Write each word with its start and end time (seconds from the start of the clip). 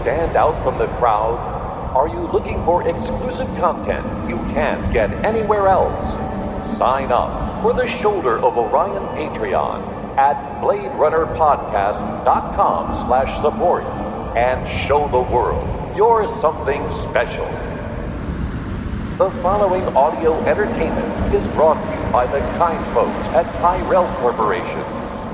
stand 0.00 0.36
out 0.36 0.62
from 0.62 0.78
the 0.78 0.86
crowd? 0.98 1.38
Are 1.94 2.08
you 2.08 2.20
looking 2.32 2.64
for 2.64 2.88
exclusive 2.88 3.46
content 3.58 4.06
you 4.28 4.38
can't 4.54 4.92
get 4.92 5.12
anywhere 5.24 5.68
else? 5.68 6.04
Sign 6.76 7.12
up 7.12 7.62
for 7.62 7.72
the 7.74 7.86
Shoulder 7.86 8.38
of 8.38 8.56
Orion 8.56 9.02
Patreon 9.16 9.82
at 10.16 10.36
BladeRunnerPodcast.com 10.62 13.06
slash 13.06 13.42
support 13.42 13.84
and 14.36 14.66
show 14.86 15.08
the 15.08 15.20
world 15.20 15.66
you're 15.96 16.28
something 16.28 16.88
special. 16.90 17.46
The 19.18 19.30
following 19.42 19.82
audio 19.96 20.38
entertainment 20.44 21.34
is 21.34 21.44
brought 21.48 21.82
to 21.82 21.90
you 21.90 22.12
by 22.12 22.26
the 22.26 22.38
kind 22.56 22.82
folks 22.94 23.26
at 23.34 23.44
Tyrell 23.60 24.06
Corporation, 24.20 24.84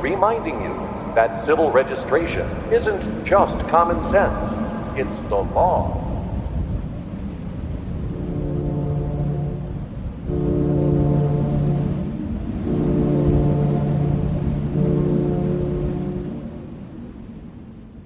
reminding 0.01 0.63
you 0.63 0.86
that 1.17 1.33
civil 1.33 1.73
registration 1.73 2.47
isn't 2.71 3.25
just 3.25 3.59
common 3.69 4.05
sense, 4.05 4.51
it's 4.99 5.19
the 5.31 5.37
law. 5.37 6.03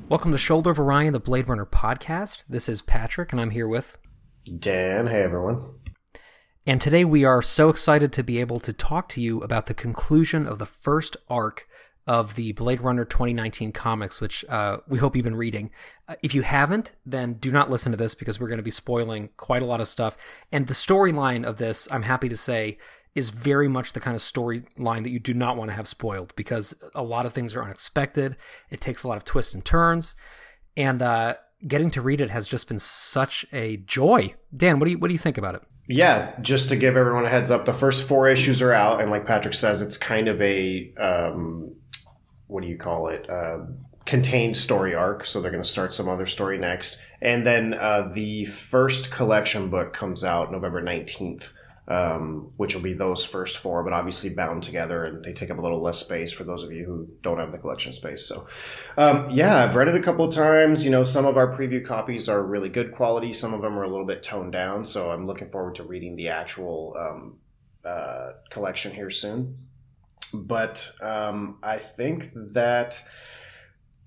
Welcome 0.08 0.30
to 0.30 0.38
Shoulder 0.38 0.70
of 0.70 0.78
Orion, 0.78 1.12
the 1.12 1.18
Blade 1.18 1.48
Runner 1.48 1.66
podcast. 1.66 2.44
This 2.48 2.68
is 2.68 2.80
Patrick, 2.80 3.32
and 3.32 3.40
I'm 3.40 3.50
here 3.50 3.66
with 3.66 3.98
Dan. 4.56 5.08
Hey, 5.08 5.24
everyone. 5.24 5.80
And 6.64 6.80
today 6.80 7.04
we 7.04 7.24
are 7.24 7.42
so 7.42 7.70
excited 7.70 8.12
to 8.12 8.22
be 8.22 8.38
able 8.38 8.60
to 8.60 8.72
talk 8.72 9.08
to 9.08 9.20
you 9.20 9.40
about 9.42 9.66
the 9.66 9.74
conclusion 9.74 10.46
of 10.46 10.60
the 10.60 10.66
first 10.66 11.16
arc 11.28 11.66
of 12.06 12.34
the 12.34 12.52
Blade 12.52 12.80
Runner 12.80 13.04
2019 13.04 13.72
comics, 13.72 14.20
which 14.20 14.44
uh, 14.48 14.78
we 14.88 14.98
hope 14.98 15.14
you've 15.14 15.24
been 15.24 15.36
reading. 15.36 15.70
Uh, 16.08 16.16
if 16.22 16.34
you 16.34 16.42
haven't, 16.42 16.92
then 17.04 17.34
do 17.34 17.52
not 17.52 17.70
listen 17.70 17.92
to 17.92 17.98
this 17.98 18.14
because 18.14 18.40
we're 18.40 18.48
going 18.48 18.58
to 18.58 18.62
be 18.62 18.70
spoiling 18.70 19.30
quite 19.36 19.62
a 19.62 19.66
lot 19.66 19.80
of 19.80 19.88
stuff. 19.88 20.16
And 20.50 20.66
the 20.66 20.74
storyline 20.74 21.44
of 21.44 21.58
this, 21.58 21.88
I'm 21.90 22.02
happy 22.02 22.28
to 22.28 22.36
say, 22.36 22.78
is 23.14 23.30
very 23.30 23.68
much 23.68 23.92
the 23.92 24.00
kind 24.00 24.14
of 24.14 24.22
storyline 24.22 25.02
that 25.02 25.10
you 25.10 25.18
do 25.18 25.34
not 25.34 25.56
want 25.56 25.70
to 25.70 25.76
have 25.76 25.88
spoiled 25.88 26.34
because 26.36 26.74
a 26.94 27.02
lot 27.02 27.26
of 27.26 27.32
things 27.32 27.56
are 27.56 27.62
unexpected. 27.62 28.36
It 28.70 28.80
takes 28.80 29.02
a 29.02 29.08
lot 29.08 29.16
of 29.16 29.24
twists 29.24 29.52
and 29.54 29.64
turns, 29.64 30.14
and 30.76 31.02
uh, 31.02 31.34
getting 31.66 31.90
to 31.90 32.02
read 32.02 32.20
it 32.20 32.30
has 32.30 32.46
just 32.46 32.68
been 32.68 32.78
such 32.78 33.44
a 33.52 33.78
joy. 33.78 34.34
Dan, 34.54 34.78
what 34.78 34.86
do 34.86 34.92
you 34.92 34.98
what 34.98 35.08
do 35.08 35.14
you 35.14 35.18
think 35.18 35.38
about 35.38 35.56
it? 35.56 35.62
Yeah, 35.92 36.38
just 36.40 36.68
to 36.68 36.76
give 36.76 36.96
everyone 36.96 37.26
a 37.26 37.28
heads 37.28 37.50
up, 37.50 37.64
the 37.64 37.74
first 37.74 38.06
four 38.06 38.28
issues 38.28 38.62
are 38.62 38.72
out, 38.72 39.00
and 39.00 39.10
like 39.10 39.26
Patrick 39.26 39.54
says, 39.54 39.82
it's 39.82 39.96
kind 39.96 40.28
of 40.28 40.40
a 40.40 40.94
um, 40.96 41.74
what 42.46 42.62
do 42.62 42.68
you 42.68 42.76
call 42.76 43.08
it? 43.08 43.28
Uh, 43.28 43.66
contained 44.04 44.56
story 44.56 44.94
arc. 44.94 45.26
So 45.26 45.40
they're 45.40 45.50
going 45.50 45.64
to 45.64 45.68
start 45.68 45.92
some 45.92 46.08
other 46.08 46.26
story 46.26 46.58
next, 46.58 47.00
and 47.20 47.44
then 47.44 47.74
uh, 47.74 48.08
the 48.14 48.44
first 48.44 49.10
collection 49.10 49.68
book 49.68 49.92
comes 49.92 50.22
out 50.22 50.52
November 50.52 50.80
nineteenth 50.80 51.52
um, 51.90 52.52
which 52.56 52.74
will 52.74 52.82
be 52.82 52.94
those 52.94 53.24
first 53.24 53.58
four, 53.58 53.82
but 53.82 53.92
obviously 53.92 54.30
bound 54.30 54.62
together, 54.62 55.04
and 55.04 55.24
they 55.24 55.32
take 55.32 55.50
up 55.50 55.58
a 55.58 55.60
little 55.60 55.82
less 55.82 55.98
space 55.98 56.32
for 56.32 56.44
those 56.44 56.62
of 56.62 56.70
you 56.70 56.84
who 56.84 57.08
don't 57.20 57.38
have 57.38 57.50
the 57.50 57.58
collection 57.58 57.92
space. 57.92 58.24
So, 58.24 58.46
um, 58.96 59.28
yeah, 59.30 59.56
I've 59.56 59.74
read 59.74 59.88
it 59.88 59.96
a 59.96 60.00
couple 60.00 60.26
times. 60.28 60.84
You 60.84 60.92
know, 60.92 61.02
some 61.02 61.26
of 61.26 61.36
our 61.36 61.52
preview 61.52 61.84
copies 61.84 62.28
are 62.28 62.42
really 62.42 62.68
good 62.68 62.92
quality, 62.92 63.32
some 63.32 63.52
of 63.52 63.60
them 63.60 63.76
are 63.76 63.82
a 63.82 63.90
little 63.90 64.06
bit 64.06 64.22
toned 64.22 64.52
down. 64.52 64.84
So, 64.84 65.10
I'm 65.10 65.26
looking 65.26 65.50
forward 65.50 65.74
to 65.74 65.82
reading 65.82 66.14
the 66.14 66.28
actual 66.28 66.96
um, 66.96 67.38
uh, 67.84 68.32
collection 68.50 68.94
here 68.94 69.10
soon. 69.10 69.58
But 70.32 70.92
um, 71.02 71.58
I 71.60 71.78
think 71.78 72.30
that 72.52 73.02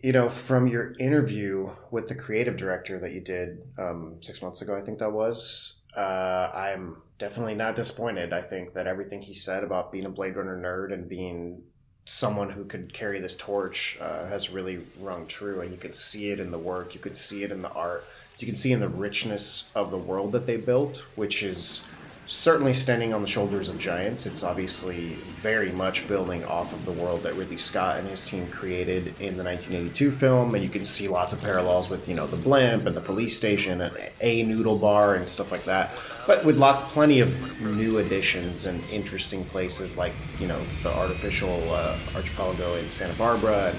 you 0.03 0.12
know, 0.12 0.28
from 0.28 0.68
your 0.68 0.94
interview 1.00 1.69
with 1.90 2.09
the 2.09 2.16
creative 2.16 2.57
director 2.57 3.00
that 3.00 3.13
you 3.13 3.22
did 3.22 3.59
um, 3.78 4.18
six 4.19 4.41
months 4.41 4.62
ago, 4.62 4.75
I 4.75 4.81
think 4.81 5.00
that 5.00 5.12
was, 5.12 5.82
uh, 5.96 6.52
I'm 6.54 6.98
definitely 7.20 7.56
not 7.56 7.76
disappointed. 7.76 8.34
I 8.34 8.42
think 8.42 8.74
that 8.74 8.88
everything 8.88 9.22
he 9.22 9.34
said 9.34 9.64
about 9.64 9.92
being 9.92 10.06
a 10.06 10.09
Blade 10.09 10.36
Runner 10.36 10.58
nerd 10.58 10.94
and 10.94 11.08
being 11.08 11.64
someone 12.06 12.50
who 12.50 12.66
could 12.66 12.94
carry 12.94 13.20
this 13.20 13.36
torch 13.36 13.98
uh, 14.02 14.26
has 14.28 14.50
really 14.50 14.86
rung 15.00 15.26
true. 15.26 15.62
And 15.62 15.72
you 15.72 15.78
can 15.78 15.94
see 15.94 16.31
it 16.31 16.40
in 16.40 16.52
the 16.52 16.58
work, 16.58 16.94
you 16.94 17.00
could 17.00 17.16
see 17.16 17.44
it 17.44 17.52
in 17.52 17.62
the 17.62 17.72
art, 17.72 18.06
you 18.40 18.46
can 18.46 18.56
see 18.56 18.72
in 18.72 18.80
the 18.80 18.90
richness 18.90 19.70
of 19.76 19.92
the 19.92 19.98
world 19.98 20.31
that 20.34 20.46
they 20.46 20.58
built, 20.58 21.06
which 21.16 21.44
is 21.44 21.86
certainly 22.25 22.73
standing 22.73 23.13
on 23.13 23.22
the 23.22 23.28
shoulders 23.28 23.67
of 23.67 23.78
giants. 23.78 24.25
It's 24.25 24.44
obviously 24.44 25.16
very 25.35 25.72
much 25.72 26.07
building 26.07 26.44
off 26.45 26.72
of 26.72 26.85
the 26.85 26.91
world 26.94 27.22
that 27.23 27.34
Ridley 27.35 27.57
Scott 27.57 28.00
and 28.00 28.07
his 28.07 28.23
team 28.23 28.47
created 28.47 29.07
in 29.19 29.35
the 29.35 29.44
1982 29.44 30.11
film, 30.11 30.56
and 30.56 30.63
you 30.63 30.69
can 30.69 30.85
see 30.85 31.07
lots 31.07 31.33
of 31.33 31.41
parallels 31.41 31.89
with 31.89 32.07
you 32.07 32.16
know 32.16 32.25
the 32.25 32.38
blimp 32.38 32.85
and 32.85 32.95
the 32.95 33.01
police 33.01 33.35
station 33.35 33.81
and 33.81 33.97
a 34.22 34.44
noodle 34.44 34.78
bar 34.78 35.16
and 35.16 35.28
stuff 35.28 35.51
like 35.51 35.66
that. 35.66 35.91
But 36.25 36.45
with 36.45 36.57
lot 36.57 36.89
plenty 36.89 37.19
of 37.19 37.35
new 37.59 37.97
additions 37.97 38.66
and 38.66 38.81
interesting 38.89 39.44
places 39.45 39.97
like 39.97 40.13
you 40.39 40.47
know 40.47 40.62
the 40.81 40.95
artificial 40.95 41.72
uh, 41.73 41.97
archipelago 42.16 42.75
in 42.75 42.89
Santa 42.89 43.13
Barbara, 43.16 43.69
and, 43.69 43.78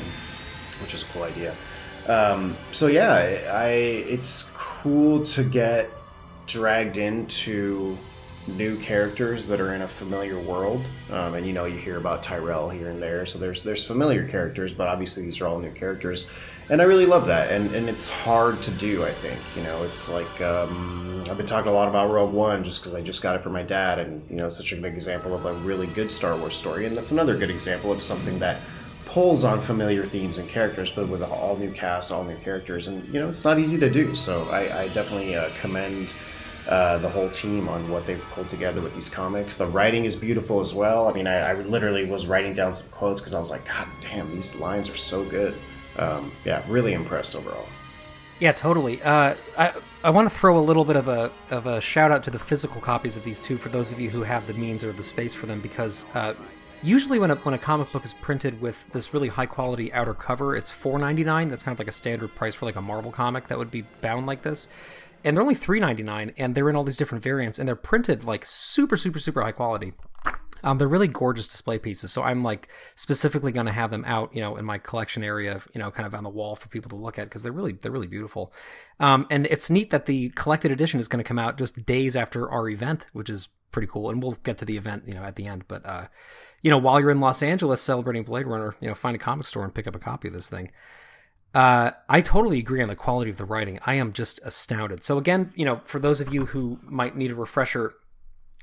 which 0.83 0.93
is 0.93 1.03
a 1.03 1.07
cool 1.07 1.23
idea. 1.23 1.55
Um, 2.09 2.55
so 2.73 2.89
yeah, 2.89 3.41
I 3.53 3.69
it's 3.69 4.51
cool 4.55 5.25
to 5.25 5.43
get 5.43 5.89
dragged 6.47 6.99
into 6.99 7.97
new 8.47 8.79
characters 8.79 9.47
that 9.47 9.61
are 9.61 9.75
in 9.75 9.83
a 9.83 9.89
familiar 9.89 10.39
world. 10.39 10.85
Um, 11.11 11.35
and 11.35 11.47
you 11.47 11.53
know, 11.53 11.65
you 11.65 11.79
hear 11.79 11.99
about 11.99 12.23
Tyrell 12.23 12.69
here 12.69 12.89
and 12.89 13.01
there, 13.03 13.27
so 13.27 13.39
there's 13.39 13.63
there's 13.63 13.85
familiar 13.85 14.29
characters, 14.29 14.75
but 14.75 14.89
obviously 14.89 15.23
these 15.23 15.41
are 15.41 15.47
all 15.47 15.59
new 15.59 15.71
characters, 15.73 16.31
and 16.71 16.81
I 16.81 16.85
really 16.85 17.07
love 17.07 17.27
that. 17.27 17.51
And 17.51 17.75
and 17.75 17.89
it's 17.89 18.09
hard 18.09 18.63
to 18.63 18.71
do. 18.73 19.05
I 19.05 19.13
think 19.13 19.39
you 19.57 19.63
know, 19.63 19.83
it's 19.83 20.09
like 20.09 20.41
um, 20.41 21.25
I've 21.31 21.37
been 21.37 21.47
talking 21.47 21.71
a 21.71 21.75
lot 21.75 21.89
about 21.89 22.11
Rogue 22.11 22.33
One 22.33 22.65
just 22.65 22.83
because 22.83 22.95
I 22.95 23.01
just 23.01 23.23
got 23.23 23.37
it 23.37 23.43
for 23.43 23.51
my 23.51 23.63
dad, 23.63 23.99
and 23.99 24.23
you 24.31 24.37
know, 24.37 24.49
such 24.49 24.73
a 24.73 24.77
big 24.77 24.95
example 24.95 25.35
of 25.35 25.47
a 25.47 25.55
really 25.55 25.87
good 25.89 26.11
Star 26.11 26.37
Wars 26.37 26.57
story, 26.57 26.87
and 26.87 26.97
that's 26.97 27.13
another 27.13 27.37
good 27.37 27.51
example 27.51 27.93
of 27.93 28.03
something 28.03 28.39
that 28.39 28.61
pulls 29.07 29.45
on 29.45 29.61
familiar 29.61 30.05
themes 30.07 30.39
and 30.39 30.49
characters, 30.49 30.91
but 30.91 31.09
with 31.09 31.23
all 31.23 31.57
new 31.57 31.71
cast, 31.71 32.11
all 32.11 32.25
new 32.25 32.37
characters, 32.39 32.89
and 32.89 33.07
you 33.09 33.21
know, 33.21 33.29
it's 33.29 33.45
not 33.45 33.59
easy 33.59 33.79
to 33.79 33.91
do. 33.91 34.15
So 34.15 34.43
I, 34.51 34.83
I 34.83 34.89
definitely 34.89 35.37
uh, 35.37 35.49
commend 35.61 36.09
uh, 36.69 36.99
the 36.99 37.09
whole 37.09 37.29
team 37.31 37.69
on 37.69 37.89
what 37.91 38.07
they've 38.07 38.23
pulled 38.31 38.49
together 38.49 38.81
with 38.81 38.95
these 38.95 39.09
comics. 39.09 39.57
The 39.57 39.67
writing 39.67 40.05
is 40.05 40.17
beautiful 40.17 40.61
as 40.61 40.73
well. 40.73 41.09
I 41.09 41.13
mean, 41.13 41.27
I, 41.27 41.51
I 41.51 41.53
literally 41.55 42.07
was 42.07 42.27
writing 42.27 42.55
down 42.55 42.75
some 42.75 42.89
quotes 42.89 43.21
because 43.21 43.35
I 43.35 43.39
was 43.39 43.51
like, 43.51 43.67
God 43.67 43.87
damn, 44.01 44.31
these 44.33 44.57
lines 44.57 44.89
are 44.89 44.97
so 44.97 45.25
good. 45.25 45.55
Um, 45.99 46.33
yeah, 46.45 46.63
really 46.69 46.95
impressed 46.95 47.37
overall. 47.37 47.67
Yeah, 48.41 48.53
totally. 48.53 49.01
Uh, 49.03 49.35
I 49.59 49.73
I 50.03 50.11
want 50.11 50.29
to 50.29 50.35
throw 50.35 50.59
a 50.59 50.61
little 50.61 50.85
bit 50.85 50.97
of 50.97 51.09
a 51.09 51.31
of 51.51 51.67
a 51.67 51.81
shout 51.81 52.11
out 52.11 52.25
to 52.25 52.31
the 52.31 52.39
physical 52.39 52.81
copies 52.81 53.17
of 53.17 53.25
these 53.25 53.41
two 53.41 53.57
for 53.57 53.69
those 53.69 53.93
of 53.93 54.01
you 54.01 54.11
who 54.11 54.23
have 54.23 54.47
the 54.47 54.55
means 54.55 54.83
or 54.85 54.93
the 54.93 55.03
space 55.03 55.35
for 55.35 55.47
them 55.47 55.61
because. 55.61 56.07
Uh, 56.15 56.35
usually, 56.83 57.19
when 57.19 57.31
a, 57.31 57.37
when 57.37 57.55
a 57.55 57.59
comic 57.59 57.91
book 57.93 58.05
is 58.05 58.13
printed 58.13 58.61
with 58.61 58.93
this 58.93 59.15
really 59.15 59.29
high 59.29 59.47
quality 59.47 59.91
outer 59.93 60.13
cover, 60.13 60.57
it's 60.57 60.71
four 60.71 60.99
ninety 60.99 61.25
nine. 61.25 61.49
That's 61.49 61.63
kind 61.63 61.75
of 61.75 61.79
like 61.79 61.89
a 61.89 61.93
standard 61.93 62.35
price 62.35 62.55
for 62.55 62.67
like 62.67 62.77
a 62.77 62.83
Marvel 62.83 63.13
comic 63.13 63.49
that 63.49 63.57
would 63.57 63.71
be 63.71 63.85
bound 64.01 64.27
like 64.27 64.43
this 64.43 64.67
and 65.25 65.37
they're 65.37 65.43
only 65.43 65.55
three 65.55 65.81
ninety 65.81 66.03
nine, 66.03 66.33
and 66.37 66.55
they're 66.55 66.71
in 66.71 66.77
all 66.77 66.85
these 66.85 66.97
different 66.97 67.25
variants, 67.25 67.59
and 67.59 67.67
they're 67.67 67.77
printed 67.77 68.25
like 68.25 68.45
super, 68.45 68.97
super, 68.97 69.19
super 69.19 69.43
high 69.43 69.53
quality. 69.53 69.95
Um, 70.63 70.79
they're 70.79 70.89
really 70.89 71.09
gorgeous 71.09 71.47
display 71.47 71.79
pieces, 71.79 72.11
so 72.11 72.23
I'm 72.23 72.43
like 72.43 72.69
specifically 72.95 73.53
going 73.53 73.67
to 73.67 73.73
have 73.73 73.91
them 73.91 74.03
out, 74.07 74.35
you 74.35 74.41
know, 74.41 74.57
in 74.57 74.65
my 74.65 74.79
collection 74.79 75.23
area, 75.23 75.61
you 75.75 75.79
know, 75.79 75.91
kind 75.91 76.07
of 76.07 76.15
on 76.15 76.25
the 76.25 76.31
wall 76.31 76.57
for 76.57 76.69
people 76.69 76.89
to 76.89 76.97
look 76.97 77.19
at 77.19 77.27
because 77.27 77.43
they're 77.43 77.53
really 77.53 77.73
they're 77.73 77.93
really 77.93 78.07
beautiful. 78.07 78.53
Um, 78.99 79.27
and 79.31 79.47
it's 79.47 79.69
neat 79.69 79.91
that 79.91 80.07
the 80.07 80.31
collected 80.31 80.71
edition 80.71 81.01
is 81.01 81.09
going 81.09 81.23
to 81.23 81.29
come 81.29 81.39
out 81.39 81.59
just 81.59 81.85
days 81.85 82.17
after 82.17 82.49
our 82.51 82.67
event, 82.71 83.07
which 83.13 83.29
is 83.29 83.49
pretty 83.73 83.89
cool. 83.89 84.09
And 84.09 84.23
we'll 84.23 84.39
get 84.43 84.57
to 84.59 84.65
the 84.65 84.79
event, 84.79 85.03
you 85.07 85.13
know, 85.13 85.23
at 85.23 85.37
the 85.37 85.47
end. 85.47 85.65
But 85.69 85.85
uh, 85.85 86.07
you 86.63 86.71
know, 86.71 86.79
while 86.79 86.99
you're 86.99 87.11
in 87.11 87.21
Los 87.21 87.43
Angeles 87.43 87.83
celebrating 87.83 88.23
Blade 88.23 88.47
Runner, 88.47 88.75
you 88.81 88.89
know, 88.89 88.95
find 88.95 89.15
a 89.15 89.19
comic 89.19 89.47
store 89.47 89.65
and 89.65 89.75
pick 89.75 89.87
up 89.87 89.95
a 89.95 89.99
copy 89.99 90.29
of 90.29 90.35
this 90.35 90.49
thing. 90.49 90.71
Uh, 91.55 91.93
I 92.09 92.21
totally 92.21 92.59
agree 92.59 92.83
on 92.83 92.89
the 92.89 92.97
quality 92.97 93.31
of 93.31 93.37
the 93.37 93.45
writing. 93.45 93.79
I 93.87 93.95
am 93.95 94.13
just 94.13 94.41
astounded. 94.43 95.05
So 95.05 95.19
again, 95.19 95.53
you 95.55 95.65
know, 95.65 95.81
for 95.85 96.01
those 96.01 96.21
of 96.21 96.35
you 96.35 96.47
who 96.47 96.81
might 96.83 97.17
need 97.17 97.31
a 97.31 97.35
refresher, 97.35 97.95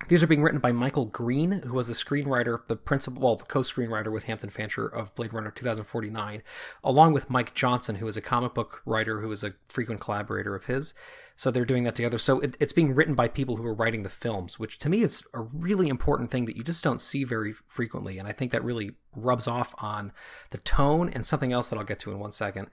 these 0.08 0.24
are 0.24 0.28
being 0.28 0.42
written 0.42 0.60
by 0.60 0.72
Michael 0.72 1.06
Green, 1.06 1.52
who 1.52 1.74
was 1.74 1.88
the 1.88 1.94
screenwriter, 1.94 2.60
the 2.68 2.76
principal, 2.76 3.22
well, 3.22 3.36
the 3.36 3.46
co-screenwriter 3.46 4.12
with 4.12 4.24
Hampton 4.24 4.50
Fancher 4.50 4.88
of 4.88 5.14
Blade 5.16 5.34
Runner 5.34 5.52
2049, 5.52 6.44
along 6.84 7.14
with 7.14 7.30
Mike 7.30 7.54
Johnson, 7.54 7.96
who 7.96 8.08
is 8.08 8.18
a 8.18 8.22
comic 8.22 8.54
book 8.54 8.82
writer 8.86 9.22
who 9.22 9.32
is 9.32 9.44
a 9.44 9.54
frequent 9.68 10.02
collaborator 10.02 10.56
of 10.56 10.66
his. 10.66 10.94
So 11.36 11.50
they're 11.50 11.66
doing 11.66 11.86
that 11.86 11.96
together. 11.96 12.18
So 12.18 12.40
it, 12.40 12.56
it's 12.60 12.74
being 12.74 12.94
written 12.94 13.16
by 13.16 13.28
people 13.28 13.56
who 13.56 13.66
are 13.66 13.74
writing 13.74 14.04
the 14.04 14.10
films, 14.10 14.60
which 14.60 14.78
to 14.80 14.90
me 14.90 15.02
is 15.02 15.26
a 15.34 15.42
really 15.42 15.88
important 15.88 16.32
thing 16.32 16.46
that 16.46 16.58
you 16.58 16.64
just 16.64 16.84
don't 16.84 17.02
see 17.02 17.24
very 17.24 17.54
frequently. 17.68 18.18
And 18.18 18.28
I 18.28 18.32
think 18.32 18.52
that 18.52 18.64
really 18.64 18.92
rubs 19.16 19.48
off 19.48 19.74
on 19.80 20.12
the 20.52 20.60
tone 20.60 21.10
and 21.10 21.26
something 21.26 21.52
else 21.52 21.70
that 21.70 21.80
I'll 21.80 21.86
get 21.86 22.00
to 22.00 22.12
in 22.12 22.20
one 22.20 22.32
second. 22.32 22.70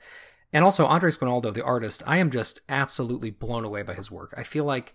And 0.52 0.64
also 0.64 0.86
Andres 0.86 1.16
Guinaldo, 1.16 1.50
the 1.50 1.64
artist, 1.64 2.02
I 2.06 2.18
am 2.18 2.30
just 2.30 2.60
absolutely 2.68 3.30
blown 3.30 3.64
away 3.64 3.82
by 3.82 3.94
his 3.94 4.10
work. 4.10 4.32
I 4.36 4.42
feel 4.42 4.64
like 4.64 4.94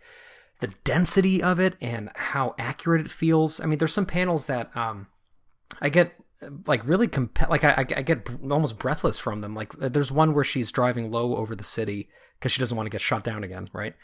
the 0.59 0.73
density 0.83 1.41
of 1.41 1.59
it 1.59 1.75
and 1.81 2.09
how 2.15 2.55
accurate 2.57 3.05
it 3.05 3.11
feels. 3.11 3.59
I 3.59 3.65
mean, 3.65 3.79
there's 3.79 3.93
some 3.93 4.05
panels 4.05 4.45
that 4.45 4.75
um, 4.75 5.07
I 5.81 5.89
get 5.89 6.15
like 6.65 6.85
really 6.85 7.07
comp- 7.07 7.49
like 7.49 7.63
I, 7.63 7.85
I 7.95 8.01
get 8.01 8.27
almost 8.43 8.79
breathless 8.79 9.19
from 9.19 9.41
them. 9.41 9.55
Like 9.55 9.73
there's 9.73 10.11
one 10.11 10.33
where 10.33 10.43
she's 10.43 10.71
driving 10.71 11.11
low 11.11 11.35
over 11.35 11.55
the 11.55 11.63
city 11.63 12.09
because 12.39 12.51
she 12.51 12.59
doesn't 12.59 12.75
want 12.75 12.87
to 12.87 12.91
get 12.91 13.01
shot 13.01 13.23
down 13.23 13.43
again, 13.43 13.67
right? 13.73 13.95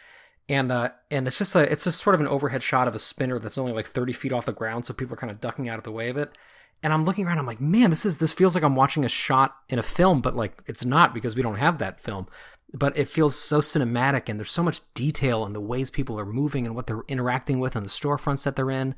And 0.47 0.71
uh, 0.71 0.89
and 1.11 1.27
it's 1.27 1.37
just 1.37 1.55
a 1.55 1.71
it's 1.71 1.83
just 1.83 2.01
sort 2.01 2.15
of 2.15 2.21
an 2.21 2.27
overhead 2.27 2.63
shot 2.63 2.87
of 2.87 2.95
a 2.95 2.99
spinner 2.99 3.39
that's 3.39 3.57
only 3.57 3.73
like 3.73 3.87
30 3.87 4.13
feet 4.13 4.33
off 4.33 4.45
the 4.45 4.53
ground, 4.53 4.85
so 4.85 4.93
people 4.93 5.13
are 5.13 5.17
kind 5.17 5.31
of 5.31 5.41
ducking 5.41 5.69
out 5.69 5.77
of 5.77 5.83
the 5.83 5.91
way 5.91 6.09
of 6.09 6.17
it. 6.17 6.37
And 6.81 6.93
I'm 6.93 7.03
looking 7.03 7.27
around, 7.27 7.39
I'm 7.39 7.45
like, 7.45 7.59
man, 7.59 7.89
this 7.89 8.05
is 8.05 8.17
this 8.17 8.31
feels 8.31 8.55
like 8.55 8.63
I'm 8.63 8.75
watching 8.75 9.05
a 9.05 9.09
shot 9.09 9.55
in 9.67 9.79
a 9.79 9.83
film, 9.83 10.21
but 10.21 10.35
like 10.35 10.61
it's 10.65 10.85
not 10.85 11.13
because 11.13 11.35
we 11.35 11.41
don't 11.41 11.55
have 11.55 11.77
that 11.79 11.99
film. 11.99 12.27
But 12.73 12.95
it 12.97 13.09
feels 13.09 13.35
so 13.35 13.59
cinematic, 13.59 14.29
and 14.29 14.39
there's 14.39 14.51
so 14.51 14.63
much 14.63 14.81
detail 14.93 15.45
in 15.45 15.53
the 15.53 15.61
ways 15.61 15.89
people 15.89 16.19
are 16.19 16.25
moving 16.25 16.67
and 16.67 16.75
what 16.75 16.87
they're 16.87 17.03
interacting 17.07 17.59
with 17.59 17.75
and 17.75 17.85
the 17.85 17.89
storefronts 17.89 18.43
that 18.43 18.55
they're 18.55 18.69
in. 18.69 18.95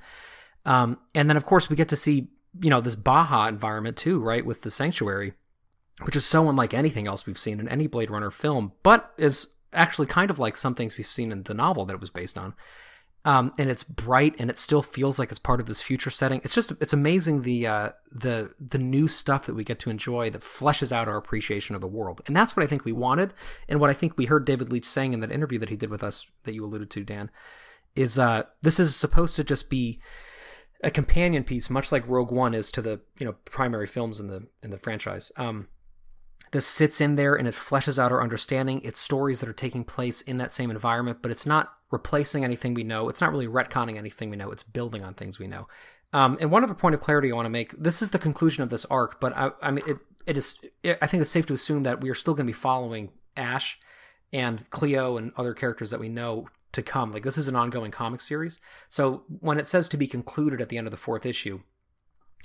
Um, 0.65 1.00
and 1.15 1.29
then 1.29 1.38
of 1.38 1.45
course 1.45 1.69
we 1.69 1.75
get 1.75 1.89
to 1.89 1.95
see 1.95 2.27
you 2.59 2.69
know 2.69 2.81
this 2.81 2.95
Baja 2.95 3.47
environment 3.47 3.97
too, 3.97 4.19
right, 4.19 4.45
with 4.45 4.62
the 4.62 4.71
sanctuary, 4.71 5.33
which 6.03 6.15
is 6.15 6.25
so 6.25 6.50
unlike 6.50 6.73
anything 6.73 7.07
else 7.07 7.25
we've 7.25 7.38
seen 7.38 7.59
in 7.59 7.68
any 7.68 7.88
Blade 7.88 8.12
Runner 8.12 8.31
film, 8.31 8.73
but 8.83 9.13
is 9.18 9.56
actually 9.74 10.07
kind 10.07 10.29
of 10.29 10.39
like 10.39 10.57
some 10.57 10.75
things 10.75 10.97
we've 10.97 11.07
seen 11.07 11.31
in 11.31 11.44
the 11.44 11.53
novel 11.53 11.85
that 11.85 11.94
it 11.94 12.01
was 12.01 12.09
based 12.09 12.38
on. 12.38 12.53
Um, 13.23 13.53
and 13.59 13.69
it's 13.69 13.83
bright 13.83 14.35
and 14.39 14.50
it 14.50 14.57
still 14.57 14.81
feels 14.81 15.19
like 15.19 15.29
it's 15.29 15.38
part 15.38 15.59
of 15.59 15.68
this 15.68 15.79
future 15.79 16.09
setting. 16.09 16.41
It's 16.44 16.56
just 16.56 16.71
it's 16.81 16.94
amazing 16.94 17.44
the 17.44 17.68
uh, 17.68 17.89
the 18.12 18.51
the 18.59 18.79
new 18.79 19.07
stuff 19.07 19.45
that 19.45 19.53
we 19.53 19.63
get 19.63 19.77
to 19.81 19.91
enjoy 19.91 20.31
that 20.31 20.41
fleshes 20.41 20.91
out 20.91 21.07
our 21.07 21.18
appreciation 21.18 21.75
of 21.75 21.81
the 21.81 21.88
world, 21.88 22.21
and 22.25 22.35
that's 22.35 22.57
what 22.57 22.63
I 22.63 22.68
think 22.68 22.83
we 22.83 22.91
wanted, 22.91 23.35
and 23.69 23.79
what 23.79 23.91
I 23.91 23.94
think 23.94 24.18
we 24.18 24.25
heard 24.25 24.45
David 24.45 24.71
Leach 24.71 24.85
saying 24.85 25.13
in 25.13 25.19
that 25.19 25.31
interview 25.31 25.59
that 25.59 25.69
he 25.69 25.75
did 25.75 25.91
with 25.91 26.03
us 26.03 26.25
that 26.45 26.56
you 26.56 26.65
alluded 26.65 26.89
to, 26.89 27.03
Dan, 27.03 27.29
is 27.95 28.18
uh, 28.18 28.44
this 28.63 28.79
is 28.79 28.95
supposed 28.95 29.35
to 29.35 29.44
just 29.44 29.69
be 29.69 30.01
a 30.83 30.89
companion 30.89 31.44
piece, 31.44 31.69
much 31.69 31.91
like 31.91 32.07
Rogue 32.07 32.31
One 32.31 32.56
is 32.56 32.71
to 32.71 32.81
the 32.81 33.01
you 33.19 33.25
know 33.27 33.35
primary 33.45 33.85
films 33.85 34.19
in 34.19 34.27
the 34.27 34.47
in 34.63 34.71
the 34.71 34.79
franchise. 34.79 35.31
Um, 35.38 35.67
this 36.51 36.65
sits 36.65 37.00
in 37.00 37.15
there 37.15 37.35
and 37.35 37.47
it 37.47 37.53
fleshes 37.53 37.97
out 37.97 38.12
our 38.12 38.21
understanding. 38.21 38.81
It's 38.83 39.00
stories 39.00 39.39
that 39.39 39.50
are 39.50 39.53
taking 39.53 39.83
place 39.83 40.21
in 40.21 40.38
that 40.38 40.51
same 40.51 40.69
environment, 40.69 41.19
but 41.21 41.31
it's 41.31 41.45
not 41.45 41.74
replacing 41.91 42.43
anything 42.43 42.73
we 42.73 42.83
know. 42.83 43.09
It's 43.09 43.21
not 43.21 43.31
really 43.31 43.47
retconning 43.47 43.97
anything 43.97 44.29
we 44.29 44.38
know. 44.38 44.51
It's 44.51 44.63
building 44.63 45.03
on 45.03 45.13
things 45.13 45.39
we 45.39 45.47
know. 45.47 45.67
Um, 46.13 46.38
and 46.41 46.51
one 46.51 46.63
other 46.63 46.73
point 46.73 46.95
of 46.95 47.01
clarity 47.01 47.31
I 47.31 47.35
want 47.35 47.45
to 47.45 47.51
make: 47.51 47.71
this 47.77 48.01
is 48.01 48.09
the 48.09 48.19
conclusion 48.19 48.63
of 48.63 48.69
this 48.69 48.85
arc, 48.85 49.19
but 49.21 49.35
I, 49.35 49.51
I 49.61 49.71
mean, 49.71 49.85
it, 49.88 49.97
it 50.25 50.38
is. 50.38 50.57
It, 50.83 50.97
I 51.01 51.07
think 51.07 51.21
it's 51.21 51.31
safe 51.31 51.45
to 51.47 51.53
assume 51.53 51.83
that 51.83 52.01
we 52.01 52.09
are 52.09 52.15
still 52.15 52.33
going 52.33 52.47
to 52.47 52.53
be 52.53 52.57
following 52.57 53.09
Ash 53.38 53.79
and 54.33 54.69
Cleo 54.69 55.17
and 55.17 55.31
other 55.38 55.53
characters 55.53 55.91
that 55.91 55.99
we 55.99 56.09
know 56.09 56.47
to 56.73 56.81
come. 56.81 57.11
Like 57.11 57.23
this 57.23 57.38
is 57.38 57.47
an 57.47 57.55
ongoing 57.55 57.91
comic 57.91 58.21
series. 58.21 58.59
So 58.88 59.23
when 59.27 59.59
it 59.59 59.67
says 59.67 59.89
to 59.89 59.97
be 59.97 60.07
concluded 60.07 60.61
at 60.61 60.69
the 60.69 60.77
end 60.77 60.88
of 60.88 60.91
the 60.91 60.97
fourth 60.97 61.25
issue, 61.25 61.61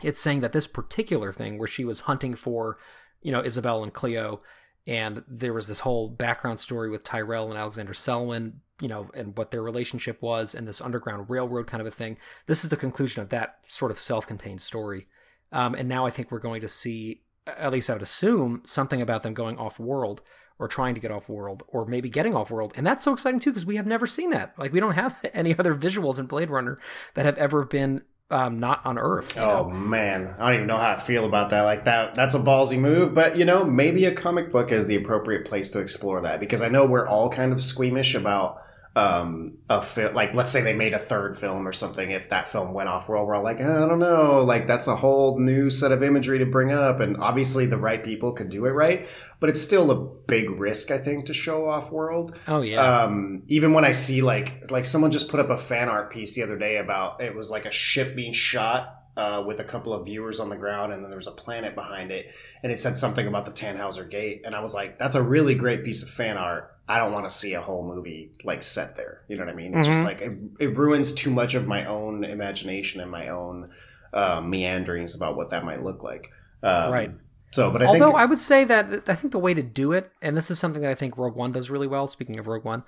it's 0.03 0.21
saying 0.21 0.41
that 0.41 0.53
this 0.53 0.67
particular 0.67 1.33
thing 1.33 1.59
where 1.59 1.69
she 1.69 1.85
was 1.85 2.01
hunting 2.01 2.35
for 2.35 2.79
you 3.27 3.33
know, 3.33 3.43
Isabel 3.43 3.83
and 3.83 3.93
Cleo. 3.93 4.41
And 4.87 5.25
there 5.27 5.53
was 5.53 5.67
this 5.67 5.81
whole 5.81 6.09
background 6.09 6.61
story 6.61 6.89
with 6.89 7.03
Tyrell 7.03 7.49
and 7.49 7.59
Alexander 7.59 7.93
Selwyn, 7.93 8.61
you 8.81 8.89
know, 8.89 9.11
and 9.15 9.37
what 9.37 9.51
their 9.51 9.63
relationship 9.63 10.21
was, 10.21 10.55
and 10.55 10.67
this 10.67 10.81
Underground 10.81 11.31
Railroad 11.31 11.67
kind 11.67 11.81
of 11.81 11.87
a 11.87 11.91
thing. 11.91 12.19
This 12.47 12.65
is 12.65 12.71
the 12.71 12.77
conclusion 12.77 13.23
of 13.23 13.31
that 13.31 13.59
sort 13.63 13.91
of 13.91 13.99
self 13.99 14.27
contained 14.27 14.61
story. 14.61 15.07
Um, 15.53 15.75
and 15.75 15.89
now 15.89 16.07
I 16.07 16.11
think 16.11 16.31
we're 16.31 16.39
going 16.39 16.61
to 16.61 16.69
see, 16.69 17.23
at 17.47 17.73
least 17.73 17.89
I 17.89 17.95
would 17.95 18.03
assume, 18.03 18.63
something 18.65 19.01
about 19.01 19.23
them 19.23 19.35
going 19.35 19.59
off 19.59 19.79
world 19.79 20.23
or 20.59 20.69
trying 20.69 20.95
to 20.95 21.01
get 21.01 21.11
off 21.11 21.29
world 21.29 21.63
or 21.69 21.87
maybe 21.87 22.09
getting 22.09 22.35
off 22.35 22.51
world. 22.51 22.73
And 22.77 22.87
that's 22.87 23.05
so 23.05 23.13
exciting 23.13 23.41
too 23.41 23.51
because 23.51 23.67
we 23.67 23.77
have 23.77 23.87
never 23.87 24.07
seen 24.07 24.31
that. 24.31 24.55
Like 24.59 24.73
we 24.73 24.81
don't 24.81 24.95
have 24.95 25.25
any 25.35 25.57
other 25.59 25.75
visuals 25.75 26.19
in 26.19 26.27
Blade 26.27 26.51
Runner 26.51 26.79
that 27.15 27.27
have 27.27 27.39
ever 27.39 27.65
been 27.65 28.03
um, 28.29 28.59
not 28.59 28.85
on 28.85 28.99
Earth. 28.99 29.39
Oh 29.39 29.69
know? 29.69 29.71
man, 29.71 30.35
I 30.39 30.47
don't 30.47 30.55
even 30.57 30.67
know 30.67 30.79
how 30.79 30.95
I 30.95 30.99
feel 30.99 31.27
about 31.27 31.51
that. 31.51 31.63
Like 31.63 31.85
that, 31.85 32.15
that's 32.15 32.35
a 32.35 32.41
ballsy 32.41 32.79
move. 32.79 33.15
But 33.15 33.37
you 33.37 33.45
know, 33.45 33.65
maybe 33.65 34.05
a 34.07 34.15
comic 34.15 34.51
book 34.51 34.73
is 34.73 34.87
the 34.87 34.97
appropriate 34.97 35.45
place 35.45 35.71
to 35.71 35.79
explore 35.79 36.21
that 36.23 36.41
because 36.41 36.61
I 36.61 36.69
know 36.69 36.85
we're 36.85 37.07
all 37.07 37.31
kind 37.31 37.53
of 37.53 37.61
squeamish 37.61 38.15
about 38.15 38.63
um, 38.97 39.59
a 39.69 39.83
film. 39.83 40.15
Like, 40.15 40.33
let's 40.33 40.51
say 40.51 40.63
they 40.63 40.75
made 40.75 40.95
a 40.95 40.99
third 40.99 41.37
film 41.37 41.69
or 41.69 41.73
something. 41.73 42.11
If 42.11 42.31
that 42.31 42.49
film 42.49 42.73
went 42.73 42.89
off 42.89 43.09
world, 43.11 43.29
we're 43.29 43.35
all 43.35 43.43
like, 43.43 43.61
I 43.61 43.87
don't 43.87 43.99
know. 43.99 44.41
Like, 44.41 44.67
that's 44.67 44.87
a 44.87 44.97
whole 44.97 45.39
new 45.39 45.69
set 45.69 45.93
of 45.93 46.03
imagery 46.03 46.39
to 46.39 46.47
bring 46.47 46.73
up. 46.73 47.01
And 47.01 47.19
obviously, 47.19 47.67
the 47.67 47.77
right 47.77 48.03
people 48.03 48.33
could 48.33 48.49
do 48.49 48.65
it 48.65 48.71
right, 48.71 49.07
but 49.39 49.51
it's 49.51 49.61
still 49.61 49.91
a 49.91 50.03
big 50.27 50.49
risk, 50.51 50.91
I 50.91 50.97
think, 50.97 51.27
to 51.27 51.35
show 51.35 51.69
off 51.69 51.93
world. 51.93 52.39
Oh 52.49 52.63
yeah. 52.63 53.03
Um, 53.03 53.43
even 53.49 53.75
when 53.75 53.85
I 53.85 53.91
see 53.91 54.23
like 54.23 54.71
like 54.71 54.87
someone 54.87 55.11
just 55.11 55.29
put 55.29 55.41
up 55.41 55.51
a 55.51 55.59
fan 55.59 55.91
art 55.91 56.11
piece 56.11 56.35
the 56.35 56.43
other 56.43 56.57
day 56.57 56.79
about 56.79 57.21
it 57.21 57.35
was 57.35 57.51
like 57.51 57.67
a 57.67 57.71
ship 57.71 58.17
being 58.17 58.33
shot 58.33 59.03
uh, 59.17 59.45
with 59.47 59.61
a 59.61 59.65
couple 59.65 59.93
of 59.93 60.07
viewers 60.07 60.41
on 60.41 60.49
the 60.49 60.57
ground, 60.57 60.93
and 60.93 61.03
then 61.03 61.11
there 61.11 61.19
was 61.19 61.27
a 61.27 61.33
planet 61.33 61.75
behind 61.75 62.11
it, 62.11 62.33
and 62.63 62.73
it 62.73 62.79
said 62.79 62.97
something 62.97 63.27
about 63.27 63.45
the 63.45 63.53
Tannhauser 63.53 64.09
Gate, 64.09 64.43
and 64.45 64.55
I 64.55 64.61
was 64.61 64.75
like, 64.75 64.99
"That's 64.99 65.15
a 65.15 65.23
really 65.23 65.55
great 65.55 65.85
piece 65.85 66.03
of 66.03 66.09
fan 66.09 66.37
art. 66.37 66.76
I 66.89 66.99
don't 66.99 67.13
want 67.13 67.25
to 67.29 67.35
see 67.35 67.55
a 67.55 67.61
whole 67.61 67.85
movie 67.87 68.33
like 68.45 68.63
set 68.63 68.97
there. 68.97 69.23
You 69.29 69.37
know 69.37 69.45
what 69.45 69.53
I 69.53 69.57
mean? 69.57 69.75
It's 69.75 69.89
Mhm. 69.89 69.93
just 69.93 70.05
like 70.05 70.21
it, 70.21 70.33
it 70.61 70.77
ruins 70.77 71.13
too 71.13 71.31
much 71.31 71.55
of 71.55 71.67
my 71.67 71.85
own 71.87 72.25
imagination 72.25 73.01
and 73.01 73.11
my 73.11 73.29
own 73.29 73.71
uh, 74.13 74.41
meanderings 74.41 75.15
about 75.15 75.37
what 75.37 75.51
that 75.51 75.65
might 75.65 75.83
look 75.83 76.03
like. 76.03 76.31
Um, 76.63 76.93
Right. 76.93 77.11
So, 77.53 77.71
but 77.71 77.83
I 77.83 77.87
Although 77.87 78.07
think 78.07 78.17
I 78.17 78.25
would 78.25 78.39
say 78.39 78.65
that 78.65 79.09
I 79.09 79.15
think 79.15 79.33
the 79.33 79.39
way 79.39 79.55
to 79.55 79.63
do 79.63 79.93
it, 79.93 80.11
and 80.23 80.37
this 80.37 80.51
is 80.51 80.59
something 80.59 80.83
that 80.83 80.91
I 80.91 80.95
think 80.95 81.17
Rogue 81.17 81.37
One 81.37 81.53
does 81.53 81.71
really 81.71 81.87
well. 81.87 82.07
Speaking 82.07 82.39
of 82.39 82.47
Rogue 82.47 82.65
One, 82.65 82.83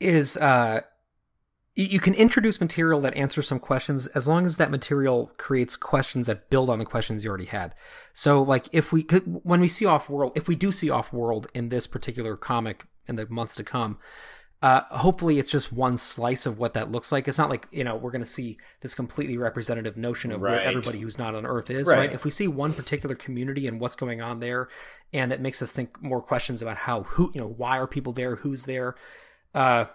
is 0.00 0.36
uh, 0.36 0.80
you, 1.84 2.00
can 2.00 2.14
introduce 2.14 2.60
material 2.60 3.00
that 3.00 3.14
answers 3.14 3.46
some 3.46 3.58
questions 3.58 4.06
as 4.08 4.26
long 4.28 4.46
as 4.46 4.56
that 4.56 4.70
material 4.70 5.32
creates 5.36 5.76
questions 5.76 6.26
that 6.26 6.50
build 6.50 6.70
on 6.70 6.78
the 6.78 6.84
questions 6.84 7.24
you 7.24 7.28
already 7.30 7.46
had. 7.46 7.74
So, 8.12 8.42
like 8.42 8.68
if 8.72 8.92
we 8.92 9.02
could, 9.02 9.22
when 9.44 9.60
we 9.60 9.68
see 9.68 9.86
off 9.86 10.08
world, 10.08 10.32
if 10.34 10.48
we 10.48 10.56
do 10.56 10.72
see 10.72 10.90
off 10.90 11.12
world 11.12 11.46
in 11.54 11.68
this 11.68 11.86
particular 11.86 12.36
comic 12.36 12.86
in 13.06 13.16
the 13.16 13.26
months 13.28 13.54
to 13.56 13.64
come. 13.64 13.98
Uh, 14.62 14.82
hopefully 14.90 15.38
it's 15.38 15.50
just 15.50 15.72
one 15.72 15.96
slice 15.96 16.44
of 16.44 16.58
what 16.58 16.74
that 16.74 16.90
looks 16.90 17.10
like. 17.10 17.26
It's 17.26 17.38
not 17.38 17.48
like, 17.48 17.66
you 17.70 17.82
know, 17.82 17.96
we're 17.96 18.10
going 18.10 18.20
to 18.20 18.28
see 18.28 18.58
this 18.82 18.94
completely 18.94 19.38
representative 19.38 19.96
notion 19.96 20.30
of 20.32 20.42
where 20.42 20.60
everybody 20.60 21.00
who's 21.00 21.16
not 21.18 21.34
on 21.34 21.46
Earth 21.46 21.70
is, 21.70 21.88
Right. 21.88 21.96
right? 21.96 22.12
If 22.12 22.24
we 22.26 22.30
see 22.30 22.46
one 22.46 22.74
particular 22.74 23.14
community 23.14 23.66
and 23.66 23.80
what's 23.80 23.96
going 23.96 24.20
on 24.20 24.40
there, 24.40 24.68
and 25.14 25.32
it 25.32 25.40
makes 25.40 25.62
us 25.62 25.70
think 25.72 26.02
more 26.02 26.20
questions 26.20 26.60
about 26.60 26.76
how, 26.76 27.04
who, 27.04 27.30
you 27.34 27.40
know, 27.40 27.46
why 27.48 27.78
are 27.78 27.86
people 27.86 28.12
there? 28.12 28.36
Who's 28.36 28.64
there? 28.66 28.96
Uh, 29.54 29.86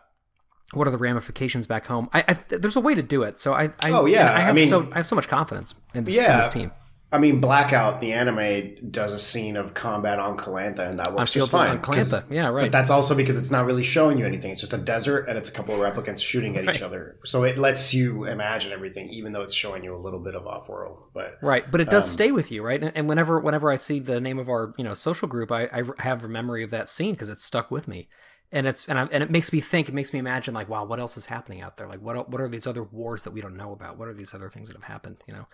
what 0.76 0.88
are 0.88 0.92
the 0.92 0.98
ramifications 0.98 1.68
back 1.68 1.86
home? 1.88 2.10
I, 2.14 2.24
I 2.28 2.34
there's 2.50 2.76
a 2.76 2.82
way 2.82 2.96
to 2.96 3.04
do 3.04 3.24
it. 3.24 3.40
So 3.40 3.54
I, 3.54 3.72
I 3.80 3.92
Oh, 3.92 4.06
yeah. 4.06 4.34
I 4.34 4.40
have 4.42 4.50
I 4.50 4.54
mean- 4.54 4.70
so 4.70 4.90
I 4.92 4.98
have 4.98 5.08
so 5.08 5.16
much 5.16 5.28
confidence 5.28 5.74
in 5.94 6.04
this, 6.04 6.16
in 6.16 6.24
this 6.24 6.50
team. 6.50 6.72
I 7.12 7.18
mean, 7.18 7.40
Blackout, 7.40 8.02
the 8.02 8.12
anime, 8.12 8.92
does 8.92 9.14
a 9.14 9.20
scene 9.20 9.56
of 9.56 9.74
combat 9.74 10.20
on 10.20 10.36
Calantha, 10.36 10.90
and 10.90 11.00
that 11.00 11.14
works 11.14 11.32
just 11.32 11.50
fine. 11.52 11.70
on 11.70 11.82
Calantha. 11.82 12.26
Yeah, 12.30 12.48
But 12.48 12.54
right. 12.54 12.72
that's 12.72 12.90
also 12.90 13.16
because 13.16 13.38
it's 13.38 13.52
not 13.52 13.66
really 13.66 13.84
showing 13.84 14.18
you 14.18 14.26
anything. 14.26 14.52
It's 14.52 14.60
just 14.60 14.74
a 14.74 14.78
desert, 14.78 15.30
and 15.30 15.38
it's 15.38 15.48
a 15.48 15.52
couple 15.54 15.76
of 15.76 15.80
replicants 15.80 16.20
shooting 16.20 16.58
at 16.58 16.68
each 16.68 16.82
other. 16.82 17.16
So 17.24 17.44
it 17.44 17.58
lets 17.58 17.94
you 17.94 18.26
imagine 18.26 18.74
everything, 18.74 19.08
even 19.12 19.32
though 19.32 19.44
it's 19.44 19.54
showing 19.54 19.82
you 19.82 19.96
a 19.96 20.02
little 20.02 20.20
bit 20.20 20.36
of 20.36 20.46
off-world. 20.46 21.04
But 21.14 21.38
Right, 21.42 21.64
but 21.72 21.80
it 21.80 21.90
does 21.90 22.06
Um, 22.06 22.12
stay 22.12 22.32
with 22.32 22.52
you, 22.52 22.62
right? 22.64 22.84
And, 22.84 22.92
and 22.96 23.08
whenever 23.08 23.40
whenever 23.40 23.72
I 23.72 23.78
see 23.78 24.00
the 24.00 24.20
name 24.20 24.40
of 24.40 24.50
our 24.50 24.74
you 24.78 24.84
know 24.84 24.96
social 24.96 25.30
group, 25.30 25.54
I, 25.54 25.70
I 25.72 25.84
have 26.00 26.22
a 26.24 26.28
memory 26.28 26.64
of 26.64 26.72
that 26.72 26.90
scene 26.90 27.14
because 27.14 27.30
it's 27.30 27.46
stuck 27.46 27.72
with 27.72 27.88
me, 27.88 28.10
and 28.56 28.66
it's 28.66 28.88
and 28.88 28.98
I, 28.98 29.04
and 29.12 29.22
it 29.22 29.30
makes 29.30 29.54
me 29.54 29.60
think. 29.60 29.88
It 29.90 29.94
makes 29.94 30.12
me 30.14 30.20
imagine 30.20 30.54
like, 30.56 30.68
wow, 30.70 30.84
what 30.86 31.00
else 31.00 31.16
is 31.18 31.28
happening 31.28 31.62
out 31.62 31.78
there? 31.78 31.86
Like, 31.88 32.02
what 32.02 32.30
what 32.30 32.42
are 32.42 32.48
these 32.50 32.66
other 32.66 32.82
wars 32.84 33.24
that 33.26 33.32
we 33.32 33.42
don't 33.42 33.56
know 33.58 33.72
about? 33.72 33.98
What 34.00 34.08
are 34.08 34.14
these 34.14 34.34
other 34.34 34.50
things 34.50 34.70
that 34.70 34.76
have 34.78 34.84
happened? 34.86 35.18
You 35.28 35.34
know, 35.36 35.46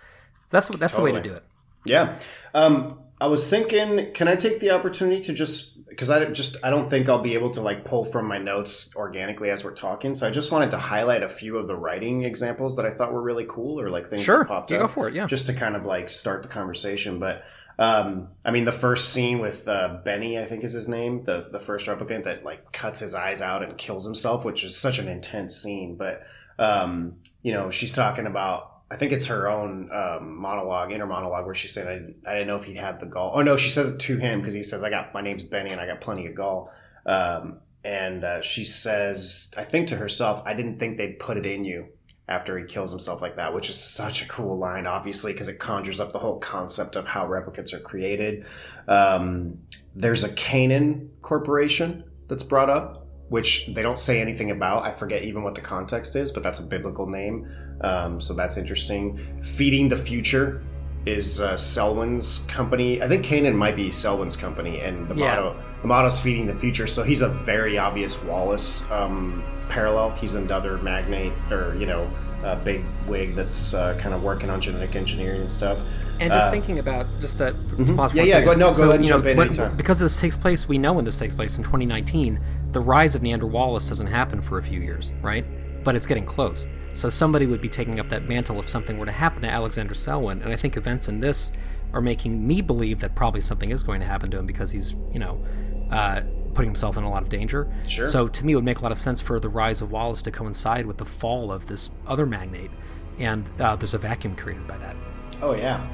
so 0.48 0.58
that's 0.58 0.68
that's 0.70 0.96
the 0.96 1.02
way 1.02 1.12
to 1.12 1.22
do 1.22 1.34
it. 1.34 1.44
yeah, 1.86 2.18
um, 2.54 3.00
I 3.20 3.28
was 3.28 3.48
thinking, 3.48 4.14
can 4.14 4.28
I 4.28 4.36
take 4.36 4.60
the 4.62 4.70
opportunity 4.72 5.22
to 5.24 5.34
just 5.34 5.78
because 5.90 6.10
I 6.10 6.20
don't- 6.20 6.34
just 6.34 6.56
I 6.64 6.70
don't 6.70 6.88
think 6.90 7.10
I'll 7.10 7.22
be 7.22 7.34
able 7.34 7.50
to 7.52 7.62
like 7.62 7.84
pull 7.84 8.06
from 8.06 8.26
my 8.26 8.38
notes 8.38 8.90
organically 8.96 9.50
as 9.50 9.64
we're 9.66 9.74
talking. 9.74 10.16
So 10.16 10.26
I 10.28 10.32
just 10.32 10.52
wanted 10.52 10.72
to 10.72 10.78
highlight 10.78 11.22
a 11.22 11.28
few 11.30 11.58
of 11.58 11.68
the 11.68 11.76
writing 11.76 12.24
examples 12.24 12.76
that 12.78 12.86
I 12.86 12.92
thought 12.92 13.12
were 13.12 13.22
really 13.22 13.46
cool, 13.50 13.80
or 13.82 13.90
like 13.90 14.08
things 14.08 14.24
Sure, 14.24 14.40
that 14.40 14.48
popped 14.48 14.72
you 14.72 14.78
up. 14.78 14.84
go 14.84 14.88
for 14.88 15.08
it. 15.10 15.14
Yeah, 15.16 15.26
just 15.26 15.48
to 15.48 15.54
kind 15.54 15.76
of 15.76 15.84
like 15.86 16.10
start 16.10 16.44
the 16.44 16.50
conversation. 16.50 17.20
But 17.20 17.44
um, 17.82 18.28
I 18.46 18.52
mean, 18.52 18.66
the 18.66 18.72
first 18.72 19.10
scene 19.10 19.40
with 19.40 19.68
uh, 19.68 19.98
Benny, 20.06 20.38
I 20.38 20.46
think 20.46 20.64
is 20.64 20.72
his 20.72 20.88
name, 20.88 21.24
the 21.24 21.48
the 21.52 21.60
first 21.60 21.88
replicant 21.88 22.26
that 22.26 22.44
like 22.46 22.72
cuts 22.72 23.00
his 23.00 23.16
eyes 23.16 23.42
out 23.42 23.64
and 23.64 23.76
kills 23.76 24.06
himself, 24.06 24.46
which 24.46 24.64
is 24.64 24.78
such 24.78 25.00
an 25.00 25.08
intense 25.08 25.56
scene. 25.56 25.96
But 25.96 26.22
um, 26.60 27.16
you 27.42 27.52
know, 27.52 27.72
she's 27.72 27.92
talking 27.92 28.28
about. 28.28 28.68
I 28.92 28.98
think 28.98 29.14
it's 29.14 29.26
her 29.28 29.50
own 29.50 29.90
um, 29.94 30.36
monologue, 30.38 30.92
inner 30.92 31.08
monologue, 31.08 31.46
where 31.46 31.56
she's 31.56 31.72
saying, 31.74 31.88
I, 31.88 31.94
didn't- 31.94 32.16
"I 32.28 32.34
didn't 32.34 32.48
know 32.50 32.58
if 32.58 32.66
he'd 32.66 32.76
had 32.76 33.00
the 33.00 33.06
gall." 33.08 33.32
Oh 33.34 33.42
no, 33.42 33.58
she 33.58 33.70
says 33.72 33.90
it 33.90 34.00
to 34.02 34.18
him 34.18 34.42
because 34.42 34.54
he 34.54 34.62
says, 34.64 34.84
"I 34.84 34.92
got 34.92 35.14
my 35.14 35.22
name's 35.22 35.44
Benny 35.44 35.72
and 35.72 35.82
I 35.82 35.88
got 35.88 36.02
plenty 36.02 36.28
of 36.28 36.36
gall." 36.36 36.72
Um, 37.08 37.62
and 37.84 38.24
uh, 38.24 38.42
she 38.42 38.64
says, 38.64 39.50
I 39.58 39.64
think 39.64 39.88
to 39.88 39.96
herself, 39.96 40.44
"I 40.46 40.54
didn't 40.54 40.78
think 40.78 40.98
they'd 40.98 41.18
put 41.18 41.38
it 41.38 41.48
in 41.48 41.64
you." 41.64 41.88
After 42.28 42.58
he 42.58 42.66
kills 42.66 42.92
himself 42.92 43.22
like 43.22 43.36
that, 43.36 43.54
which 43.54 43.70
is 43.70 43.76
such 43.76 44.22
a 44.22 44.28
cool 44.28 44.58
line, 44.58 44.88
obviously, 44.88 45.34
because 45.34 45.48
it 45.48 45.60
conjures 45.60 46.00
up 46.00 46.14
the 46.14 46.20
whole 46.20 46.40
concept 46.40 46.96
of 46.96 47.06
how 47.06 47.28
replicants 47.28 47.74
are 47.74 47.80
created. 47.80 48.46
Um, 48.88 49.60
there's 49.96 50.24
a 50.24 50.34
Canaan 50.34 51.12
corporation 51.22 52.04
that's 52.28 52.44
brought 52.44 52.70
up, 52.70 53.08
which 53.30 53.68
they 53.68 53.82
don't 53.82 54.00
say 54.00 54.22
anything 54.22 54.52
about. 54.52 54.84
I 54.84 54.92
forget 54.92 55.24
even 55.24 55.44
what 55.44 55.56
the 55.56 55.62
context 55.62 56.16
is, 56.16 56.32
but 56.32 56.44
that's 56.44 56.60
a 56.60 56.64
biblical 56.64 57.08
name. 57.08 57.50
Um, 57.82 58.20
so 58.20 58.34
that's 58.34 58.58
interesting. 58.58 59.44
Feeding 59.44 59.90
the 59.90 59.98
future 59.98 60.64
is 61.06 61.42
uh, 61.42 61.58
Selwyn's 61.58 62.40
company. 62.48 63.02
I 63.02 63.08
think 63.08 63.24
Canaan 63.24 63.56
might 63.56 63.76
be 63.76 63.92
Selwyn's 63.92 64.38
company, 64.38 64.80
and 64.82 65.08
the 65.08 65.16
Yeah. 65.16 65.36
motto 65.36 65.56
the 65.82 65.88
motto's 65.88 66.20
feeding 66.20 66.46
the 66.46 66.54
future. 66.56 66.86
So 66.86 67.02
he's 67.04 67.22
a 67.22 67.30
very 67.30 67.78
obvious 67.78 68.22
Wallace 68.24 68.90
um, 68.92 69.44
parallel. 69.70 70.12
He's 70.12 70.36
another 70.36 70.78
magnate 70.78 71.34
or 71.50 71.76
you 71.80 71.86
know 71.88 72.10
a 72.44 72.56
big 72.56 72.84
wig 73.08 73.36
that's 73.36 73.74
uh, 73.76 73.96
kind 74.00 74.14
of 74.16 74.24
working 74.24 74.50
on 74.50 74.60
genetic 74.62 74.96
engineering 74.96 75.42
and 75.42 75.52
stuff. 75.52 75.80
And 76.20 76.32
just 76.32 76.48
Uh, 76.48 76.52
thinking 76.52 76.80
about 76.80 77.06
just 77.20 77.38
to 77.40 77.54
Mhm. 77.54 77.96
pause 77.96 78.14
Yeah, 78.16 78.24
yeah, 78.24 78.34
second. 78.36 78.46
go- 78.48 78.54
no, 78.60 78.66
go 78.68 78.72
So, 78.72 78.84
ahead 78.90 78.96
and 78.96 79.06
you 79.06 79.12
know, 79.12 79.18
in 79.20 79.38
when- 79.38 79.48
anytime. 79.48 79.76
Because 79.78 80.00
this 80.00 80.20
takes 80.20 80.38
place, 80.38 80.68
we 80.68 80.78
know 80.80 80.94
when 80.94 81.06
this 81.06 81.18
takes 81.18 81.36
place 81.36 81.58
in 81.58 81.64
2019. 81.64 82.40
The 82.72 82.80
rise 82.80 83.14
of 83.16 83.22
Niander 83.22 83.50
Wallace 83.50 83.88
doesn't 83.90 84.08
happen 84.08 84.42
for 84.42 84.58
a 84.58 84.64
few 84.64 84.80
years, 84.80 85.12
right? 85.22 85.46
But 85.84 85.96
it's 85.96 86.08
getting 86.08 86.26
close. 86.26 86.68
So 86.94 87.10
somebody 87.10 87.46
would 87.46 87.62
be 87.62 87.70
taking 87.70 88.00
up 88.00 88.10
that 88.10 88.28
mantle 88.28 88.60
if 88.60 88.70
something 88.70 88.98
were 88.98 89.06
to 89.06 89.12
happen 89.12 89.42
to 89.44 89.50
Alexander 89.50 89.94
Selwyn. 89.94 90.42
And 90.42 90.54
I 90.54 90.56
think 90.56 90.76
events 90.78 91.08
in 91.08 91.22
this 91.22 91.52
are 91.94 92.02
making 92.02 92.46
me 92.46 92.62
believe 92.62 93.00
that 93.00 93.16
probably 93.16 93.42
something 93.42 93.70
is 93.70 93.84
going 93.84 94.02
to 94.02 94.06
happen 94.06 94.30
to 94.32 94.38
him 94.38 94.46
because 94.46 94.72
he's, 94.72 94.94
you 95.12 95.20
know, 95.20 95.44
uh, 95.92 96.22
putting 96.54 96.70
himself 96.70 96.98
in 96.98 97.04
a 97.04 97.10
lot 97.10 97.24
of 97.24 97.30
danger. 97.30 97.72
Sure. 97.88 98.06
So 98.06 98.28
to 98.28 98.46
me, 98.46 98.54
it 98.54 98.56
would 98.56 98.66
make 98.66 98.80
a 98.80 98.82
lot 98.82 98.92
of 98.92 99.00
sense 99.00 99.22
for 99.22 99.40
the 99.40 99.50
rise 99.50 99.82
of 99.82 99.92
Wallace 99.92 100.22
to 100.24 100.32
coincide 100.32 100.86
with 100.86 100.98
the 100.98 101.06
fall 101.06 101.52
of 101.52 101.68
this 101.68 101.90
other 102.08 102.26
magnate. 102.26 102.72
And 103.18 103.50
uh, 103.60 103.76
there's 103.76 103.94
a 103.94 103.98
vacuum 103.98 104.36
created 104.36 104.68
by 104.68 104.78
that. 104.78 104.96
Oh 105.42 105.54
yeah. 105.54 105.86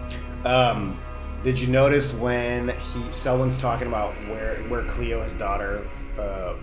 Um, 0.46 1.00
did 1.44 1.60
you 1.60 1.68
notice 1.68 2.14
when 2.14 2.70
he 2.70 3.12
Selwyn's 3.12 3.58
talking 3.58 3.88
about 3.88 4.14
where 4.30 4.56
where 4.64 4.84
Cleo, 4.86 5.24
his 5.24 5.34
daughter, 5.36 5.88
uh, 6.18 6.56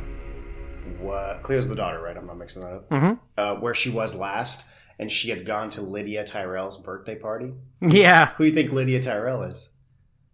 what 1.00 1.42
Cleo's 1.42 1.68
the 1.68 1.74
daughter, 1.74 2.00
right? 2.00 2.16
I'm 2.16 2.26
not 2.26 2.38
mixing 2.38 2.62
that 2.62 2.72
up. 2.72 2.90
Mhm. 2.90 3.18
Uh, 3.36 3.54
where 3.56 3.74
she 3.74 3.90
was 3.90 4.14
last, 4.14 4.64
and 4.98 5.10
she 5.10 5.30
had 5.30 5.44
gone 5.46 5.70
to 5.70 5.82
Lydia 5.82 6.24
Tyrell's 6.24 6.76
birthday 6.76 7.14
party. 7.16 7.52
Yeah, 7.80 8.28
Who 8.36 8.44
do 8.44 8.50
you 8.50 8.54
think 8.56 8.72
Lydia 8.72 9.00
Tyrell 9.00 9.42
is? 9.42 9.70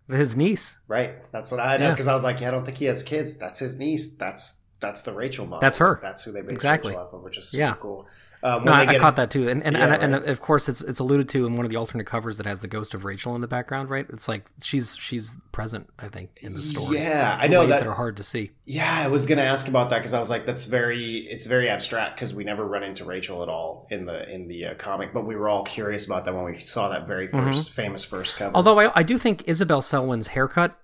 his 0.09 0.37
niece. 0.37 0.77
Right. 0.89 1.13
That's 1.31 1.53
what 1.53 1.61
I 1.61 1.77
know 1.77 1.91
because 1.91 2.09
I 2.09 2.15
was 2.15 2.25
like, 2.25 2.41
yeah, 2.41 2.49
I 2.49 2.51
don't 2.51 2.65
think 2.65 2.79
he 2.79 2.87
has 2.87 3.05
kids. 3.05 3.37
That's 3.37 3.61
his 3.61 3.77
niece. 3.77 4.13
That's 4.15 4.57
that's 4.81 5.03
the 5.03 5.13
Rachel 5.13 5.47
model. 5.47 5.61
That's 5.61 5.79
her. 5.79 5.99
That's 6.03 6.23
who 6.25 6.33
they 6.33 6.41
based 6.41 6.53
Exactly. 6.53 6.93
Rachel 6.93 7.07
off 7.07 7.13
of, 7.13 7.23
which 7.23 7.39
is 7.39 7.49
super 7.49 7.61
Yeah. 7.61 7.75
cool. 7.81 8.07
Um, 8.43 8.65
No, 8.65 8.73
I, 8.73 8.87
I 8.87 8.99
caught 8.99 9.17
that 9.17 9.31
too, 9.31 9.51
and 9.51 9.63
and, 9.63 9.77
Yeah, 9.77 9.97
and, 10.01 10.15
and 10.15 10.25
of 10.25 10.41
course 10.41 10.67
it's 10.71 10.81
it's 10.81 10.99
alluded 10.99 11.29
to 11.29 11.45
in 11.45 11.57
one 11.57 11.67
of 11.67 11.71
the 11.71 11.77
alternate 11.77 12.07
covers 12.07 12.39
that 12.39 12.47
has 12.47 12.61
the 12.61 12.69
ghost 12.69 12.95
of 12.95 13.05
Rachel 13.05 13.35
in 13.35 13.43
the 13.43 13.47
background, 13.47 13.91
right? 13.91 14.07
It's 14.09 14.29
like 14.29 14.51
she's 14.63 14.97
she's 14.97 15.37
present, 15.53 15.91
I 15.99 16.09
think, 16.09 16.39
in 16.43 16.55
the 16.55 16.63
story. 16.63 16.97
Yeah, 17.01 17.37
I 17.39 17.49
know 17.49 17.67
that- 17.67 17.81
that 17.81 17.87
are 17.87 17.93
hard 17.95 18.17
to 18.17 18.23
see. 18.23 18.53
Yeah, 18.65 19.03
I 19.05 19.09
was 19.09 19.27
gonna 19.27 19.43
ask 19.43 19.69
about 19.69 19.91
that 19.91 19.99
because 19.99 20.15
I 20.15 20.19
was 20.19 20.31
like, 20.31 20.47
that's 20.47 20.65
very, 20.65 21.17
it's 21.19 21.45
very 21.45 21.69
abstract 21.69 22.17
because 22.17 22.33
we 22.33 22.45
never 22.45 22.67
run 22.67 22.83
into 22.83 23.05
Rachel 23.05 23.43
at 23.43 23.51
all 23.51 23.87
in 23.91 24.07
the 24.07 24.27
in 24.33 24.49
the 24.49 24.65
uh, 24.69 24.75
comic, 24.77 25.13
but 25.13 25.27
we 25.27 25.37
were 25.37 25.51
all 25.51 25.65
curious 25.65 26.07
about 26.07 26.25
that 26.25 26.35
when 26.35 26.45
we 26.47 26.61
saw 26.61 26.89
that 26.89 27.07
very 27.07 27.29
1st 27.29 27.71
famous 27.73 28.07
first 28.07 28.37
cover. 28.37 28.49
Mm-hmm. 28.49 28.57
Although 28.57 28.79
I, 28.81 29.01
I 29.01 29.03
do 29.03 29.19
think 29.19 29.43
Isabel 29.49 29.83
Selwyn's 29.83 30.29
haircut 30.29 30.79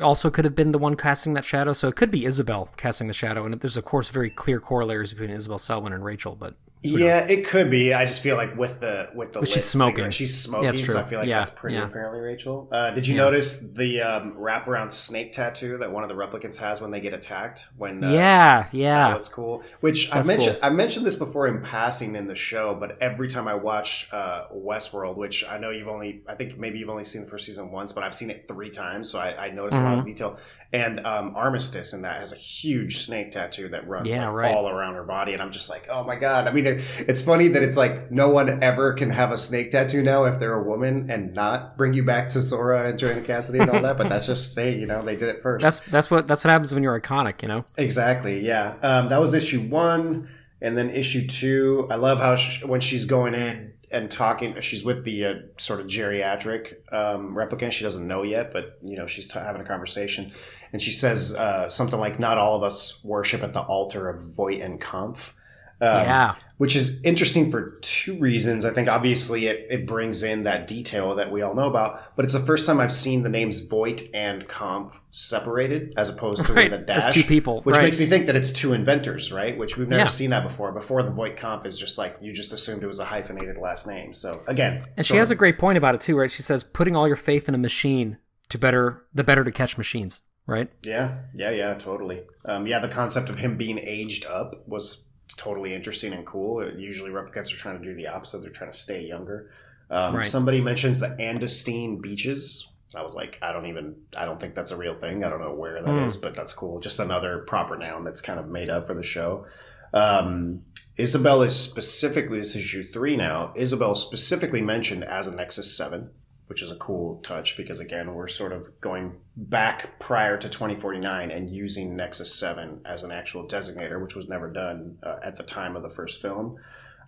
also 0.00 0.30
could 0.30 0.44
have 0.44 0.54
been 0.54 0.72
the 0.72 0.78
one 0.78 0.96
casting 0.96 1.34
that 1.34 1.44
shadow, 1.44 1.72
so 1.72 1.88
it 1.88 1.96
could 1.96 2.10
be 2.10 2.24
Isabel 2.24 2.68
casting 2.76 3.08
the 3.08 3.14
shadow, 3.14 3.44
and 3.44 3.54
there's 3.60 3.76
of 3.76 3.84
course 3.84 4.08
very 4.08 4.30
clear 4.30 4.60
corollaries 4.60 5.12
between 5.12 5.30
Isabel 5.30 5.58
Selwyn 5.58 5.92
and 5.92 6.04
Rachel, 6.04 6.34
but 6.34 6.54
yeah, 6.84 7.26
it 7.28 7.46
could 7.46 7.70
be. 7.70 7.94
I 7.94 8.04
just 8.06 8.22
feel 8.22 8.36
like 8.36 8.56
with 8.56 8.80
the 8.80 9.10
with 9.14 9.32
the 9.32 9.40
But 9.40 9.48
she's 9.48 9.64
smoking. 9.64 9.96
cigarette- 9.96 10.14
she's 10.14 10.36
smoking, 10.36 10.64
Yeah, 10.64 10.86
so 10.86 10.98
I 10.98 11.02
feel 11.04 11.18
like 11.20 11.28
Yeah, 11.28 11.38
that's 11.38 11.50
pretty 11.50 11.76
yeah. 11.76 11.84
apparently 11.84 12.20
Rachel. 12.20 12.68
Uh, 12.72 12.90
did 12.90 13.06
you 13.06 13.14
Yeah. 13.14 13.22
notice 13.22 13.58
the 13.58 14.00
um, 14.02 14.34
wraparound 14.38 14.90
snake 14.90 15.32
tattoo 15.32 15.76
that 15.78 15.92
one 15.92 16.02
of 16.02 16.08
the 16.08 16.14
replicants 16.16 16.56
has 16.56 16.80
when 16.80 16.90
they 16.90 17.00
get 17.00 17.14
attacked? 17.14 17.68
When 17.76 18.02
uh, 18.02 18.10
yeah, 18.10 18.66
That 19.08 19.14
was 19.14 19.28
cool. 19.28 19.62
Which 19.80 20.12
I 20.12 20.22
mentioned. 20.24 20.58
cool. 20.60 20.70
I 20.70 20.74
mentioned 20.74 21.06
this 21.06 21.16
before 21.16 21.46
in 21.46 21.62
passing 21.62 22.16
in 22.16 22.26
the 22.26 22.34
show, 22.34 22.74
but 22.74 23.00
every 23.00 23.28
time 23.28 23.46
I 23.46 23.54
watch 23.54 24.08
uh, 24.12 24.46
Westworld, 24.52 25.16
which 25.16 25.44
I 25.48 25.58
know 25.58 25.70
you've 25.70 25.88
only, 25.88 26.22
I 26.28 26.34
think 26.34 26.58
maybe 26.58 26.78
you've 26.80 26.90
only 26.90 27.04
seen 27.04 27.22
the 27.24 27.30
first 27.30 27.46
season 27.46 27.70
once, 27.70 27.92
but 27.92 28.02
I've 28.02 28.14
seen 28.14 28.30
it 28.30 28.46
three 28.48 28.70
times, 28.70 29.08
so 29.08 29.18
I, 29.20 29.46
I 29.46 29.50
noticed 29.50 29.80
a 29.80 29.84
lot 29.84 29.90
Mm-hmm. 29.92 30.00
of 30.00 30.06
detail. 30.06 30.38
And 30.74 31.04
um, 31.04 31.34
Armistice 31.36 31.92
in 31.92 32.00
that 32.02 32.16
has 32.20 32.32
a 32.32 32.36
huge 32.36 33.04
snake 33.04 33.30
tattoo 33.30 33.68
that 33.68 33.86
runs 33.86 34.08
Yeah, 34.08 34.28
like, 34.28 34.34
right. 34.36 34.54
all 34.54 34.70
around 34.70 34.94
her 34.94 35.04
body, 35.04 35.34
and 35.34 35.42
I'm 35.42 35.50
just 35.50 35.68
like, 35.68 35.86
oh 35.90 36.02
my 36.02 36.16
god. 36.16 36.48
I 36.48 36.52
mean, 36.52 36.64
it, 36.66 36.80
it's 36.98 37.20
funny 37.20 37.48
that 37.48 37.62
it's 37.62 37.76
like 37.76 38.10
no 38.10 38.30
one 38.30 38.62
ever 38.62 38.94
can 38.94 39.10
have 39.10 39.32
a 39.32 39.36
snake 39.38 39.70
tattoo 39.70 40.02
now 40.02 40.24
if 40.24 40.38
they're 40.40 40.54
a 40.58 40.62
woman 40.62 41.10
and 41.10 41.34
not 41.34 41.76
bring 41.76 41.92
you 41.92 42.02
back 42.04 42.30
to 42.30 42.38
Zhora 42.38 42.88
and 42.88 42.98
Joanna 42.98 43.20
Cassidy 43.20 43.58
and 43.58 43.68
all 43.70 43.82
that. 43.82 43.98
But 43.98 44.08
that's 44.08 44.26
just 44.26 44.54
say, 44.54 44.74
you 44.74 44.86
know, 44.86 45.02
they 45.04 45.14
did 45.16 45.28
it 45.28 45.42
first. 45.42 45.62
that's 45.62 45.80
that's 45.90 46.10
what 46.10 46.26
that's 46.26 46.42
what 46.42 46.50
happens 46.50 46.72
when 46.72 46.82
you're 46.82 46.98
iconic, 46.98 47.42
you 47.42 47.48
know. 47.48 47.64
Exactly. 47.76 48.40
Yeah. 48.40 48.74
Um, 48.82 49.08
that 49.10 49.20
was 49.20 49.34
issue 49.34 49.60
one, 49.68 50.26
and 50.62 50.78
then 50.78 50.88
issue 50.90 51.26
two. 51.26 51.86
I 51.90 51.96
love 51.96 52.18
how 52.20 52.36
sh 52.36 52.64
when 52.64 52.80
she's 52.80 53.04
going 53.04 53.34
in 53.34 53.74
and 53.90 54.10
talking, 54.10 54.58
she's 54.60 54.84
with 54.84 55.04
the 55.04 55.26
uh, 55.26 55.34
sort 55.58 55.80
of 55.80 55.86
geriatric 55.86 56.74
um, 56.92 57.34
replicant. 57.34 57.72
She 57.72 57.84
doesn't 57.84 58.06
know 58.06 58.22
yet, 58.22 58.52
but 58.52 58.78
you 58.80 58.96
know 58.96 59.06
she's 59.06 59.28
t- 59.28 59.38
having 59.38 59.60
a 59.60 59.64
conversation, 59.64 60.32
and 60.72 60.80
she 60.80 60.92
says 60.92 61.34
uh, 61.34 61.68
something 61.68 62.00
like, 62.00 62.18
"Not 62.18 62.38
all 62.38 62.56
of 62.56 62.62
us 62.62 63.04
worship 63.04 63.42
at 63.42 63.52
the 63.52 63.60
altar 63.60 64.08
of 64.08 64.22
Voight 64.22 64.62
and 64.62 64.80
Kampf." 64.80 65.34
Um, 65.80 65.90
yeah, 65.90 66.34
which 66.62 66.76
is 66.76 67.02
interesting 67.02 67.50
for 67.50 67.80
two 67.80 68.16
reasons. 68.20 68.64
I 68.64 68.72
think 68.72 68.88
obviously 68.88 69.48
it, 69.48 69.66
it 69.68 69.84
brings 69.84 70.22
in 70.22 70.44
that 70.44 70.68
detail 70.68 71.16
that 71.16 71.28
we 71.32 71.42
all 71.42 71.56
know 71.56 71.66
about, 71.68 72.14
but 72.14 72.24
it's 72.24 72.34
the 72.34 72.38
first 72.46 72.66
time 72.66 72.78
I've 72.78 72.92
seen 72.92 73.24
the 73.24 73.28
names 73.28 73.58
Voight 73.58 74.02
and 74.14 74.48
Kampf 74.48 75.00
separated 75.10 75.92
as 75.96 76.08
opposed 76.08 76.46
to 76.46 76.52
Right, 76.52 76.70
the 76.70 76.78
as 76.92 77.04
dash. 77.06 77.14
two 77.14 77.24
people, 77.24 77.62
Which 77.62 77.74
right. 77.74 77.82
makes 77.82 77.98
me 77.98 78.06
think 78.06 78.26
that 78.26 78.36
it's 78.36 78.52
two 78.52 78.74
inventors, 78.74 79.32
right? 79.32 79.58
Which 79.58 79.76
we've 79.76 79.88
never 79.88 80.02
Yeah. 80.02 80.06
seen 80.06 80.30
that 80.30 80.44
before. 80.44 80.70
Before 80.70 81.02
the 81.02 81.10
Voight 81.10 81.36
Kampf 81.36 81.66
is 81.66 81.76
just 81.76 81.98
like, 81.98 82.16
you 82.20 82.32
just 82.32 82.52
assumed 82.52 82.84
it 82.84 82.86
was 82.86 83.00
a 83.00 83.06
hyphenated 83.06 83.56
last 83.58 83.88
name. 83.88 84.14
So 84.14 84.40
again. 84.46 84.84
And 84.96 85.04
she 85.04 85.16
has 85.16 85.32
a 85.32 85.34
great 85.34 85.58
point 85.58 85.78
about 85.78 85.96
it 85.96 86.00
too, 86.00 86.16
right? 86.16 86.30
She 86.30 86.42
says 86.42 86.62
putting 86.62 86.94
all 86.94 87.08
your 87.08 87.16
faith 87.16 87.48
in 87.48 87.56
a 87.56 87.58
machine 87.58 88.18
to 88.50 88.56
better 88.56 89.02
the 89.12 89.24
better 89.24 89.42
to 89.42 89.50
catch 89.50 89.76
machines, 89.76 90.20
right? 90.46 90.70
Yeah, 90.84 91.22
yeah, 91.34 91.50
yeah, 91.50 91.74
totally. 91.74 92.22
Um, 92.44 92.68
yeah, 92.68 92.78
the 92.78 92.88
concept 92.88 93.28
of 93.30 93.38
him 93.38 93.56
being 93.56 93.80
aged 93.80 94.26
up 94.26 94.62
was 94.68 95.06
totally 95.36 95.74
interesting 95.74 96.12
and 96.12 96.24
cool. 96.26 96.58
Uh, 96.60 96.72
Usually 96.76 97.10
replicants 97.10 97.52
are 97.52 97.58
trying 97.58 97.80
to 97.80 97.88
do 97.88 97.94
the 97.94 98.08
opposite; 98.08 98.42
they're 98.42 98.50
trying 98.50 98.72
to 98.72 98.76
stay 98.78 99.04
younger. 99.06 99.50
Um, 99.90 100.16
Right. 100.16 100.26
Somebody 100.26 100.60
mentions 100.60 101.00
the 101.00 101.08
Andestine 101.20 102.00
beaches. 102.00 102.68
I 102.94 103.02
was 103.02 103.14
like, 103.14 103.38
I 103.42 103.52
don't 103.54 103.66
even, 103.66 103.96
I 104.16 104.26
don't 104.26 104.38
think 104.38 104.54
that's 104.54 104.70
a 104.70 104.76
real 104.76 104.94
thing. 104.94 105.24
I 105.24 105.30
don't 105.30 105.40
know 105.40 105.54
where 105.54 105.82
that 105.82 105.94
is, 106.06 106.16
Hmm. 106.16 106.20
but 106.22 106.34
that's 106.34 106.52
cool. 106.52 106.78
Just 106.80 106.98
another 107.00 107.38
proper 107.38 107.76
noun 107.78 108.04
that's 108.04 108.20
kind 108.20 108.38
of 108.38 108.48
made 108.48 108.68
up 108.68 108.86
for 108.86 108.92
the 108.94 109.02
show. 109.02 109.46
Um, 109.94 110.62
Isabel 110.98 111.42
is 111.42 111.58
specifically, 111.58 112.38
this 112.38 112.50
is 112.50 112.56
issue 112.56 112.84
three 112.84 113.16
now. 113.16 113.52
Isabel 113.56 113.94
specifically 113.94 114.60
mentioned 114.60 115.04
as 115.04 115.26
a 115.26 115.34
Nexus 115.34 115.74
7, 115.74 116.10
which 116.52 116.60
is 116.60 116.70
a 116.70 116.76
cool 116.76 117.16
touch 117.22 117.56
because, 117.56 117.80
again, 117.80 118.12
we're 118.12 118.28
sort 118.28 118.52
of 118.52 118.78
going 118.82 119.14
back 119.38 119.98
prior 119.98 120.36
to 120.36 120.50
2049 120.50 121.30
and 121.30 121.48
using 121.48 121.96
Nexus 121.96 122.34
7 122.34 122.82
as 122.84 123.04
an 123.04 123.10
actual 123.10 123.48
designator, 123.48 124.02
which 124.02 124.14
was 124.14 124.28
never 124.28 124.52
done 124.52 124.98
uh, 125.02 125.16
at 125.24 125.36
the 125.36 125.44
time 125.44 125.76
of 125.76 125.82
the 125.82 125.88
first 125.88 126.20
film. 126.20 126.58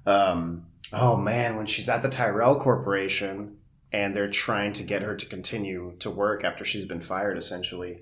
Um, 0.07 0.65
oh 0.95 1.19
man, 1.19 1.57
when 1.57 1.67
she's 1.67 1.91
at 1.91 2.01
the 2.01 2.09
Tyrell 2.09 2.59
Corporation 2.59 3.59
and 3.93 4.17
they're 4.17 4.31
trying 4.31 4.73
to 4.73 4.83
get 4.83 5.03
her 5.03 5.15
to 5.15 5.27
continue 5.27 5.95
to 5.99 6.11
work 6.11 6.43
after 6.43 6.65
she's 6.65 6.87
been 6.87 7.03
fired, 7.03 7.37
essentially, 7.37 8.01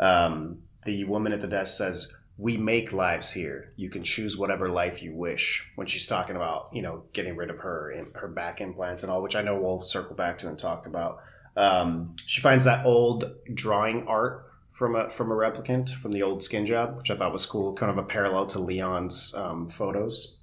um, 0.00 0.60
the 0.86 1.04
woman 1.04 1.34
at 1.34 1.42
the 1.42 1.48
desk 1.48 1.76
says, 1.76 2.10
"We 2.38 2.56
make 2.56 2.92
lives 2.92 3.30
here. 3.30 3.72
You 3.76 3.90
can 3.90 4.02
choose 4.02 4.38
whatever 4.38 4.70
life 4.70 5.02
you 5.02 5.14
wish." 5.14 5.66
When 5.74 5.86
she's 5.86 6.06
talking 6.06 6.36
about, 6.36 6.70
you 6.72 6.80
know, 6.80 7.02
getting 7.12 7.36
rid 7.36 7.50
of 7.50 7.58
her 7.58 7.92
her 8.14 8.28
back 8.28 8.60
implants 8.60 9.02
and 9.02 9.12
all, 9.12 9.22
which 9.22 9.36
I 9.36 9.42
know 9.42 9.60
we'll 9.60 9.82
circle 9.82 10.16
back 10.16 10.38
to 10.38 10.48
and 10.48 10.58
talk 10.58 10.86
about. 10.86 11.18
Um, 11.56 12.14
she 12.24 12.40
finds 12.40 12.64
that 12.64 12.86
old 12.86 13.34
drawing 13.52 14.06
art 14.06 14.46
from 14.70 14.94
a 14.94 15.10
from 15.10 15.32
a 15.32 15.34
replicant 15.34 15.90
from 15.96 16.12
the 16.12 16.22
old 16.22 16.42
skin 16.42 16.64
job, 16.64 16.96
which 16.96 17.10
I 17.10 17.16
thought 17.16 17.32
was 17.32 17.44
cool, 17.46 17.74
kind 17.74 17.90
of 17.90 17.98
a 17.98 18.04
parallel 18.04 18.46
to 18.46 18.60
Leon's 18.60 19.34
um, 19.34 19.68
photos. 19.68 20.38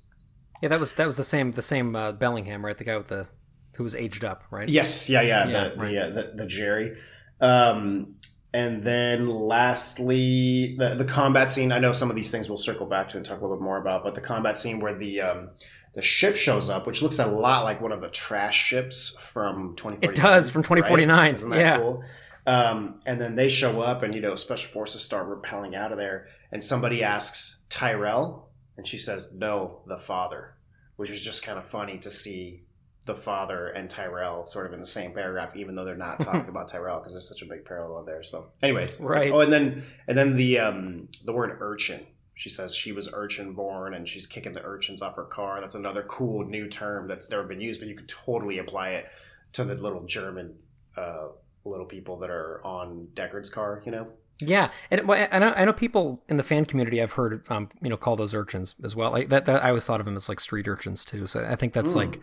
Yeah, 0.61 0.69
that 0.69 0.79
was 0.79 0.95
that 0.95 1.07
was 1.07 1.15
the 1.17 1.23
same 1.23 1.53
the 1.53 1.61
same 1.61 1.95
uh, 1.95 2.11
Bellingham, 2.11 2.65
right? 2.65 2.77
The 2.77 2.83
guy 2.83 2.97
with 2.97 3.07
the 3.07 3.27
who 3.75 3.83
was 3.83 3.95
aged 3.95 4.23
up, 4.25 4.43
right? 4.51 4.67
Yes, 4.67 5.09
yeah, 5.09 5.21
yeah, 5.21 5.47
Yeah, 5.47 5.67
the, 5.69 5.75
right. 5.77 5.91
the, 5.91 6.01
uh, 6.01 6.09
the 6.09 6.31
the 6.35 6.45
Jerry. 6.45 6.97
Um, 7.39 8.15
and 8.55 8.85
then 8.85 9.27
lastly, 9.27 10.77
the 10.77 10.95
the 10.95 11.03
combat 11.03 11.49
scene. 11.51 11.73
I 11.73 11.79
know 11.79 11.91
some 11.91 12.09
of 12.09 12.15
these 12.15 12.31
things 12.31 12.47
we'll 12.47 12.57
circle 12.57 12.85
back 12.85 13.09
to 13.09 13.17
and 13.17 13.25
talk 13.25 13.39
a 13.39 13.41
little 13.41 13.57
bit 13.57 13.63
more 13.63 13.77
about, 13.77 14.05
but 14.05 14.15
the 14.15 14.21
combat 14.21 14.57
scene 14.57 14.79
where 14.79 14.97
the 14.97 15.19
um, 15.19 15.49
the 15.93 16.01
ship 16.01 16.37
shows 16.37 16.69
up, 16.69 16.87
which 16.87 17.01
looks 17.01 17.19
a 17.19 17.27
lot 17.27 17.65
like 17.65 17.81
one 17.81 17.91
of 17.91 17.99
the 17.99 18.07
trash 18.07 18.55
ships 18.55 19.13
from 19.19 19.75
2049. 19.75 20.09
It 20.09 20.15
does, 20.15 20.49
from 20.49 20.63
2049, 20.63 21.17
right? 21.17 21.33
Isn't 21.33 21.49
that 21.49 21.59
yeah. 21.59 21.77
cool? 21.79 22.03
Um, 22.47 23.01
and 23.05 23.19
then 23.19 23.35
they 23.35 23.49
show 23.49 23.81
up, 23.81 24.03
and 24.03 24.15
you 24.15 24.21
know, 24.21 24.35
special 24.35 24.71
forces 24.71 25.03
start 25.03 25.27
repelling 25.27 25.75
out 25.75 25.91
of 25.91 25.97
there, 25.97 26.27
and 26.53 26.63
somebody 26.63 27.03
asks 27.03 27.61
Tyrell, 27.69 28.51
and 28.77 28.87
she 28.87 28.97
says, 28.97 29.33
"No, 29.33 29.81
the 29.85 29.97
father," 29.97 30.55
which 30.95 31.09
was 31.09 31.21
just 31.21 31.43
kind 31.43 31.59
of 31.59 31.65
funny 31.65 31.97
to 31.97 32.09
see 32.09 32.63
the 33.05 33.15
father 33.15 33.67
and 33.69 33.89
Tyrell 33.89 34.45
sort 34.45 34.65
of 34.65 34.73
in 34.73 34.79
the 34.79 34.85
same 34.85 35.13
paragraph, 35.13 35.55
even 35.55 35.75
though 35.75 35.85
they're 35.85 35.95
not 35.95 36.19
talking 36.19 36.49
about 36.49 36.67
Tyrell 36.67 36.99
because 36.99 37.13
there's 37.13 37.27
such 37.27 37.43
a 37.43 37.45
big 37.45 37.63
parallel 37.63 38.03
there. 38.03 38.23
So, 38.23 38.51
anyways, 38.63 38.99
Right. 38.99 39.31
Oh, 39.31 39.41
and 39.41 39.53
then 39.53 39.83
and 40.07 40.17
then 40.17 40.35
the 40.35 40.59
um, 40.59 41.07
the 41.23 41.33
word 41.33 41.57
urchin. 41.59 42.05
She 42.33 42.49
says 42.49 42.75
she 42.75 42.91
was 42.91 43.09
urchin 43.13 43.53
born 43.53 43.93
and 43.93 44.07
she's 44.07 44.27
kicking 44.27 44.51
the 44.51 44.65
urchins 44.65 45.01
off 45.01 45.15
her 45.15 45.23
car. 45.23 45.61
That's 45.61 45.75
another 45.75 46.03
cool 46.03 46.45
new 46.45 46.67
term 46.67 47.07
that's 47.07 47.29
never 47.29 47.43
been 47.43 47.61
used, 47.61 47.79
but 47.79 47.87
you 47.87 47.95
could 47.95 48.09
totally 48.09 48.57
apply 48.57 48.89
it 48.89 49.07
to 49.53 49.63
the 49.63 49.75
little 49.75 50.03
German 50.03 50.55
uh, 50.97 51.27
little 51.63 51.85
people 51.85 52.17
that 52.19 52.29
are 52.29 52.61
on 52.65 53.07
Deckard's 53.13 53.49
car. 53.49 53.81
You 53.85 53.91
know. 53.91 54.07
Yeah, 54.39 54.71
and 54.91 55.09
I 55.11 55.39
know 55.39 55.53
I 55.55 55.63
know 55.65 55.71
people 55.73 56.21
in 56.27 56.35
the 56.37 56.43
fan 56.43 56.65
community 56.65 57.01
I've 57.01 57.13
heard 57.13 57.43
um 57.49 57.69
you 57.81 57.89
know 57.89 57.97
call 57.97 58.15
those 58.17 58.33
urchins 58.33 58.75
as 58.83 58.95
well. 58.95 59.11
Like 59.11 59.29
that, 59.29 59.45
that 59.45 59.63
I 59.63 59.69
always 59.69 59.85
thought 59.85 59.99
of 60.01 60.05
them 60.05 60.15
as 60.17 60.27
like 60.27 60.39
street 60.41 60.67
urchins 60.67 61.05
too. 61.05 61.25
So 61.27 61.45
I 61.45 61.55
think 61.55 61.73
that's 61.73 61.93
Hmm. 61.93 61.99
like 61.99 62.19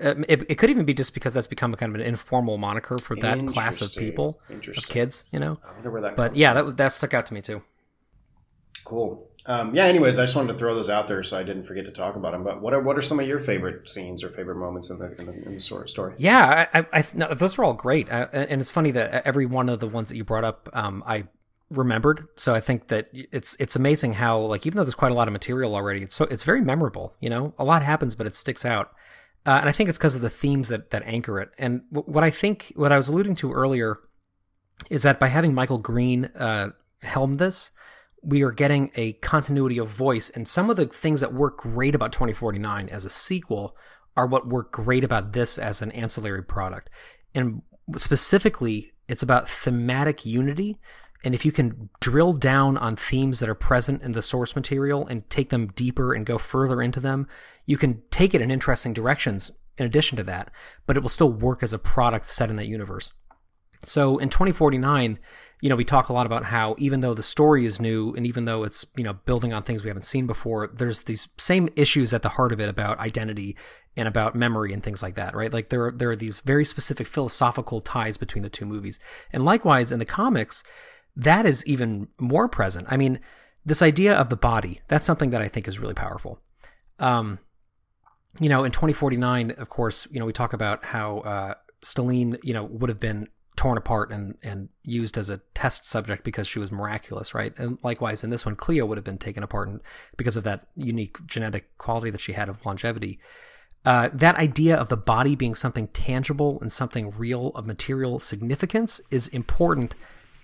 um, 0.00 0.24
it, 0.28 0.42
it 0.50 0.56
could 0.56 0.70
even 0.70 0.84
be 0.84 0.92
just 0.92 1.14
because 1.14 1.34
that's 1.34 1.46
become 1.46 1.72
a 1.72 1.76
kind 1.76 1.94
of 1.94 2.00
an 2.00 2.06
informal 2.06 2.58
moniker 2.58 2.98
for 2.98 3.14
that 3.16 3.46
class 3.46 3.80
of 3.80 3.94
people 3.94 4.40
of 4.50 4.88
kids. 4.88 5.24
You 5.32 5.38
know, 5.38 5.58
I 5.64 5.72
wonder 5.72 5.90
where 5.90 6.02
that. 6.02 6.16
but 6.16 6.28
comes 6.30 6.38
yeah, 6.38 6.50
from. 6.50 6.54
that 6.56 6.64
was 6.64 6.74
that 6.74 6.88
stuck 6.92 7.14
out 7.14 7.26
to 7.26 7.34
me 7.34 7.40
too. 7.40 7.62
Cool. 8.84 9.30
Um, 9.46 9.74
yeah. 9.74 9.84
Anyways, 9.84 10.18
I 10.18 10.24
just 10.24 10.36
wanted 10.36 10.52
to 10.52 10.58
throw 10.58 10.74
those 10.74 10.90
out 10.90 11.06
there 11.08 11.22
so 11.22 11.38
I 11.38 11.42
didn't 11.42 11.64
forget 11.64 11.84
to 11.86 11.92
talk 11.92 12.16
about 12.16 12.32
them. 12.32 12.44
But 12.44 12.60
what 12.60 12.74
are 12.74 12.80
what 12.80 12.96
are 12.98 13.02
some 13.02 13.20
of 13.20 13.26
your 13.26 13.40
favorite 13.40 13.88
scenes 13.88 14.22
or 14.24 14.30
favorite 14.30 14.56
moments 14.56 14.90
in 14.90 14.98
the 14.98 15.14
in 15.18 15.26
the, 15.26 15.32
in 15.32 15.54
the 15.54 15.60
story? 15.60 16.14
Yeah, 16.18 16.66
I, 16.72 16.80
I, 16.80 16.86
I 16.92 17.04
no, 17.14 17.32
those 17.34 17.58
are 17.58 17.64
all 17.64 17.74
great, 17.74 18.10
uh, 18.10 18.28
and 18.32 18.60
it's 18.60 18.70
funny 18.70 18.90
that 18.92 19.26
every 19.26 19.46
one 19.46 19.68
of 19.68 19.80
the 19.80 19.88
ones 19.88 20.08
that 20.08 20.16
you 20.16 20.24
brought 20.24 20.44
up, 20.44 20.68
um, 20.72 21.02
I 21.06 21.24
remembered. 21.76 22.26
So 22.36 22.54
I 22.54 22.60
think 22.60 22.88
that 22.88 23.08
it's 23.12 23.56
it's 23.58 23.76
amazing 23.76 24.14
how 24.14 24.38
like 24.38 24.66
even 24.66 24.76
though 24.76 24.84
there's 24.84 24.94
quite 24.94 25.12
a 25.12 25.14
lot 25.14 25.28
of 25.28 25.32
material 25.32 25.74
already, 25.74 26.02
it's 26.02 26.14
so 26.14 26.24
it's 26.24 26.44
very 26.44 26.60
memorable. 26.60 27.14
You 27.20 27.30
know, 27.30 27.54
a 27.58 27.64
lot 27.64 27.82
happens, 27.82 28.14
but 28.14 28.26
it 28.26 28.34
sticks 28.34 28.64
out, 28.64 28.92
uh, 29.46 29.58
and 29.60 29.68
I 29.68 29.72
think 29.72 29.88
it's 29.88 29.98
because 29.98 30.16
of 30.16 30.22
the 30.22 30.30
themes 30.30 30.68
that 30.68 30.90
that 30.90 31.02
anchor 31.04 31.40
it. 31.40 31.50
And 31.58 31.82
w- 31.92 32.10
what 32.10 32.24
I 32.24 32.30
think, 32.30 32.72
what 32.76 32.92
I 32.92 32.96
was 32.96 33.08
alluding 33.08 33.36
to 33.36 33.52
earlier, 33.52 33.98
is 34.90 35.02
that 35.02 35.20
by 35.20 35.28
having 35.28 35.54
Michael 35.54 35.78
Green 35.78 36.26
uh, 36.36 36.70
helm 37.02 37.34
this, 37.34 37.70
we 38.22 38.42
are 38.42 38.52
getting 38.52 38.90
a 38.96 39.14
continuity 39.14 39.78
of 39.78 39.88
voice, 39.88 40.30
and 40.30 40.48
some 40.48 40.70
of 40.70 40.76
the 40.76 40.86
things 40.86 41.20
that 41.20 41.34
work 41.34 41.58
great 41.58 41.94
about 41.94 42.12
2049 42.12 42.88
as 42.88 43.04
a 43.04 43.10
sequel 43.10 43.76
are 44.16 44.26
what 44.26 44.48
work 44.48 44.72
great 44.72 45.04
about 45.04 45.32
this 45.32 45.58
as 45.58 45.82
an 45.82 45.90
ancillary 45.92 46.42
product. 46.42 46.88
And 47.34 47.62
specifically, 47.96 48.92
it's 49.08 49.22
about 49.22 49.48
thematic 49.48 50.24
unity. 50.24 50.78
And 51.24 51.34
if 51.34 51.44
you 51.44 51.52
can 51.52 51.88
drill 52.00 52.34
down 52.34 52.76
on 52.76 52.96
themes 52.96 53.40
that 53.40 53.48
are 53.48 53.54
present 53.54 54.02
in 54.02 54.12
the 54.12 54.22
source 54.22 54.54
material 54.54 55.06
and 55.06 55.28
take 55.30 55.48
them 55.48 55.68
deeper 55.68 56.12
and 56.12 56.26
go 56.26 56.36
further 56.36 56.82
into 56.82 57.00
them, 57.00 57.26
you 57.64 57.78
can 57.78 58.02
take 58.10 58.34
it 58.34 58.42
in 58.42 58.50
interesting 58.50 58.92
directions 58.92 59.50
in 59.78 59.86
addition 59.86 60.16
to 60.16 60.24
that, 60.24 60.50
but 60.86 60.96
it 60.96 61.00
will 61.00 61.08
still 61.08 61.32
work 61.32 61.62
as 61.62 61.72
a 61.72 61.78
product 61.78 62.26
set 62.26 62.50
in 62.50 62.56
that 62.56 62.68
universe. 62.68 63.12
So 63.82 64.18
in 64.18 64.28
2049, 64.28 65.18
you 65.60 65.68
know, 65.68 65.76
we 65.76 65.84
talk 65.84 66.08
a 66.08 66.12
lot 66.12 66.26
about 66.26 66.44
how 66.44 66.74
even 66.78 67.00
though 67.00 67.14
the 67.14 67.22
story 67.22 67.64
is 67.64 67.80
new 67.80 68.12
and 68.14 68.26
even 68.26 68.44
though 68.44 68.64
it's, 68.64 68.86
you 68.96 69.04
know, 69.04 69.14
building 69.14 69.52
on 69.52 69.62
things 69.62 69.82
we 69.82 69.88
haven't 69.88 70.02
seen 70.02 70.26
before, 70.26 70.68
there's 70.68 71.02
these 71.02 71.28
same 71.38 71.68
issues 71.74 72.12
at 72.12 72.22
the 72.22 72.28
heart 72.30 72.52
of 72.52 72.60
it 72.60 72.68
about 72.68 72.98
identity 72.98 73.56
and 73.96 74.08
about 74.08 74.34
memory 74.34 74.72
and 74.72 74.82
things 74.82 75.02
like 75.02 75.14
that, 75.14 75.34
right? 75.34 75.52
Like 75.52 75.68
there 75.70 75.86
are, 75.86 75.92
there 75.92 76.10
are 76.10 76.16
these 76.16 76.40
very 76.40 76.64
specific 76.64 77.06
philosophical 77.06 77.80
ties 77.80 78.16
between 78.16 78.42
the 78.42 78.50
two 78.50 78.66
movies. 78.66 78.98
And 79.32 79.44
likewise 79.44 79.92
in 79.92 79.98
the 79.98 80.04
comics, 80.04 80.64
that 81.16 81.46
is 81.46 81.64
even 81.66 82.08
more 82.18 82.48
present. 82.48 82.88
I 82.90 82.96
mean, 82.96 83.20
this 83.64 83.82
idea 83.82 84.14
of 84.14 84.28
the 84.28 84.36
body, 84.36 84.80
that's 84.88 85.04
something 85.04 85.30
that 85.30 85.42
I 85.42 85.48
think 85.48 85.68
is 85.68 85.78
really 85.78 85.94
powerful. 85.94 86.40
Um, 86.98 87.38
you 88.40 88.48
know, 88.48 88.64
in 88.64 88.72
2049, 88.72 89.52
of 89.52 89.68
course, 89.68 90.08
you 90.10 90.18
know, 90.18 90.26
we 90.26 90.32
talk 90.32 90.52
about 90.52 90.84
how 90.84 91.18
uh, 91.18 91.54
Stelline, 91.82 92.38
you 92.42 92.52
know, 92.52 92.64
would 92.64 92.88
have 92.88 93.00
been 93.00 93.28
torn 93.56 93.78
apart 93.78 94.10
and, 94.10 94.36
and 94.42 94.68
used 94.82 95.16
as 95.16 95.30
a 95.30 95.38
test 95.54 95.86
subject 95.86 96.24
because 96.24 96.48
she 96.48 96.58
was 96.58 96.72
miraculous, 96.72 97.34
right? 97.34 97.56
And 97.58 97.78
likewise, 97.84 98.24
in 98.24 98.30
this 98.30 98.44
one, 98.44 98.56
Cleo 98.56 98.84
would 98.84 98.98
have 98.98 99.04
been 99.04 99.18
taken 99.18 99.44
apart 99.44 99.68
and, 99.68 99.80
because 100.16 100.36
of 100.36 100.44
that 100.44 100.66
unique 100.74 101.24
genetic 101.26 101.76
quality 101.78 102.10
that 102.10 102.20
she 102.20 102.32
had 102.32 102.48
of 102.48 102.66
longevity. 102.66 103.20
Uh, 103.84 104.08
that 104.12 104.36
idea 104.36 104.76
of 104.76 104.88
the 104.88 104.96
body 104.96 105.36
being 105.36 105.54
something 105.54 105.86
tangible 105.88 106.58
and 106.60 106.72
something 106.72 107.12
real 107.16 107.48
of 107.54 107.66
material 107.66 108.18
significance 108.18 109.00
is 109.10 109.28
important 109.28 109.94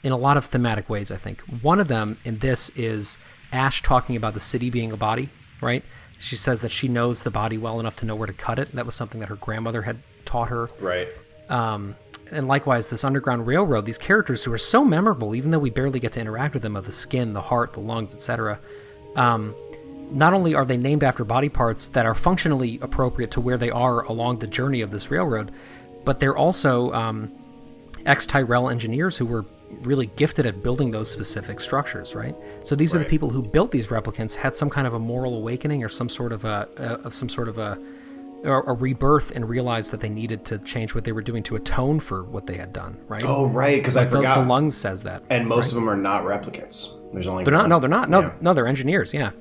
in 0.03 0.13
a 0.13 0.17
lot 0.17 0.37
of 0.37 0.47
thematic 0.47 0.89
ways, 0.89 1.11
I 1.11 1.17
think. 1.17 1.41
One 1.63 1.81
of 1.81 1.89
them 1.89 2.19
in 2.25 2.39
this 2.39 2.71
is 2.71 3.19
Ash 3.53 3.83
talking 3.83 4.17
about 4.17 4.35
the 4.35 4.41
city 4.41 4.71
being 4.71 4.93
a 4.93 4.97
body, 4.97 5.29
right? 5.61 5.85
She 6.19 6.37
says 6.37 6.63
that 6.63 6.71
she 6.71 6.89
knows 6.89 7.23
the 7.23 7.31
body 7.31 7.59
well 7.59 7.81
enough 7.81 7.97
to 7.97 8.07
know 8.07 8.15
where 8.15 8.27
to 8.27 8.33
cut 8.33 8.59
it. 8.59 8.73
That 8.73 8.87
was 8.87 8.95
something 8.95 9.21
that 9.21 9.29
her 9.29 9.37
grandmother 9.37 9.83
had 9.83 9.99
taught 10.25 10.49
her. 10.49 10.69
Right. 10.79 11.09
Um, 11.49 11.97
and 12.31 12.47
likewise, 12.47 12.89
this 12.89 13.05
Underground 13.05 13.47
Railroad, 13.47 13.85
these 13.85 13.99
characters 13.99 14.45
who 14.45 14.53
are 14.53 14.59
so 14.59 14.85
memorable, 14.85 15.35
even 15.35 15.51
though 15.51 15.59
we 15.59 15.71
barely 15.71 15.99
get 15.99 16.13
to 16.13 16.21
interact 16.21 16.55
with 16.55 16.63
them, 16.63 16.77
of 16.77 16.87
the 16.87 16.93
skin, 16.93 17.33
the 17.33 17.41
heart, 17.41 17.73
the 17.73 17.81
lungs, 17.81 18.15
etc. 18.15 18.61
Um, 19.17 19.55
not 20.11 20.33
only 20.33 20.55
are 20.55 20.65
they 20.65 20.77
named 20.77 21.03
after 21.03 21.25
body 21.25 21.49
parts 21.49 21.89
that 21.91 22.07
are 22.07 22.15
functionally 22.15 22.79
appropriate 22.83 23.33
to 23.33 23.41
where 23.41 23.59
they 23.59 23.71
are 23.71 24.03
along 24.05 24.39
the 24.39 24.47
journey 24.47 24.81
of 24.81 24.91
this 24.91 25.11
railroad, 25.11 25.53
but 26.05 26.21
they're 26.21 26.37
also 26.37 26.93
um, 26.93 27.33
ex 28.07 28.27
Tyrell 28.27 28.69
engineers 28.69 29.17
who 29.17 29.27
were 29.27 29.45
really 29.83 30.07
gifted 30.17 30.47
at 30.47 30.63
building 30.63 30.91
those 30.91 31.11
specific 31.11 31.61
structures, 31.61 32.15
right? 32.15 32.35
So 32.63 32.75
these 32.75 32.95
are 32.95 32.99
the 32.99 33.05
people 33.05 33.31
who 33.31 33.43
built 33.43 33.71
these 33.71 33.89
replicants 33.89 34.35
had 34.35 34.57
some 34.57 34.69
kind 34.71 34.87
of 34.87 34.95
a 34.95 34.99
moral 34.99 35.37
awakening 35.37 35.85
or 35.85 35.89
some 35.89 36.09
sort 36.09 36.33
of 36.33 36.45
a, 36.45 36.69
a 36.77 36.83
of 37.07 37.15
some 37.15 37.29
sort 37.29 37.49
of 37.49 37.59
a 37.59 37.79
a 38.43 38.73
rebirth 38.73 39.33
and 39.37 39.47
realized 39.47 39.91
that 39.91 40.01
they 40.01 40.09
needed 40.09 40.47
to 40.47 40.57
change 40.61 40.95
what 40.95 41.05
they 41.05 41.13
were 41.13 41.21
doing 41.21 41.43
to 41.43 41.57
atone 41.57 42.01
for 42.01 42.23
what 42.25 42.47
they 42.47 42.57
had 42.57 42.73
done, 42.73 42.97
right? 43.07 43.23
Oh, 43.23 43.45
right. 43.47 43.77
Because 43.79 43.99
I 43.99 44.05
the, 44.05 44.17
forgot. 44.17 44.39
the 44.41 44.47
lungs 44.47 44.75
says 44.75 45.03
that. 45.03 45.23
and 45.29 45.47
most 45.47 45.69
of 45.69 45.75
them 45.75 45.91
are 45.91 45.95
not 45.97 46.25
replicants. 46.25 46.97
There's 47.13 47.27
only 47.27 47.45
They're 47.45 47.53
not. 47.53 47.69
No, 47.69 47.79
they're 47.79 47.91
not. 47.91 48.09
No, 48.09 48.21
Yeah. 48.21 48.33
no, 48.41 48.55
they're 48.55 48.67
engineers. 48.67 49.13
Yeah, 49.13 49.33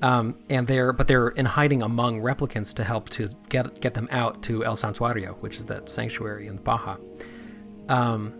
um, 0.00 0.38
and 0.48 0.66
they're 0.66 0.94
but 0.94 1.06
they're 1.06 1.28
in 1.28 1.44
hiding 1.44 1.82
among 1.82 2.22
replicants 2.22 2.72
to 2.76 2.84
help 2.84 3.10
to 3.10 3.28
get 3.50 3.78
get 3.82 3.92
them 3.92 4.08
out 4.10 4.42
to 4.44 4.64
El 4.64 4.74
Santuario, 4.74 5.38
which 5.42 5.56
is 5.58 5.66
that 5.66 5.90
sanctuary 5.90 6.46
in 6.46 6.56
the 6.56 6.62
Baja. 6.62 6.96
Um, 7.90 8.32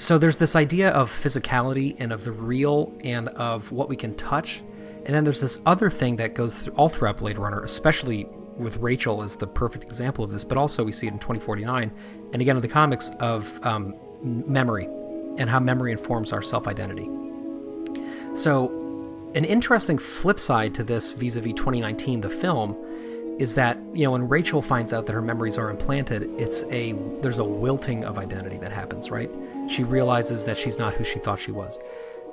so 0.00 0.16
there's 0.16 0.38
this 0.38 0.56
idea 0.56 0.88
of 0.92 1.10
physicality 1.10 1.94
and 1.98 2.10
of 2.10 2.24
the 2.24 2.32
real 2.32 2.90
and 3.04 3.28
of 3.28 3.70
what 3.70 3.90
we 3.90 3.96
can 3.96 4.14
touch, 4.14 4.62
and 5.04 5.08
then 5.08 5.24
there's 5.24 5.42
this 5.42 5.58
other 5.66 5.90
thing 5.90 6.16
that 6.16 6.34
goes 6.34 6.68
all 6.68 6.88
throughout 6.88 7.18
Blade 7.18 7.36
Runner, 7.38 7.62
especially 7.62 8.24
with 8.56 8.78
Rachel 8.78 9.22
as 9.22 9.36
the 9.36 9.46
perfect 9.46 9.84
example 9.84 10.24
of 10.24 10.30
this, 10.30 10.42
but 10.42 10.56
also 10.56 10.82
we 10.84 10.90
see 10.90 11.06
it 11.06 11.12
in 11.12 11.18
2049, 11.18 11.92
and 12.32 12.40
again 12.40 12.56
in 12.56 12.62
the 12.62 12.68
comics 12.68 13.10
of 13.20 13.64
um, 13.66 13.94
memory 14.22 14.86
and 15.36 15.50
how 15.50 15.60
memory 15.60 15.92
informs 15.92 16.32
our 16.32 16.40
self 16.40 16.66
identity. 16.66 17.08
So, 18.36 18.70
an 19.34 19.44
interesting 19.44 19.98
flip 19.98 20.40
side 20.40 20.74
to 20.76 20.82
this 20.82 21.12
vis 21.12 21.36
a 21.36 21.42
vis 21.42 21.52
2019, 21.52 22.22
the 22.22 22.30
film, 22.30 22.74
is 23.40 23.54
that, 23.54 23.78
you 23.94 24.04
know, 24.04 24.10
when 24.10 24.28
Rachel 24.28 24.60
finds 24.60 24.92
out 24.92 25.06
that 25.06 25.14
her 25.14 25.22
memories 25.22 25.56
are 25.56 25.70
implanted, 25.70 26.24
it's 26.38 26.62
a, 26.64 26.92
there's 27.22 27.38
a 27.38 27.44
wilting 27.44 28.04
of 28.04 28.18
identity 28.18 28.58
that 28.58 28.70
happens, 28.70 29.10
right? 29.10 29.30
She 29.66 29.82
realizes 29.82 30.44
that 30.44 30.58
she's 30.58 30.78
not 30.78 30.92
who 30.92 31.04
she 31.04 31.18
thought 31.20 31.40
she 31.40 31.50
was. 31.50 31.80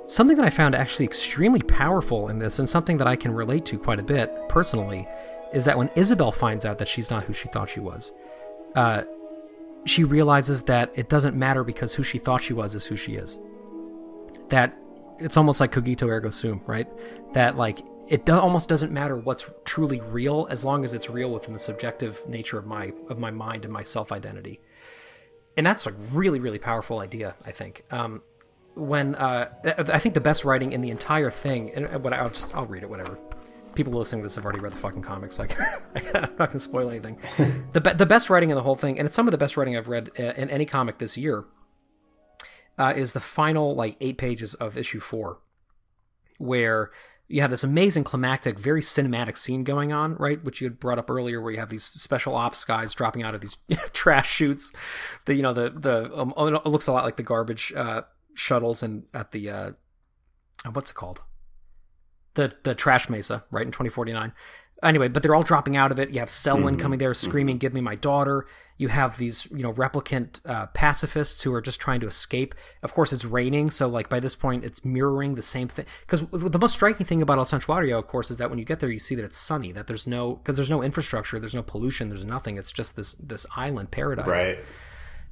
Something 0.04 0.36
that 0.36 0.44
I 0.44 0.50
found 0.50 0.74
actually 0.74 1.06
extremely 1.06 1.62
powerful 1.62 2.28
in 2.28 2.38
this, 2.38 2.58
and 2.58 2.68
something 2.68 2.98
that 2.98 3.06
I 3.06 3.16
can 3.16 3.32
relate 3.32 3.64
to 3.66 3.78
quite 3.78 3.98
a 3.98 4.02
bit 4.02 4.30
personally, 4.50 5.08
is 5.54 5.64
that 5.64 5.78
when 5.78 5.90
Isabel 5.96 6.30
finds 6.30 6.66
out 6.66 6.76
that 6.76 6.88
she's 6.88 7.10
not 7.10 7.24
who 7.24 7.32
she 7.32 7.48
thought 7.48 7.70
she 7.70 7.80
was, 7.80 8.12
uh, 8.76 9.04
she 9.86 10.04
realizes 10.04 10.62
that 10.64 10.90
it 10.94 11.08
doesn't 11.08 11.34
matter 11.34 11.64
because 11.64 11.94
who 11.94 12.02
she 12.02 12.18
thought 12.18 12.42
she 12.42 12.52
was 12.52 12.74
is 12.74 12.84
who 12.84 12.96
she 12.96 13.14
is. 13.14 13.38
That 14.50 14.76
it's 15.18 15.38
almost 15.38 15.58
like 15.58 15.72
cogito 15.72 16.06
ergo 16.06 16.28
sum, 16.28 16.60
right? 16.66 16.86
That 17.32 17.56
like 17.56 17.78
it 18.08 18.24
do- 18.24 18.38
almost 18.38 18.68
doesn't 18.68 18.90
matter 18.90 19.16
what's 19.16 19.48
truly 19.64 20.00
real 20.00 20.46
as 20.50 20.64
long 20.64 20.84
as 20.84 20.94
it's 20.94 21.10
real 21.10 21.30
within 21.30 21.52
the 21.52 21.58
subjective 21.58 22.26
nature 22.26 22.58
of 22.58 22.66
my 22.66 22.92
of 23.08 23.18
my 23.18 23.30
mind 23.30 23.64
and 23.64 23.72
my 23.72 23.82
self 23.82 24.10
identity. 24.10 24.60
And 25.56 25.66
that's 25.66 25.86
a 25.86 25.92
really 25.92 26.40
really 26.40 26.58
powerful 26.58 27.00
idea, 27.00 27.34
I 27.44 27.52
think. 27.52 27.84
Um, 27.90 28.22
when 28.74 29.14
uh, 29.16 29.50
I 29.64 29.74
I 29.78 29.98
think 29.98 30.14
the 30.14 30.20
best 30.20 30.44
writing 30.44 30.72
in 30.72 30.80
the 30.80 30.90
entire 30.90 31.30
thing, 31.30 31.70
and 31.74 32.02
what 32.02 32.12
I'll 32.12 32.30
just 32.30 32.54
I'll 32.56 32.66
read 32.66 32.82
it, 32.82 32.90
whatever. 32.90 33.18
People 33.74 33.92
listening 33.92 34.22
to 34.22 34.24
this 34.24 34.34
have 34.34 34.44
already 34.44 34.60
read 34.60 34.72
the 34.72 34.76
fucking 34.76 35.02
comics, 35.02 35.38
like 35.38 35.54
I'm 36.14 36.34
not 36.38 36.48
gonna 36.48 36.58
spoil 36.58 36.88
anything. 36.90 37.18
the 37.72 37.80
be- 37.80 37.92
the 37.92 38.06
best 38.06 38.30
writing 38.30 38.50
in 38.50 38.56
the 38.56 38.62
whole 38.62 38.76
thing, 38.76 38.98
and 38.98 39.06
it's 39.06 39.14
some 39.14 39.26
of 39.28 39.32
the 39.32 39.38
best 39.38 39.56
writing 39.56 39.76
I've 39.76 39.88
read 39.88 40.10
uh, 40.18 40.22
in 40.36 40.48
any 40.48 40.64
comic 40.64 40.98
this 40.98 41.16
year, 41.16 41.44
uh, 42.78 42.94
is 42.96 43.12
the 43.12 43.20
final 43.20 43.74
like 43.74 43.96
eight 44.00 44.16
pages 44.16 44.54
of 44.54 44.78
issue 44.78 45.00
four, 45.00 45.40
where 46.38 46.90
you 47.28 47.42
have 47.42 47.50
this 47.50 47.62
amazing 47.62 48.04
climactic, 48.04 48.58
very 48.58 48.80
cinematic 48.80 49.36
scene 49.36 49.62
going 49.62 49.92
on, 49.92 50.16
right? 50.16 50.42
Which 50.42 50.60
you 50.60 50.66
had 50.66 50.80
brought 50.80 50.98
up 50.98 51.10
earlier, 51.10 51.40
where 51.42 51.52
you 51.52 51.58
have 51.58 51.68
these 51.68 51.84
special 51.84 52.34
ops 52.34 52.64
guys 52.64 52.94
dropping 52.94 53.22
out 53.22 53.34
of 53.34 53.42
these 53.42 53.58
trash 53.92 54.30
chutes. 54.30 54.72
The 55.26 55.34
you 55.34 55.42
know 55.42 55.52
the 55.52 55.70
the 55.70 56.10
um, 56.18 56.32
it 56.36 56.66
looks 56.66 56.86
a 56.86 56.92
lot 56.92 57.04
like 57.04 57.16
the 57.16 57.22
garbage 57.22 57.72
uh, 57.76 58.02
shuttles 58.34 58.82
and 58.82 59.04
at 59.12 59.32
the 59.32 59.50
uh, 59.50 59.70
what's 60.72 60.90
it 60.90 60.94
called? 60.94 61.22
The 62.34 62.54
the 62.62 62.74
trash 62.74 63.10
mesa, 63.10 63.44
right 63.50 63.66
in 63.66 63.72
2049. 63.72 64.32
Anyway, 64.82 65.08
but 65.08 65.22
they're 65.22 65.34
all 65.34 65.42
dropping 65.42 65.76
out 65.76 65.90
of 65.92 65.98
it. 65.98 66.10
You 66.10 66.20
have 66.20 66.30
Selwyn 66.30 66.76
Mhm, 66.76 66.80
coming 66.80 66.98
there 66.98 67.14
screaming, 67.14 67.58
"Give 67.58 67.74
me 67.74 67.80
my 67.80 67.94
daughter!" 67.94 68.46
You 68.76 68.88
have 68.88 69.18
these, 69.18 69.46
you 69.50 69.64
know, 69.64 69.72
replicant 69.72 70.38
uh, 70.46 70.66
pacifists 70.66 71.42
who 71.42 71.52
are 71.52 71.60
just 71.60 71.80
trying 71.80 71.98
to 71.98 72.06
escape. 72.06 72.54
Of 72.84 72.92
course, 72.94 73.12
it's 73.12 73.24
raining, 73.24 73.70
so 73.70 73.88
like 73.88 74.08
by 74.08 74.20
this 74.20 74.36
point, 74.36 74.64
it's 74.64 74.84
mirroring 74.84 75.34
the 75.34 75.42
same 75.42 75.66
thing. 75.66 75.84
Because 76.02 76.22
the 76.30 76.58
most 76.60 76.74
striking 76.74 77.04
thing 77.04 77.20
about 77.20 77.38
El 77.38 77.44
Santuario, 77.44 77.98
of 77.98 78.06
course, 78.06 78.30
is 78.30 78.36
that 78.38 78.50
when 78.50 78.58
you 78.60 78.64
get 78.64 78.78
there, 78.78 78.88
you 78.90 79.00
see 79.00 79.16
that 79.16 79.24
it's 79.24 79.36
sunny. 79.36 79.72
That 79.72 79.88
there's 79.88 80.06
no 80.06 80.36
because 80.36 80.56
there's 80.56 80.70
no 80.70 80.82
infrastructure, 80.82 81.40
there's 81.40 81.56
no 81.56 81.62
pollution, 81.62 82.08
there's 82.08 82.24
nothing. 82.24 82.56
It's 82.56 82.70
just 82.70 82.94
this 82.94 83.14
this 83.14 83.46
island 83.56 83.90
paradise 83.90 84.26
Right. 84.28 84.58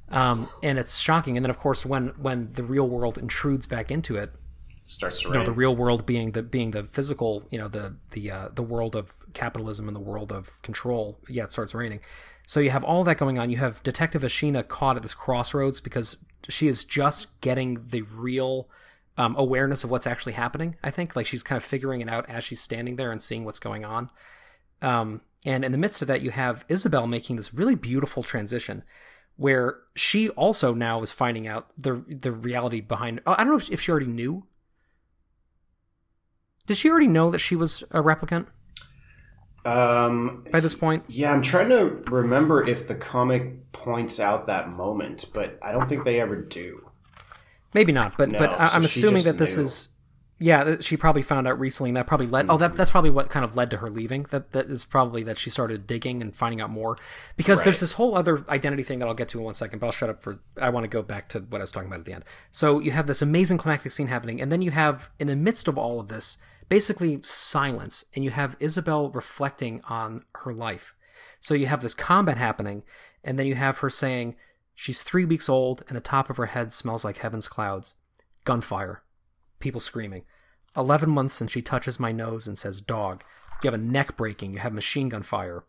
um, 0.09 0.47
and 0.63 0.77
it's 0.77 0.97
shocking. 0.97 1.37
And 1.37 1.45
then, 1.45 1.49
of 1.49 1.57
course, 1.57 1.85
when 1.85 2.09
when 2.17 2.51
the 2.53 2.63
real 2.63 2.87
world 2.87 3.17
intrudes 3.17 3.65
back 3.65 3.91
into 3.91 4.17
it, 4.17 4.33
Starts 4.89 5.21
to 5.21 5.27
you 5.27 5.33
know, 5.33 5.43
the 5.43 5.51
real 5.51 5.75
world 5.75 6.05
being 6.05 6.31
the 6.31 6.41
being 6.41 6.71
the 6.71 6.83
physical, 6.83 7.45
you 7.51 7.57
know, 7.57 7.67
the 7.67 7.95
the 8.11 8.31
uh, 8.31 8.49
the 8.53 8.63
world 8.63 8.95
of 8.95 9.13
capitalism 9.37 9.87
and 9.87 9.95
the 9.95 10.01
world 10.01 10.31
of 10.31 10.61
control. 10.61 11.19
Yeah, 11.29 11.43
it 11.45 11.51
starts 11.51 11.73
raining. 11.73 12.01
So 12.45 12.59
you 12.59 12.71
have 12.71 12.83
all 12.83 13.03
that 13.03 13.17
going 13.17 13.37
on. 13.37 13.49
You 13.49 13.57
have 13.57 13.83
Detective 13.83 14.23
Ashina 14.23 14.67
caught 14.67 14.95
at 14.95 15.03
this 15.03 15.13
crossroads 15.13 15.79
because 15.79 16.17
she 16.49 16.67
is 16.67 16.83
just 16.83 17.39
getting 17.41 17.85
the 17.89 18.01
real 18.01 18.69
um, 19.17 19.35
awareness 19.37 19.83
of 19.83 19.91
what's 19.91 20.07
actually 20.07 20.33
happening. 20.33 20.75
I 20.83 20.91
think 20.91 21.15
like 21.15 21.27
she's 21.27 21.43
kind 21.43 21.57
of 21.57 21.63
figuring 21.63 22.01
it 22.01 22.09
out 22.09 22.29
as 22.29 22.43
she's 22.43 22.61
standing 22.61 22.95
there 22.95 23.11
and 23.11 23.21
seeing 23.21 23.45
what's 23.45 23.59
going 23.59 23.85
on. 23.85 24.09
Um, 24.81 25.21
and 25.45 25.65
in 25.65 25.71
the 25.71 25.77
midst 25.77 26.01
of 26.01 26.07
that, 26.07 26.21
you 26.21 26.31
have 26.31 26.65
Isabel 26.69 27.07
making 27.07 27.35
this 27.35 27.53
really 27.53 27.75
beautiful 27.75 28.23
transition 28.23 28.83
where 29.35 29.79
she 29.95 30.29
also 30.29 30.73
now 30.73 31.01
is 31.01 31.11
finding 31.11 31.47
out 31.47 31.69
the 31.77 32.03
the 32.07 32.31
reality 32.31 32.81
behind. 32.81 33.21
oh, 33.25 33.33
I 33.33 33.43
don't 33.43 33.49
know 33.49 33.57
if, 33.57 33.69
if 33.69 33.81
she 33.81 33.91
already 33.91 34.07
knew. 34.07 34.45
Did 36.65 36.77
she 36.77 36.89
already 36.89 37.07
know 37.07 37.31
that 37.31 37.39
she 37.39 37.55
was 37.55 37.83
a 37.91 38.01
replicant 38.01 38.47
um, 39.67 40.45
by 40.51 40.59
this 40.59 40.75
point? 40.75 41.03
yeah, 41.07 41.33
I'm 41.33 41.41
trying 41.41 41.69
to 41.69 42.03
remember 42.09 42.67
if 42.67 42.87
the 42.87 42.95
comic 42.95 43.71
points 43.71 44.19
out 44.19 44.47
that 44.47 44.69
moment, 44.69 45.25
but 45.33 45.59
I 45.61 45.71
don't 45.71 45.87
think 45.87 46.03
they 46.03 46.19
ever 46.19 46.35
do. 46.37 46.89
Maybe 47.73 47.91
not, 47.91 48.17
but 48.17 48.29
No, 48.29 48.39
but 48.39 48.59
I, 48.59 48.69
so 48.69 48.81
she 48.81 49.01
assuming 49.01 49.23
that 49.23 49.37
this 49.37 49.57
knew. 49.57 49.63
is. 49.63 49.89
Yeah, 50.39 50.77
she 50.81 50.97
probably 50.97 51.23
found 51.23 51.47
out 51.47 51.59
recently, 51.59 51.89
and 51.89 51.97
that 51.97 52.05
probably 52.05 52.27
led. 52.27 52.45
Oh, 52.47 52.57
that 52.57 52.75
that's 52.75 52.91
probably 52.91 53.09
what 53.09 53.29
kind 53.29 53.43
of 53.43 53.55
led 53.55 53.71
to 53.71 53.77
her 53.77 53.89
leaving. 53.89 54.27
That 54.29 54.51
that 54.51 54.67
is 54.67 54.85
probably 54.85 55.23
that 55.23 55.39
she 55.39 55.49
started 55.49 55.87
digging 55.87 56.21
and 56.21 56.35
finding 56.35 56.61
out 56.61 56.69
more, 56.69 56.97
because 57.37 57.63
there's 57.63 57.79
this 57.79 57.93
whole 57.93 58.15
other 58.15 58.45
identity 58.47 58.83
thing 58.83 58.99
that 58.99 59.07
I'll 59.07 59.15
get 59.15 59.29
to 59.29 59.39
in 59.39 59.43
one 59.43 59.55
second. 59.55 59.79
But 59.79 59.87
I'll 59.87 59.91
shut 59.91 60.11
up 60.11 60.21
for. 60.21 60.35
I 60.61 60.69
want 60.69 60.83
to 60.83 60.89
go 60.89 61.01
back 61.01 61.29
to 61.29 61.39
what 61.39 61.59
I 61.59 61.63
was 61.63 61.71
talking 61.71 61.87
about 61.87 61.99
at 61.99 62.05
the 62.05 62.13
end. 62.13 62.23
So 62.51 62.79
you 62.79 62.91
have 62.91 63.07
this 63.07 63.23
amazing 63.23 63.57
climactic 63.57 63.91
scene 63.91 64.07
happening, 64.07 64.39
and 64.39 64.51
then 64.51 64.61
you 64.61 64.69
have 64.69 65.09
in 65.17 65.25
the 65.25 65.35
midst 65.35 65.67
of 65.67 65.75
all 65.75 65.99
of 65.99 66.07
this, 66.07 66.37
basically 66.69 67.19
silence, 67.23 68.05
and 68.15 68.23
you 68.23 68.31
have 68.31 68.57
Isabel 68.59 69.09
reflecting 69.09 69.81
on 69.89 70.25
her 70.35 70.53
life. 70.53 70.93
So 71.39 71.53
you 71.53 71.67
have 71.67 71.81
this 71.81 71.93
combat 71.93 72.37
happening, 72.37 72.83
and 73.23 73.37
then 73.37 73.45
you 73.45 73.55
have 73.55 73.79
her 73.79 73.89
saying 73.89 74.35
she's 74.75 75.03
three 75.03 75.25
weeks 75.25 75.49
old, 75.49 75.83
and 75.87 75.95
the 75.95 76.01
top 76.01 76.29
of 76.29 76.37
her 76.37 76.47
head 76.47 76.73
smells 76.73 77.05
like 77.05 77.17
heaven's 77.17 77.47
clouds. 77.47 77.95
Gunfire, 78.43 79.03
people 79.59 79.81
screaming. 79.81 80.23
11 80.75 81.09
months 81.09 81.35
since 81.35 81.51
she 81.51 81.61
touches 81.61 81.99
my 81.99 82.11
nose 82.11 82.47
and 82.47 82.57
says 82.57 82.81
dog. 82.81 83.23
You 83.63 83.71
have 83.71 83.79
a 83.79 83.83
neck 83.83 84.15
breaking, 84.15 84.53
you 84.53 84.59
have 84.59 84.73
machine 84.73 85.09
gun 85.09 85.23
fire. 85.23 85.63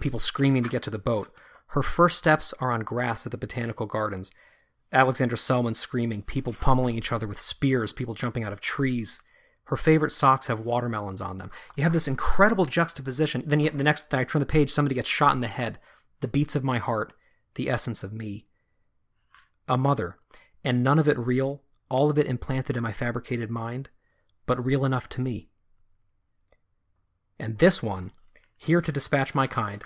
People 0.00 0.20
screaming 0.20 0.62
to 0.62 0.68
get 0.68 0.82
to 0.84 0.90
the 0.90 0.98
boat. 0.98 1.32
Her 1.68 1.82
first 1.82 2.18
steps 2.18 2.54
are 2.60 2.70
on 2.70 2.80
grass 2.80 3.26
at 3.26 3.32
the 3.32 3.38
botanical 3.38 3.86
gardens. 3.86 4.30
Alexander 4.92 5.36
Selwyn 5.36 5.74
screaming, 5.74 6.22
people 6.22 6.52
pummeling 6.52 6.96
each 6.96 7.12
other 7.12 7.26
with 7.26 7.40
spears, 7.40 7.92
people 7.92 8.14
jumping 8.14 8.44
out 8.44 8.52
of 8.52 8.60
trees. 8.60 9.20
Her 9.68 9.76
favorite 9.76 10.12
socks 10.12 10.46
have 10.46 10.60
watermelons 10.60 11.20
on 11.20 11.36
them. 11.36 11.50
You 11.76 11.82
have 11.82 11.92
this 11.92 12.08
incredible 12.08 12.64
juxtaposition. 12.64 13.42
Then 13.46 13.60
you, 13.60 13.68
the 13.68 13.84
next, 13.84 14.08
then 14.08 14.18
I 14.18 14.24
turn 14.24 14.40
the 14.40 14.46
page, 14.46 14.70
somebody 14.70 14.94
gets 14.94 15.10
shot 15.10 15.34
in 15.34 15.42
the 15.42 15.46
head. 15.46 15.78
The 16.20 16.28
beats 16.28 16.56
of 16.56 16.64
my 16.64 16.78
heart, 16.78 17.12
the 17.54 17.68
essence 17.68 18.02
of 18.02 18.14
me. 18.14 18.46
A 19.68 19.76
mother, 19.76 20.16
and 20.64 20.82
none 20.82 20.98
of 20.98 21.06
it 21.06 21.18
real, 21.18 21.62
all 21.90 22.08
of 22.08 22.16
it 22.16 22.26
implanted 22.26 22.78
in 22.78 22.82
my 22.82 22.92
fabricated 22.92 23.50
mind, 23.50 23.90
but 24.46 24.64
real 24.64 24.86
enough 24.86 25.06
to 25.10 25.20
me. 25.20 25.50
And 27.38 27.58
this 27.58 27.82
one, 27.82 28.12
here 28.56 28.80
to 28.80 28.90
dispatch 28.90 29.34
my 29.34 29.46
kind. 29.46 29.84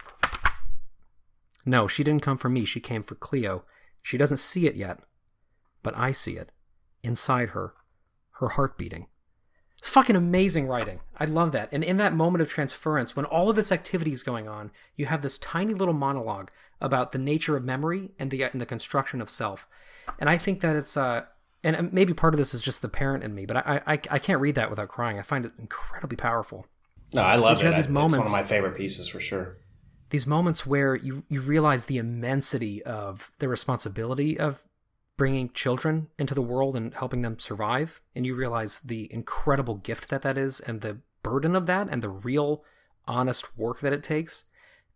No, 1.66 1.88
she 1.88 2.05
didn't 2.05 2.23
come 2.23 2.38
for 2.38 2.49
me, 2.49 2.64
she 2.64 2.79
came 2.79 3.03
for 3.03 3.16
Cleo. 3.16 3.64
She 4.01 4.16
doesn't 4.16 4.37
see 4.37 4.68
it 4.68 4.77
yet, 4.77 5.01
but 5.83 5.97
I 5.97 6.12
see 6.12 6.37
it. 6.37 6.53
Inside 7.03 7.49
her, 7.49 7.75
her 8.38 8.51
heart 8.51 8.79
beating. 8.79 9.09
Fucking 9.83 10.14
amazing 10.16 10.68
writing. 10.68 11.01
I 11.18 11.25
love 11.25 11.51
that. 11.53 11.68
And 11.73 11.83
in 11.83 11.97
that 11.97 12.14
moment 12.14 12.40
of 12.40 12.49
transference, 12.49 13.16
when 13.16 13.25
all 13.27 13.51
of 13.51 13.57
this 13.57 13.73
activity 13.73 14.12
is 14.12 14.23
going 14.23 14.49
on, 14.49 14.71
you 14.97 15.07
have 15.07 15.23
this 15.23 15.38
tiny 15.38 15.75
little 15.75 15.92
monologue 15.95 16.51
about 16.81 17.11
the 17.12 17.18
nature 17.18 17.57
of 17.57 17.64
memory 17.64 18.11
and 18.18 18.31
the 18.31 18.45
and 18.45 18.61
the 18.61 18.66
construction 18.66 19.21
of 19.21 19.29
self. 19.29 19.66
And 20.21 20.31
I 20.31 20.38
think 20.38 20.61
that 20.61 20.77
it's 20.77 20.97
uh 20.97 21.25
and 21.64 21.92
maybe 21.92 22.14
part 22.14 22.33
of 22.35 22.38
this 22.38 22.55
is 22.55 22.62
just 22.62 22.81
the 22.81 22.88
parent 22.88 23.25
in 23.25 23.35
me, 23.35 23.45
but 23.45 23.57
I 23.57 23.81
I, 23.87 23.92
I 24.11 24.18
can't 24.18 24.40
read 24.40 24.55
that 24.55 24.71
without 24.71 24.88
crying. 24.88 25.18
I 25.18 25.23
find 25.23 25.45
it 25.45 25.53
incredibly 25.59 26.16
powerful. 26.16 26.66
No, 27.12 27.23
I 27.23 27.37
love 27.37 27.59
it. 27.62 27.77
these 27.77 27.87
I- 27.87 27.90
It's 27.90 28.18
one 28.18 28.27
of 28.27 28.33
my 28.33 28.45
favorite 28.45 28.77
pieces 28.77 29.09
for 29.09 29.18
sure. 29.21 29.59
These 30.11 30.27
moments 30.29 30.64
where 30.64 30.95
you 30.95 31.25
you 31.29 31.40
realize 31.40 31.87
the 31.87 31.99
immensity 31.99 32.83
of 32.85 33.33
the 33.40 33.49
responsibility 33.49 34.38
of 34.38 34.62
bringing 35.16 35.51
children 35.51 36.09
into 36.18 36.35
the 36.35 36.42
world 36.42 36.75
and 36.75 36.94
helping 36.94 37.22
them 37.22 37.38
survive, 37.38 38.01
and 38.14 38.27
you 38.27 38.35
realize 38.35 38.81
the 38.81 39.12
incredible 39.12 39.77
gift 39.77 40.09
that 40.09 40.22
that 40.22 40.38
is, 40.38 40.61
and 40.61 40.81
the 40.81 40.98
burden 41.22 41.55
of 41.55 41.66
that, 41.66 41.88
and 41.90 42.03
the 42.03 42.09
real 42.09 42.64
honest 43.07 43.57
work 43.57 43.81
that 43.81 43.92
it 43.92 44.03
takes. 44.03 44.44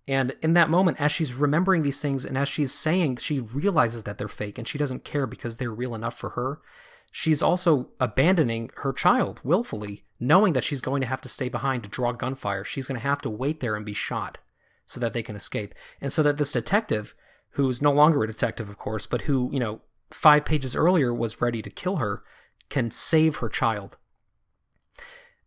And 0.09 0.35
in 0.41 0.55
that 0.55 0.71
moment, 0.71 1.01
as 1.01 1.11
she's 1.11 1.35
remembering 1.35 1.83
these 1.83 2.01
things 2.01 2.25
and 2.25 2.39
as 2.39 2.49
she's 2.49 2.73
saying, 2.73 3.17
she 3.17 3.41
realizes 3.41 4.05
that 4.05 4.19
they're 4.19 4.29
fake 4.29 4.57
and 4.57 4.67
she 4.67 4.79
doesn't 4.79 5.05
care 5.05 5.27
because 5.27 5.57
they're 5.57 5.71
real 5.71 5.95
enough 5.95 6.17
for 6.17 6.31
her. 6.31 6.61
She's 7.11 7.43
also 7.43 7.89
abandoning 7.99 8.71
her 8.77 8.93
child 8.93 9.41
willfully, 9.43 10.05
knowing 10.21 10.53
that 10.53 10.65
she's 10.65 10.81
going 10.81 11.01
to 11.01 11.09
have 11.09 11.21
to 11.23 11.29
stay 11.29 11.49
behind 11.49 11.83
to 11.83 11.89
draw 11.89 12.13
gunfire. 12.13 12.63
She's 12.63 12.87
going 12.87 13.01
to 13.01 13.07
have 13.07 13.21
to 13.23 13.31
wait 13.31 13.61
there 13.61 13.75
and 13.75 13.85
be 13.85 13.95
shot 13.95 14.39
so 14.85 15.01
that 15.01 15.13
they 15.13 15.23
can 15.23 15.35
escape. 15.35 15.75
And 16.01 16.13
so 16.13 16.23
that 16.23 16.37
this 16.37 16.53
detective, 16.53 17.15
who's 17.51 17.83
no 17.83 17.93
longer 17.93 18.23
a 18.23 18.27
detective, 18.27 18.69
of 18.69 18.79
course, 18.79 19.07
but 19.07 19.23
who, 19.23 19.51
you 19.53 19.59
know, 19.59 19.81
five 20.11 20.45
pages 20.45 20.77
earlier 20.77 21.13
was 21.13 21.41
ready 21.41 21.63
to 21.63 21.71
kill 21.71 21.97
her, 21.97 22.23
can 22.69 22.91
save 22.91 23.37
her 23.37 23.49
child. 23.49 23.97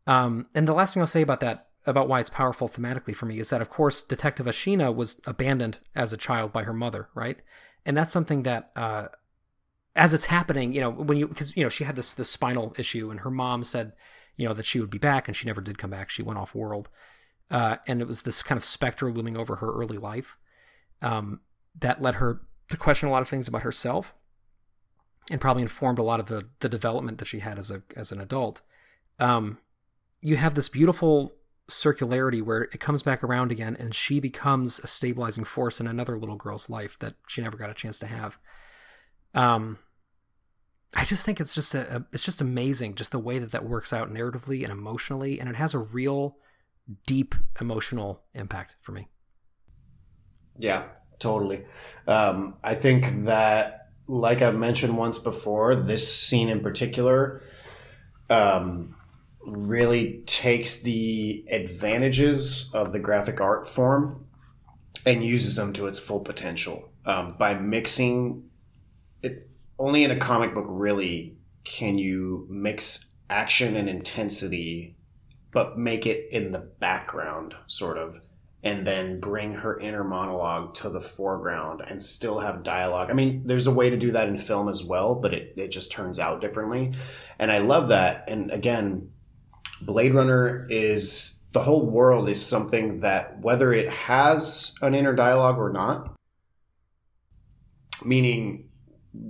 Um, 0.08 0.48
and 0.56 0.68
the 0.68 0.74
last 0.74 0.94
thing 0.94 1.02
I'll 1.02 1.08
say 1.08 1.22
about 1.22 1.40
that, 1.42 1.68
about 1.86 2.08
why 2.08 2.20
it's 2.20 2.30
powerful 2.30 2.68
thematically 2.68 3.16
for 3.16 3.26
me, 3.26 3.40
is 3.40 3.50
that 3.50 3.62
of 3.62 3.70
course 3.70 4.02
Detective 4.02 4.46
Ashina 4.46 4.94
was 4.94 5.22
abandoned 5.26 5.80
as 5.96 6.12
a 6.12 6.18
child 6.18 6.52
by 6.52 6.64
her 6.64 6.74
mother, 6.74 7.10
right? 7.14 7.38
And 7.86 7.96
that's 7.96 8.14
something 8.14 8.44
that, 8.44 8.72
uh, 8.76 9.08
as 9.96 10.14
it's 10.14 10.26
happening, 10.26 10.74
you 10.74 10.82
know, 10.82 10.92
when 10.92 11.18
you 11.18 11.28
because 11.28 11.56
you 11.58 11.64
know 11.64 11.70
she 11.70 11.84
had 11.84 11.96
this 11.96 12.14
this 12.14 12.30
spinal 12.30 12.74
issue, 12.78 13.10
and 13.10 13.22
her 13.22 13.32
mom 13.32 13.64
said, 13.64 13.94
you 14.38 14.48
know, 14.48 14.54
that 14.54 14.66
she 14.66 14.80
would 14.80 14.90
be 14.90 14.98
back, 14.98 15.28
and 15.28 15.36
she 15.36 15.48
never 15.48 15.62
did 15.62 15.78
come 15.78 15.90
back. 15.90 16.10
She 16.10 16.22
went 16.22 16.40
off 16.40 16.56
world, 16.56 16.90
uh, 17.52 17.78
and 17.88 18.02
it 18.02 18.08
was 18.08 18.22
this 18.22 18.44
kind 18.44 18.58
of 18.58 18.66
specter 18.66 19.12
looming 19.12 19.36
over 19.36 19.58
her 19.58 19.72
early 19.74 19.98
life, 19.98 20.38
um, 21.02 21.42
that 21.78 22.02
led 22.02 22.16
her 22.16 22.42
to 22.70 22.78
question 22.78 23.10
a 23.10 23.12
lot 23.12 23.22
of 23.22 23.30
things 23.30 23.48
about 23.48 23.64
herself, 23.64 24.14
and 25.32 25.42
probably 25.42 25.64
informed 25.64 26.00
a 26.00 26.04
lot 26.04 26.20
of 26.20 26.28
the 26.28 26.48
the 26.60 26.70
development 26.70 27.18
that 27.18 27.28
she 27.28 27.40
had 27.40 27.58
as 27.60 27.72
a 27.72 27.84
as 27.96 28.12
an 28.12 28.20
adult. 28.22 28.62
Um, 29.20 29.60
you 30.22 30.36
have 30.38 30.56
this 30.56 30.70
beautiful 30.70 31.34
circularity 31.70 32.42
where 32.42 32.64
it 32.64 32.80
comes 32.80 33.04
back 33.04 33.24
around 33.24 33.52
again 33.52 33.76
and 33.80 33.94
she 33.94 34.20
becomes 34.20 34.80
a 34.80 34.88
stabilizing 34.88 35.44
force 35.44 35.80
in 35.80 35.86
another 35.86 36.18
little 36.18 36.36
girl's 36.36 36.70
life 36.70 36.98
that 36.98 37.14
she 37.28 37.44
never 37.44 37.58
got 37.58 37.70
a 37.70 37.76
chance 37.76 38.00
to 38.00 38.08
have 38.08 38.40
um 39.36 39.78
i 40.96 41.06
just 41.06 41.24
think 41.24 41.40
it's 41.40 41.54
just 41.54 41.76
a, 41.76 42.04
it's 42.12 42.26
just 42.26 42.42
amazing 42.42 42.96
just 42.96 43.12
the 43.12 43.20
way 43.20 43.38
that 43.38 43.52
that 43.52 43.66
works 43.70 43.94
out 43.94 44.12
narratively 44.12 44.64
and 44.64 44.72
emotionally 44.72 45.40
and 45.40 45.48
it 45.48 45.56
has 45.56 45.76
a 45.76 45.80
real 45.80 46.38
deep 47.06 47.36
emotional 47.62 48.24
impact 48.34 48.76
for 48.82 48.92
me 48.92 49.08
Yeah, 50.60 50.84
totally. 51.20 51.64
Um, 52.06 52.58
I 52.64 52.76
think 52.76 53.24
that, 53.24 53.89
like 54.10 54.42
I've 54.42 54.58
mentioned 54.58 54.98
once 54.98 55.20
before, 55.20 55.76
this 55.76 56.12
scene 56.12 56.50
in 56.50 56.62
particular 56.62 57.44
um, 58.28 58.96
really 59.46 60.24
takes 60.26 60.80
the 60.80 61.46
advantages 61.52 62.72
of 62.74 62.92
the 62.92 62.98
graphic 62.98 63.40
art 63.40 63.70
form 63.70 64.26
and 65.06 65.24
uses 65.24 65.56
them 65.56 65.74
to 65.74 65.86
its 65.86 66.00
full 66.00 66.22
potential 66.22 66.92
um, 67.06 67.36
by 67.38 67.54
mixing 67.54 68.50
it. 69.22 69.44
Only 69.78 70.04
in 70.04 70.12
a 70.12 70.18
comic 70.18 70.56
book, 70.56 70.66
really, 70.68 71.38
can 71.64 72.00
you 72.00 72.48
mix 72.50 73.14
action 73.30 73.76
and 73.76 73.88
intensity, 73.88 74.98
but 75.52 75.78
make 75.78 76.08
it 76.08 76.28
in 76.32 76.52
the 76.52 76.60
background, 76.60 77.56
sort 77.68 78.00
of 78.00 78.20
and 78.64 78.86
then 78.86 79.20
bring 79.20 79.54
her 79.54 79.80
inner 79.80 80.04
monologue 80.04 80.76
to 80.76 80.90
the 80.90 81.00
foreground 81.00 81.82
and 81.88 82.04
still 82.04 82.40
have 82.40 82.64
dialogue. 82.64 83.10
I 83.10 83.14
mean, 83.14 83.44
there's 83.46 83.68
a 83.68 83.72
way 83.72 83.90
to 83.90 83.98
do 83.98 84.12
that 84.12 84.28
in 84.28 84.38
film 84.38 84.68
as 84.68 84.84
well, 84.84 85.16
but 85.16 85.34
it, 85.34 85.54
it 85.56 85.70
just 85.70 85.92
turns 85.92 86.20
out 86.20 86.42
differently. 86.42 86.92
And 87.38 87.52
I 87.52 87.60
love 87.60 87.88
that. 87.88 88.26
And 88.28 88.52
again, 88.52 89.12
Blade 89.82 90.14
Runner 90.14 90.68
is 90.70 91.40
the 91.54 91.62
whole 91.62 91.86
world 91.86 92.28
is 92.28 92.46
something 92.46 92.98
that 92.98 93.40
whether 93.40 93.72
it 93.74 93.90
has 93.90 94.76
an 94.82 94.94
inner 94.94 95.16
dialogue 95.16 95.58
or 95.58 95.72
not, 95.72 96.16
meaning 98.04 98.70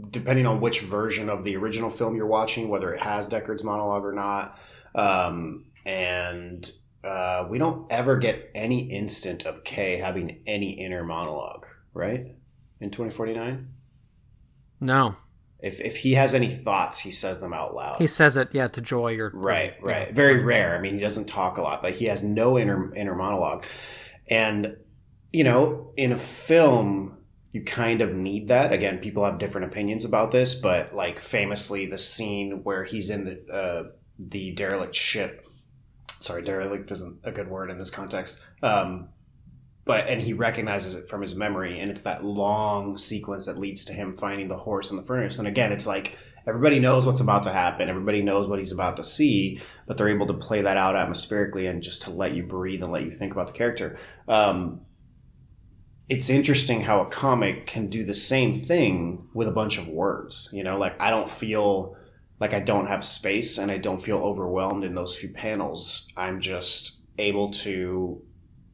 depending 0.09 0.45
on 0.45 0.59
which 0.59 0.81
version 0.81 1.29
of 1.29 1.43
the 1.43 1.55
original 1.55 1.89
film 1.89 2.15
you're 2.15 2.25
watching, 2.25 2.67
whether 2.67 2.93
it 2.93 2.99
has 2.99 3.29
Deckard's 3.29 3.63
monologue 3.63 4.03
or 4.03 4.11
not, 4.11 4.57
um, 4.95 5.65
and 5.85 6.71
uh, 7.03 7.47
we 7.49 7.57
don't 7.57 7.91
ever 7.91 8.17
get 8.17 8.51
any 8.53 8.79
instant 8.91 9.45
of 9.45 9.63
K 9.63 9.97
having 9.97 10.41
any 10.45 10.71
inner 10.71 11.03
monologue, 11.03 11.65
right? 11.93 12.35
In 12.81 12.91
2049? 12.91 13.67
No. 14.81 15.15
If, 15.61 15.81
if 15.81 15.97
he 15.97 16.13
has 16.13 16.33
any 16.33 16.47
thoughts, 16.47 16.99
he 16.99 17.11
says 17.11 17.41
them 17.41 17.53
out 17.53 17.75
loud. 17.75 17.99
He 17.99 18.07
says 18.07 18.37
it, 18.37 18.49
yeah, 18.53 18.67
to 18.69 18.81
Joi 18.81 19.17
or 19.17 19.31
right, 19.33 19.75
right. 19.81 20.07
yeah. 20.07 20.13
Very 20.13 20.41
rare. 20.41 20.75
I 20.77 20.79
mean, 20.79 20.93
he 20.93 21.01
doesn't 21.01 21.27
talk 21.27 21.57
a 21.57 21.61
lot, 21.61 21.81
but 21.81 21.93
he 21.93 22.05
has 22.05 22.23
no 22.23 22.57
inner 22.57 22.93
inner 22.95 23.15
monologue. 23.15 23.65
And 24.29 24.77
you 25.33 25.43
know, 25.43 25.91
in 25.97 26.13
a 26.13 26.17
film, 26.17 27.17
you 27.51 27.63
kind 27.63 28.01
of 28.01 28.13
need 28.13 28.47
that. 28.47 28.71
Again, 28.71 28.99
people 28.99 29.25
have 29.25 29.37
different 29.37 29.67
opinions 29.67 30.05
about 30.05 30.31
this, 30.31 30.55
but 30.55 30.93
like 30.93 31.19
famously, 31.19 31.85
the 31.85 31.97
scene 31.97 32.63
where 32.63 32.85
he's 32.85 33.09
in 33.09 33.25
the 33.25 33.53
uh, 33.53 33.83
the 34.17 34.51
derelict 34.51 34.95
ship. 34.95 35.45
Sorry, 36.19 36.41
derelict 36.41 36.91
isn't 36.91 37.19
a 37.23 37.31
good 37.31 37.49
word 37.49 37.71
in 37.71 37.77
this 37.77 37.91
context. 37.91 38.41
Um, 38.61 39.09
but 39.85 40.07
and 40.07 40.21
he 40.21 40.33
recognizes 40.33 40.95
it 40.95 41.09
from 41.09 41.21
his 41.21 41.35
memory, 41.35 41.79
and 41.79 41.89
it's 41.89 42.03
that 42.03 42.23
long 42.23 42.95
sequence 42.97 43.47
that 43.47 43.57
leads 43.57 43.85
to 43.85 43.93
him 43.93 44.15
finding 44.15 44.47
the 44.47 44.57
horse 44.57 44.91
in 44.91 44.97
the 44.97 45.03
furnace. 45.03 45.39
And 45.39 45.47
again, 45.47 45.71
it's 45.71 45.87
like 45.87 46.17
everybody 46.45 46.79
knows 46.79 47.05
what's 47.05 47.21
about 47.21 47.43
to 47.43 47.51
happen, 47.51 47.89
everybody 47.89 48.21
knows 48.21 48.47
what 48.47 48.59
he's 48.59 48.71
about 48.71 48.97
to 48.97 49.03
see, 49.03 49.59
but 49.87 49.97
they're 49.97 50.09
able 50.09 50.27
to 50.27 50.33
play 50.33 50.61
that 50.61 50.77
out 50.77 50.95
atmospherically 50.95 51.67
and 51.67 51.81
just 51.81 52.03
to 52.03 52.11
let 52.11 52.35
you 52.35 52.43
breathe 52.43 52.83
and 52.83 52.91
let 52.91 53.03
you 53.03 53.11
think 53.11 53.33
about 53.33 53.47
the 53.47 53.53
character. 53.53 53.97
Um, 54.27 54.81
it's 56.07 56.29
interesting 56.29 56.81
how 56.81 57.01
a 57.01 57.05
comic 57.05 57.67
can 57.67 57.87
do 57.87 58.03
the 58.03 58.13
same 58.13 58.53
thing 58.53 59.27
with 59.33 59.47
a 59.47 59.51
bunch 59.51 59.77
of 59.77 59.87
words. 59.87 60.49
You 60.51 60.63
know, 60.63 60.77
like 60.77 60.99
I 60.99 61.11
don't 61.11 61.29
feel 61.29 61.95
like 62.39 62.53
I 62.53 62.59
don't 62.59 62.87
have 62.87 63.03
space 63.03 63.57
and 63.57 63.69
I 63.69 63.77
don't 63.77 64.01
feel 64.01 64.17
overwhelmed 64.17 64.83
in 64.83 64.95
those 64.95 65.15
few 65.15 65.29
panels. 65.29 66.07
I'm 66.15 66.39
just 66.39 67.01
able 67.17 67.51
to 67.51 68.21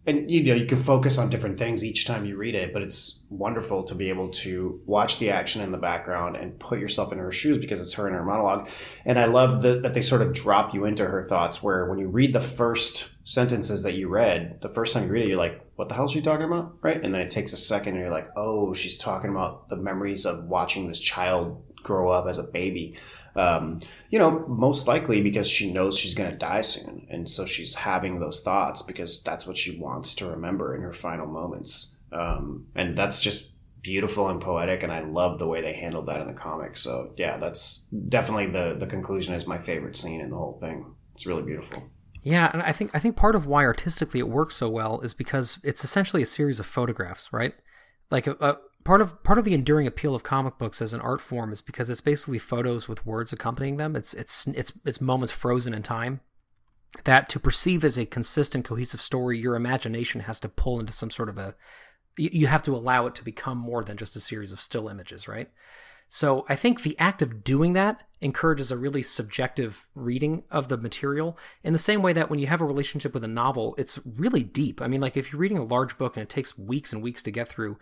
and 0.08 0.30
you 0.30 0.44
know 0.44 0.54
you 0.54 0.66
can 0.66 0.78
focus 0.78 1.18
on 1.18 1.30
different 1.30 1.58
things 1.58 1.84
each 1.84 2.06
time 2.06 2.26
you 2.26 2.38
read 2.38 2.56
it 2.56 2.72
but 2.74 2.82
it's 2.82 3.22
wonderful 3.30 3.84
to 3.84 3.96
be 3.96 4.10
able 4.10 4.30
to 4.30 4.80
watch 4.86 5.20
the 5.20 5.30
action 5.32 5.62
in 5.62 5.72
the 5.72 5.78
background 5.78 6.36
and 6.36 6.60
put 6.60 6.80
yourself 6.80 7.12
in 7.12 7.18
her 7.18 7.32
shoes 7.32 7.58
because 7.58 7.82
it's 7.82 7.94
her 7.94 8.08
in 8.08 8.14
her 8.14 8.24
monologue. 8.24 8.70
And 9.04 9.18
i 9.18 9.26
love 9.26 9.62
the, 9.62 9.80
that 9.82 9.94
they 9.94 10.02
sort 10.02 10.22
of 10.22 10.34
drop 10.34 10.74
you 10.74 10.86
into 10.86 11.06
her 11.06 11.26
thoughts 11.26 11.64
where 11.64 11.90
when 11.90 12.00
you 12.00 12.08
read 12.08 12.34
the 12.34 12.42
first 12.42 13.10
sentences 13.24 13.84
that 13.84 13.96
you 13.96 14.08
read 14.08 14.62
the 14.62 14.70
first 14.70 14.94
time 14.94 15.06
you 15.06 15.10
read 15.10 15.24
it 15.24 15.30
you're 15.30 15.38
like 15.38 15.62
what 15.76 15.90
the 15.90 15.96
hell 15.96 16.06
is 16.06 16.12
she 16.12 16.22
talking 16.22 16.46
about? 16.46 16.78
Right? 16.82 17.04
And 17.04 17.14
then 17.14 17.22
it 17.22 17.30
takes 17.32 17.52
a 17.52 17.58
second 17.58 17.94
and 17.94 18.00
you're 18.00 18.10
like 18.10 18.30
oh 18.36 18.74
she's 18.74 18.98
talking 18.98 19.32
about 19.32 19.70
the 19.70 19.76
memories 19.76 20.26
of 20.26 20.46
watching 20.46 20.88
this 20.88 21.00
child 21.00 21.64
grow 21.84 22.10
up 22.10 22.28
as 22.28 22.38
a 22.38 22.44
baby 22.44 22.98
um, 23.36 23.80
you 24.10 24.20
know, 24.20 24.46
most 24.48 24.88
likely 24.88 25.22
because 25.22 25.50
she 25.50 25.72
knows 25.72 25.98
she's 25.98 26.16
going 26.16 26.32
to 26.32 26.38
die 26.38 26.62
soon. 26.62 27.06
And 27.10 27.30
so 27.30 27.46
she's 27.46 27.76
having 27.76 28.20
those 28.20 28.42
thoughts 28.42 28.82
because 28.82 29.22
that's 29.22 29.46
what 29.46 29.58
she 29.58 29.78
wants 29.78 30.16
to 30.16 30.30
remember 30.30 30.76
in 30.76 30.82
her 30.82 30.94
final 30.94 31.28
moments. 31.28 31.96
Um, 32.12 32.68
and 32.76 32.98
that's 32.98 33.20
just 33.20 33.52
beautiful 33.82 34.30
and 34.30 34.42
poetic. 34.42 34.84
And 34.84 34.92
I 34.92 35.02
love 35.02 35.38
the 35.38 35.48
way 35.48 35.62
they 35.62 35.74
handled 35.74 36.08
that 36.08 36.22
in 36.22 36.28
the 36.28 36.34
comic. 36.34 36.78
So 36.78 37.14
yeah, 37.18 37.38
that's 37.38 37.88
definitely 38.10 38.48
the, 38.48 38.76
the 38.80 38.88
conclusion 38.88 39.34
is 39.34 39.46
my 39.46 39.58
favorite 39.58 39.98
scene 39.98 40.22
in 40.22 40.30
the 40.30 40.38
whole 40.38 40.58
thing. 40.60 40.96
It's 41.14 41.26
really 41.26 41.44
beautiful. 41.44 41.84
Yeah, 42.24 42.50
and 42.52 42.64
I 42.64 42.72
think 42.72 42.90
I 42.96 43.00
think 43.00 43.16
part 43.16 43.36
of 43.36 43.46
why 43.46 43.64
artistically 43.66 44.20
it 44.20 44.28
works 44.28 44.56
so 44.56 44.68
well 44.68 45.00
is 45.02 45.14
because 45.14 45.60
it's 45.64 45.84
essentially 45.84 46.24
a 46.24 46.26
series 46.26 46.60
of 46.60 46.66
photographs, 46.66 47.32
right? 47.32 47.54
Like 48.10 48.26
a, 48.26 48.58
part 48.86 49.02
of 49.02 49.22
part 49.24 49.38
of 49.38 49.44
the 49.44 49.54
enduring 49.54 49.88
appeal 49.88 50.16
of 50.16 50.24
comic 50.24 50.58
books 50.58 50.82
as 50.82 50.94
an 50.94 51.02
art 51.02 51.20
form 51.20 51.52
is 51.52 51.62
because 51.62 51.90
it's 51.90 52.00
basically 52.00 52.38
photos 52.38 52.88
with 52.88 53.06
words 53.06 53.34
accompanying 53.34 53.76
them. 53.76 53.98
It's 53.98 54.14
it's 54.14 54.48
it's 54.48 54.72
it's 54.86 55.02
moments 55.02 55.34
frozen 55.34 55.74
in 55.74 55.84
time 55.84 56.22
that 57.04 57.28
to 57.28 57.40
perceive 57.40 57.84
as 57.84 57.98
a 57.98 58.06
consistent 58.06 58.64
cohesive 58.64 59.02
story 59.02 59.38
your 59.38 59.56
imagination 59.56 60.22
has 60.22 60.40
to 60.40 60.48
pull 60.48 60.80
into 60.80 60.94
some 60.94 61.10
sort 61.10 61.28
of 61.28 61.38
a 61.38 61.56
you 62.18 62.48
have 62.48 62.64
to 62.64 62.76
allow 62.76 63.08
it 63.08 63.16
to 63.16 63.26
become 63.26 63.58
more 63.58 63.84
than 63.84 63.98
just 63.98 64.16
a 64.16 64.22
series 64.22 64.54
of 64.54 64.62
still 64.62 64.88
images, 64.88 65.28
right? 65.28 65.50
So 66.08 66.46
I 66.48 66.56
think 66.56 66.82
the 66.84 66.98
act 66.98 67.22
of 67.22 67.44
doing 67.44 67.74
that 67.74 68.04
encourages 68.22 68.72
a 68.72 68.78
really 68.78 69.02
subjective 69.02 69.86
reading 69.96 70.44
of 70.50 70.70
the 70.70 70.78
material 70.78 71.38
in 71.64 71.74
the 71.74 71.80
same 71.80 72.02
way 72.02 72.14
that 72.14 72.30
when 72.30 72.40
you 72.40 72.48
have 72.48 72.62
a 72.62 72.66
relationship 72.66 73.14
with 73.14 73.24
a 73.24 73.28
novel, 73.28 73.76
it's 73.78 74.00
really 74.06 74.44
deep. 74.44 74.82
I 74.82 74.88
mean, 74.88 75.02
like 75.02 75.18
if 75.18 75.32
you're 75.32 75.42
reading 75.42 75.58
a 75.58 75.64
large 75.64 75.98
book 75.98 76.16
and 76.16 76.24
it 76.24 76.30
takes 76.30 76.58
weeks 76.58 76.94
and 76.94 77.02
weeks 77.02 77.22
to 77.24 77.32
get 77.32 77.50
through, 77.50 77.78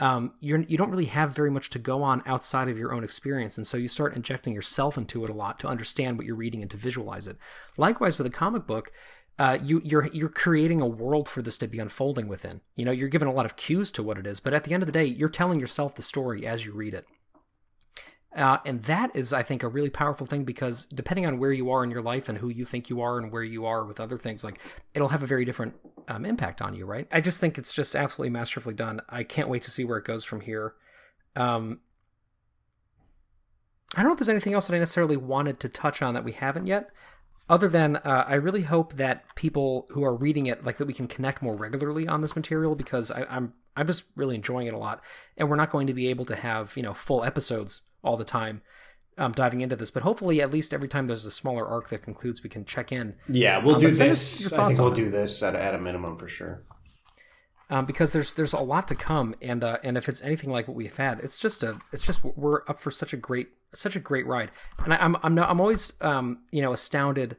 um, 0.00 0.34
you're, 0.40 0.62
you 0.62 0.76
don't 0.76 0.90
really 0.90 1.06
have 1.06 1.34
very 1.34 1.50
much 1.50 1.70
to 1.70 1.78
go 1.78 2.02
on 2.02 2.22
outside 2.26 2.68
of 2.68 2.78
your 2.78 2.92
own 2.92 3.04
experience. 3.04 3.56
And 3.56 3.66
so 3.66 3.76
you 3.76 3.88
start 3.88 4.16
injecting 4.16 4.54
yourself 4.54 4.98
into 4.98 5.24
it 5.24 5.30
a 5.30 5.34
lot 5.34 5.58
to 5.60 5.68
understand 5.68 6.16
what 6.16 6.26
you're 6.26 6.34
reading 6.34 6.62
and 6.62 6.70
to 6.70 6.76
visualize 6.76 7.26
it. 7.26 7.36
Likewise, 7.76 8.18
with 8.18 8.26
a 8.26 8.30
comic 8.30 8.66
book, 8.66 8.92
uh, 9.38 9.58
you, 9.62 9.80
you're 9.84 10.08
you're 10.12 10.28
creating 10.28 10.80
a 10.80 10.86
world 10.86 11.28
for 11.28 11.40
this 11.40 11.56
to 11.58 11.66
be 11.66 11.78
unfolding 11.78 12.28
within. 12.28 12.60
You 12.76 12.84
know, 12.84 12.92
you're 12.92 13.08
given 13.08 13.28
a 13.28 13.32
lot 13.32 13.46
of 13.46 13.56
cues 13.56 13.90
to 13.92 14.02
what 14.02 14.18
it 14.18 14.26
is, 14.26 14.40
but 14.40 14.52
at 14.52 14.64
the 14.64 14.74
end 14.74 14.82
of 14.82 14.86
the 14.86 14.92
day, 14.92 15.04
you're 15.04 15.28
telling 15.28 15.58
yourself 15.58 15.94
the 15.94 16.02
story 16.02 16.46
as 16.46 16.64
you 16.64 16.72
read 16.72 16.94
it. 16.94 17.06
Uh, 18.34 18.58
and 18.64 18.82
that 18.84 19.14
is, 19.14 19.32
I 19.32 19.42
think, 19.42 19.62
a 19.62 19.68
really 19.68 19.90
powerful 19.90 20.26
thing 20.26 20.44
because 20.44 20.86
depending 20.86 21.26
on 21.26 21.38
where 21.38 21.52
you 21.52 21.70
are 21.70 21.84
in 21.84 21.90
your 21.90 22.00
life 22.00 22.28
and 22.28 22.38
who 22.38 22.48
you 22.48 22.64
think 22.64 22.88
you 22.88 23.02
are 23.02 23.18
and 23.18 23.30
where 23.30 23.42
you 23.42 23.66
are 23.66 23.84
with 23.84 24.00
other 24.00 24.16
things, 24.16 24.42
like 24.42 24.58
it'll 24.94 25.08
have 25.08 25.22
a 25.22 25.26
very 25.26 25.44
different 25.44 25.74
um, 26.08 26.24
impact 26.24 26.62
on 26.62 26.74
you, 26.74 26.86
right? 26.86 27.06
I 27.12 27.20
just 27.20 27.40
think 27.40 27.58
it's 27.58 27.74
just 27.74 27.94
absolutely 27.94 28.30
masterfully 28.30 28.74
done. 28.74 29.00
I 29.08 29.22
can't 29.22 29.48
wait 29.48 29.62
to 29.62 29.70
see 29.70 29.84
where 29.84 29.98
it 29.98 30.06
goes 30.06 30.24
from 30.24 30.40
here. 30.40 30.74
Um, 31.36 31.80
I 33.94 34.00
don't 34.00 34.08
know 34.08 34.12
if 34.12 34.18
there's 34.18 34.28
anything 34.30 34.54
else 34.54 34.66
that 34.66 34.76
I 34.76 34.78
necessarily 34.78 35.18
wanted 35.18 35.60
to 35.60 35.68
touch 35.68 36.00
on 36.00 36.14
that 36.14 36.24
we 36.24 36.32
haven't 36.32 36.66
yet, 36.66 36.90
other 37.50 37.68
than 37.68 37.96
uh, 37.96 38.24
I 38.26 38.34
really 38.34 38.62
hope 38.62 38.94
that 38.94 39.34
people 39.34 39.86
who 39.90 40.02
are 40.04 40.14
reading 40.14 40.46
it, 40.46 40.64
like 40.64 40.78
that 40.78 40.86
we 40.86 40.94
can 40.94 41.06
connect 41.06 41.42
more 41.42 41.54
regularly 41.54 42.08
on 42.08 42.22
this 42.22 42.34
material 42.34 42.74
because 42.74 43.10
I, 43.10 43.24
I'm 43.28 43.52
I'm 43.76 43.86
just 43.86 44.04
really 44.16 44.34
enjoying 44.34 44.66
it 44.66 44.74
a 44.74 44.78
lot, 44.78 45.02
and 45.36 45.50
we're 45.50 45.56
not 45.56 45.70
going 45.70 45.86
to 45.86 45.94
be 45.94 46.08
able 46.08 46.24
to 46.26 46.36
have 46.36 46.74
you 46.76 46.82
know 46.82 46.94
full 46.94 47.24
episodes 47.24 47.82
all 48.02 48.16
the 48.16 48.24
time 48.24 48.62
um, 49.18 49.32
diving 49.32 49.60
into 49.60 49.76
this, 49.76 49.90
but 49.90 50.02
hopefully 50.02 50.40
at 50.40 50.50
least 50.50 50.72
every 50.72 50.88
time 50.88 51.06
there's 51.06 51.26
a 51.26 51.30
smaller 51.30 51.66
arc 51.66 51.90
that 51.90 52.02
concludes, 52.02 52.42
we 52.42 52.48
can 52.50 52.64
check 52.64 52.90
in. 52.92 53.14
Yeah, 53.28 53.58
we'll 53.62 53.74
Um, 53.74 53.80
do 53.80 53.88
but 53.88 53.96
send 53.96 54.10
us 54.10 54.38
this. 54.38 54.52
I 54.52 54.66
think 54.66 54.78
we'll 54.78 54.90
do 54.90 55.10
this 55.10 55.42
at, 55.42 55.54
at 55.54 55.74
a 55.74 55.78
minimum 55.78 56.16
for 56.16 56.28
sure. 56.28 56.62
Um, 57.70 57.86
because 57.86 58.12
there's 58.12 58.34
there's 58.34 58.52
a 58.52 58.60
lot 58.60 58.86
to 58.88 58.94
come, 58.94 59.34
and 59.40 59.64
uh, 59.64 59.78
and 59.82 59.96
if 59.96 60.06
it's 60.08 60.20
anything 60.22 60.50
like 60.50 60.68
what 60.68 60.76
we've 60.76 60.96
had, 60.96 61.20
it's 61.20 61.38
just 61.38 61.62
a 61.62 61.78
it's 61.90 62.04
just 62.04 62.22
we're 62.22 62.62
up 62.68 62.80
for 62.80 62.90
such 62.90 63.14
a 63.14 63.16
great 63.16 63.48
such 63.74 63.96
a 63.96 64.00
great 64.00 64.26
ride, 64.26 64.50
and 64.84 64.92
I, 64.92 64.96
I'm 64.98 65.16
I'm 65.22 65.34
not, 65.34 65.48
I'm 65.48 65.60
always 65.60 65.92
um 66.02 66.40
you 66.50 66.60
know 66.60 66.72
astounded 66.74 67.38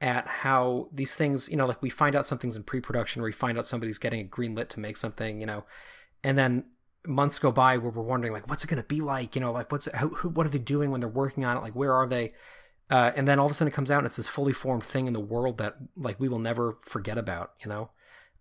at 0.00 0.28
how 0.28 0.88
these 0.92 1.16
things 1.16 1.48
you 1.48 1.56
know 1.56 1.66
like 1.66 1.82
we 1.82 1.90
find 1.90 2.14
out 2.14 2.26
something's 2.26 2.56
in 2.56 2.62
pre-production 2.62 3.22
or 3.22 3.24
we 3.24 3.32
find 3.32 3.58
out 3.58 3.64
somebody's 3.64 3.98
getting 3.98 4.20
a 4.20 4.24
green 4.24 4.54
lit 4.54 4.70
to 4.70 4.80
make 4.80 4.96
something 4.96 5.40
you 5.40 5.46
know, 5.46 5.64
and 6.22 6.38
then 6.38 6.66
months 7.06 7.38
go 7.38 7.50
by 7.50 7.78
where 7.78 7.90
we're 7.90 8.02
wondering 8.02 8.32
like 8.32 8.48
what's 8.48 8.64
it 8.64 8.68
going 8.68 8.82
to 8.82 8.86
be 8.86 9.00
like? 9.00 9.34
You 9.34 9.40
know 9.40 9.52
like 9.52 9.70
what's 9.70 9.88
how, 9.92 10.08
who, 10.08 10.28
what 10.28 10.46
are 10.46 10.50
they 10.50 10.58
doing 10.58 10.90
when 10.90 11.00
they're 11.00 11.08
working 11.08 11.44
on 11.44 11.56
it? 11.56 11.60
Like 11.60 11.74
where 11.74 11.92
are 11.92 12.06
they? 12.06 12.32
Uh, 12.90 13.12
and 13.16 13.26
then 13.26 13.38
all 13.38 13.46
of 13.46 13.50
a 13.50 13.54
sudden 13.54 13.72
it 13.72 13.74
comes 13.74 13.90
out 13.90 13.98
and 13.98 14.06
it's 14.06 14.16
this 14.16 14.28
fully 14.28 14.52
formed 14.52 14.84
thing 14.84 15.06
in 15.06 15.12
the 15.12 15.20
world 15.20 15.58
that 15.58 15.76
like 15.96 16.20
we 16.20 16.28
will 16.28 16.38
never 16.38 16.78
forget 16.82 17.18
about 17.18 17.52
you 17.62 17.68
know? 17.68 17.90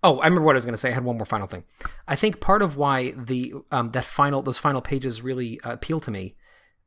Oh 0.01 0.19
i 0.19 0.25
remember 0.25 0.45
what 0.45 0.55
i 0.55 0.57
was 0.57 0.65
going 0.65 0.73
to 0.73 0.77
say. 0.77 0.89
I 0.89 0.93
had 0.93 1.05
one 1.05 1.17
more 1.17 1.25
final 1.25 1.47
thing. 1.47 1.63
I 2.07 2.15
think 2.15 2.41
part 2.41 2.61
of 2.61 2.75
why 2.77 3.11
the 3.11 3.53
um, 3.71 3.91
that 3.91 4.05
final 4.05 4.41
those 4.41 4.57
final 4.57 4.81
pages 4.81 5.21
really 5.21 5.59
uh, 5.61 5.73
appeal 5.73 5.99
to 6.01 6.11
me 6.11 6.35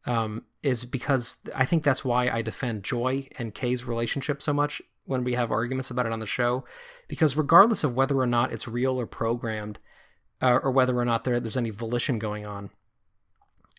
um, 0.04 0.44
is 0.62 0.84
because 0.84 1.38
i 1.54 1.64
think 1.64 1.82
that's 1.82 2.04
why 2.04 2.28
i 2.28 2.42
defend 2.42 2.84
Joi 2.84 3.28
and 3.38 3.54
kay's 3.54 3.84
relationship 3.84 4.42
so 4.42 4.52
much 4.52 4.82
when 5.06 5.24
we 5.24 5.34
have 5.34 5.50
arguments 5.50 5.90
about 5.90 6.06
it 6.06 6.12
on 6.12 6.20
the 6.20 6.26
show. 6.26 6.64
Because 7.08 7.36
regardless 7.36 7.84
of 7.84 7.94
whether 7.94 8.18
or 8.18 8.26
not 8.26 8.52
it's 8.52 8.68
real 8.68 9.00
or 9.00 9.06
programmed 9.06 9.78
uh, 10.42 10.58
or 10.62 10.70
whether 10.70 10.96
or 10.98 11.04
not 11.04 11.24
there, 11.24 11.40
there's 11.40 11.56
any 11.56 11.70
volition 11.70 12.18
going 12.18 12.46
on, 12.46 12.70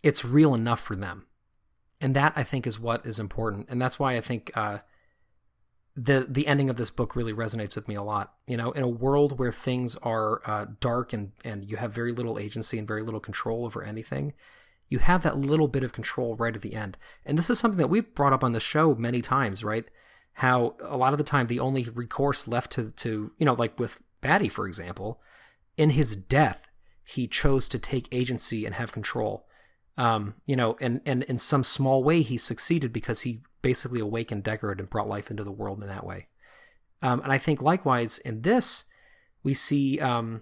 it's 0.04 0.26
real 0.26 0.54
enough 0.54 0.80
for 0.80 0.96
them. 0.96 1.26
And 2.00 2.16
that 2.16 2.34
I 2.36 2.44
think 2.44 2.68
is 2.68 2.80
what 2.80 3.06
is 3.06 3.20
important. 3.20 3.70
And 3.70 3.82
that's 3.82 4.00
why 4.00 4.16
I 4.16 4.22
think 4.22 4.52
uh, 4.56 4.80
the 5.96 6.28
the 6.30 6.46
ending 6.46 6.70
of 6.70 6.78
this 6.78 6.92
book 6.92 7.16
really 7.16 7.34
resonates 7.34 7.76
with 7.76 7.88
me 7.88 7.96
a 7.96 8.04
lot. 8.04 8.34
You 8.46 8.56
know, 8.56 8.72
in 8.72 8.84
a 8.84 8.88
world 8.88 9.40
where 9.40 9.52
things 9.52 9.96
are 9.98 10.42
uh, 10.46 10.68
dark 10.80 11.12
and 11.12 11.32
and 11.44 11.66
you 11.66 11.78
have 11.78 11.92
very 11.92 12.12
little 12.12 12.38
agency 12.38 12.78
and 12.78 12.88
very 12.88 13.02
little 13.02 13.20
control 13.20 13.66
over 13.66 13.82
anything, 13.82 14.34
you 14.90 15.00
have 15.00 15.24
that 15.24 15.40
little 15.40 15.68
bit 15.68 15.84
of 15.84 15.94
control 15.94 16.36
right 16.36 16.56
at 16.56 16.62
the 16.62 16.76
end. 16.76 16.98
And 17.26 17.36
this 17.38 17.50
is 17.50 17.58
something 17.58 17.80
that 17.80 17.90
we've 17.90 18.14
brought 18.14 18.34
up 18.34 18.44
on 18.44 18.54
the 18.54 18.60
show 18.60 18.94
many 18.94 19.22
times, 19.22 19.64
right? 19.64 19.86
How 20.34 20.76
a 20.82 20.98
lot 20.98 21.14
of 21.14 21.18
the 21.18 21.24
time 21.24 21.48
the 21.48 21.60
only 21.60 21.84
recourse 21.90 22.48
left 22.48 22.72
to 22.74 22.92
to 22.98 23.32
you 23.40 23.46
know 23.46 23.56
like 23.56 23.80
with 23.80 24.00
Batty 24.22 24.50
for 24.50 24.68
example 24.68 25.20
in 25.78 25.92
his 25.92 26.16
death, 26.16 26.68
he 27.04 27.28
chose 27.28 27.70
to 27.70 27.80
take 27.80 28.08
agency 28.12 28.66
and 28.66 28.76
have 28.76 28.92
control. 28.92 29.46
Um, 29.98 30.36
you 30.46 30.56
know, 30.56 30.76
and, 30.82 31.02
and 31.06 31.24
in 31.24 31.38
some 31.38 31.64
small 31.64 32.04
way, 32.04 32.22
he 32.22 32.38
succeeded 32.38 32.92
because 32.92 33.22
he 33.22 33.42
basically 33.62 34.00
awakened 34.00 34.44
Deckard 34.44 34.80
and 34.80 34.90
brought 34.90 35.08
life 35.08 35.32
into 35.32 35.44
the 35.44 35.52
world 35.52 35.82
in 35.82 35.88
that 35.88 36.06
way. 36.06 36.28
Um, 37.02 37.22
and 37.22 37.32
I 37.32 37.38
think 37.38 37.62
likewise 37.62 38.18
in 38.20 38.42
this, 38.42 38.84
we 39.44 39.54
see 39.54 40.00
um, 40.00 40.42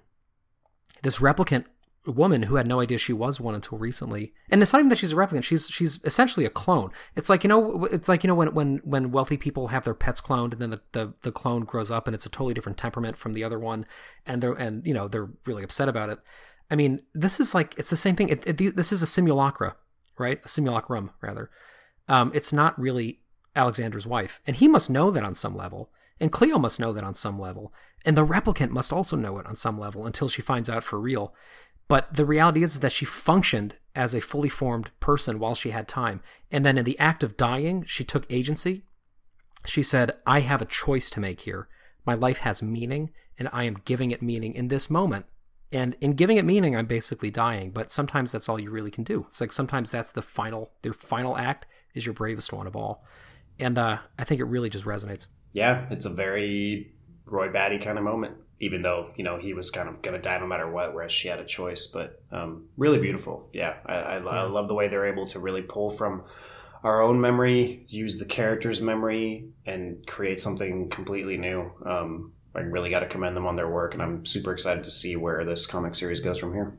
this 1.04 1.20
replicant 1.20 1.66
woman 2.12 2.44
who 2.44 2.56
had 2.56 2.68
no 2.68 2.80
idea 2.80 2.98
she 2.98 3.14
was 3.14 3.40
one 3.40 3.56
until 3.56 3.78
recently. 3.78 4.34
And 4.50 4.62
it's 4.62 4.74
not 4.74 4.80
even 4.80 4.90
that 4.90 4.98
she's 4.98 5.14
a 5.14 5.16
replicant; 5.16 5.44
she's 5.44 5.70
she's 5.70 6.00
essentially 6.04 6.46
a 6.46 6.50
clone. 6.50 6.92
It's 7.16 7.30
like 7.30 7.44
you 7.44 7.48
know, 7.48 7.86
it's 7.86 8.10
like 8.10 8.24
you 8.24 8.28
know 8.28 8.36
when 8.36 8.54
when 8.54 8.78
when 8.84 9.12
wealthy 9.12 9.38
people 9.38 9.68
have 9.68 9.84
their 9.84 9.94
pets 9.94 10.22
cloned, 10.22 10.54
and 10.54 10.62
then 10.62 10.70
the, 10.72 10.82
the, 10.92 11.14
the 11.22 11.32
clone 11.32 11.64
grows 11.64 11.92
up 11.92 12.08
and 12.08 12.16
it's 12.16 12.26
a 12.26 12.30
totally 12.30 12.54
different 12.54 12.78
temperament 12.78 13.18
from 13.18 13.34
the 13.34 13.44
other 13.44 13.60
one, 13.60 13.86
and 14.26 14.42
they're 14.42 14.54
and 14.54 14.86
you 14.86 14.94
know 14.94 15.08
they're 15.08 15.30
really 15.46 15.64
upset 15.64 15.90
about 15.90 16.10
it. 16.10 16.20
I 16.70 16.76
mean, 16.76 17.02
this 17.14 17.40
is 17.40 17.54
like 17.54 17.76
it's 17.78 17.90
the 17.90 17.96
same 17.96 18.16
thing. 18.16 18.30
It, 18.30 18.62
it, 18.62 18.76
this 18.76 18.92
is 18.92 19.02
a 19.02 19.08
simulacra, 19.08 19.76
right? 20.18 20.40
A 20.44 20.48
simulacrum, 20.48 21.12
rather. 21.22 21.50
Um, 22.08 22.32
it's 22.34 22.54
not 22.54 22.80
really 22.80 23.22
Alexander's 23.56 24.08
wife, 24.08 24.42
and 24.48 24.56
he 24.56 24.68
must 24.68 24.90
know 24.90 25.12
that 25.12 25.24
on 25.24 25.36
some 25.36 25.56
level, 25.56 25.92
and 26.20 26.32
Cleo 26.32 26.58
must 26.58 26.80
know 26.80 26.94
that 26.94 27.04
on 27.04 27.14
some 27.14 27.40
level, 27.40 27.74
and 28.06 28.16
the 28.16 28.26
replicant 28.26 28.70
must 28.70 28.94
also 28.94 29.16
know 29.16 29.38
it 29.40 29.46
on 29.46 29.56
some 29.56 29.80
level 29.80 30.06
until 30.06 30.28
she 30.28 30.42
finds 30.42 30.70
out 30.70 30.84
for 30.84 31.00
real. 31.00 31.34
But 31.88 32.14
the 32.14 32.26
reality 32.26 32.64
is, 32.64 32.76
is 32.76 32.80
that 32.82 32.92
she 32.92 33.06
functioned 33.06 33.76
as 33.96 34.14
a 34.14 34.22
fully 34.22 34.50
formed 34.50 34.92
person 35.00 35.40
while 35.40 35.56
she 35.56 35.70
had 35.70 35.88
time, 35.88 36.22
and 36.52 36.66
then 36.66 36.78
in 36.78 36.86
the 36.86 37.00
act 37.00 37.24
of 37.24 37.38
dying, 37.38 37.84
she 37.86 38.04
took 38.04 38.26
agency. 38.30 38.84
She 39.66 39.84
said, 39.84 40.12
"I 40.26 40.42
have 40.42 40.62
a 40.62 40.66
choice 40.66 41.10
to 41.12 41.20
make 41.20 41.42
here. 41.42 41.68
My 42.06 42.14
life 42.14 42.40
has 42.40 42.62
meaning, 42.62 43.12
and 43.38 43.50
I 43.52 43.64
am 43.64 43.82
giving 43.86 44.12
it 44.12 44.22
meaning 44.22 44.54
in 44.54 44.68
this 44.68 44.90
moment." 44.90 45.26
And 45.72 45.96
in 46.00 46.14
giving 46.14 46.38
it 46.38 46.46
meaning, 46.46 46.76
I'm 46.76 46.86
basically 46.86 47.32
dying. 47.32 47.72
But 47.72 47.92
sometimes 47.92 48.32
that's 48.32 48.48
all 48.48 48.60
you 48.60 48.70
really 48.70 48.92
can 48.92 49.04
do. 49.04 49.26
It's 49.28 49.42
like 49.42 49.52
sometimes 49.52 49.92
that's 49.92 50.12
the 50.12 50.22
final, 50.22 50.72
their 50.84 50.94
final 50.94 51.38
act 51.38 51.68
is 51.94 52.06
your 52.06 52.14
bravest 52.14 52.54
one 52.54 52.68
of 52.68 52.76
all. 52.76 53.04
And 53.60 53.78
uh, 53.78 53.98
I 54.18 54.24
think 54.24 54.40
it 54.40 54.46
really 54.46 54.70
just 54.70 54.86
resonates. 54.86 55.28
Yeah, 55.54 55.86
it's 55.90 56.06
a 56.06 56.10
very 56.10 56.94
Roy 57.26 57.50
Batty 57.50 57.80
kind 57.80 57.98
of 57.98 58.04
moment. 58.04 58.38
Even 58.66 58.82
though 58.82 59.12
you 59.16 59.24
know 59.24 59.38
he 59.38 59.54
was 59.54 59.70
kind 59.70 59.88
of 59.88 60.02
going 60.02 60.16
to 60.16 60.22
die 60.22 60.40
no 60.40 60.48
matter 60.48 60.70
what, 60.70 60.94
whereas 60.94 61.12
she 61.12 61.28
had 61.28 61.40
a 61.40 61.46
choice. 61.46 61.88
But 61.88 62.22
um, 62.32 62.66
really 62.78 62.98
beautiful. 62.98 63.50
Yeah, 63.54 63.76
I, 63.86 63.94
I, 63.94 64.18
yeah. 64.18 64.30
I 64.30 64.44
love 64.44 64.68
the 64.68 64.74
way 64.74 64.88
they're 64.88 65.06
able 65.06 65.28
to 65.28 65.40
really 65.40 65.62
pull 65.62 65.92
from 65.92 66.24
our 66.84 67.02
own 67.02 67.22
memory, 67.22 67.86
use 67.88 68.18
the 68.18 68.26
character's 68.26 68.82
memory, 68.82 69.50
and 69.66 70.06
create 70.08 70.40
something 70.40 70.90
completely 70.90 71.38
new. 71.38 71.72
Um, 71.86 72.34
I 72.56 72.60
really 72.60 72.90
got 72.90 73.00
to 73.00 73.08
commend 73.08 73.36
them 73.36 73.46
on 73.46 73.56
their 73.56 73.70
work, 73.70 73.94
and 73.94 74.02
I'm 74.02 74.26
super 74.26 74.54
excited 74.54 74.84
to 74.86 74.92
see 74.92 75.16
where 75.16 75.44
this 75.46 75.66
comic 75.66 75.96
series 75.96 76.22
goes 76.22 76.40
from 76.40 76.54
here. 76.54 76.78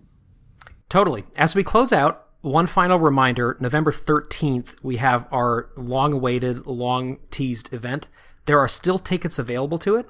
Totally. 0.89 1.25
As 1.37 1.55
we 1.55 1.65
close 1.65 1.93
out, 1.93 2.27
one 2.41 2.67
final 2.67 2.99
reminder 2.99 3.57
November 3.61 3.93
13th, 3.93 4.77
we 4.83 4.97
have 4.97 5.27
our 5.33 5.71
long 5.77 6.13
awaited, 6.13 6.67
long 6.67 7.19
teased 7.31 7.73
event. 7.75 8.09
There 8.47 8.61
are 8.61 8.69
still 8.69 8.99
tickets 8.99 9.39
available 9.39 9.79
to 9.79 9.97
it, 9.97 10.09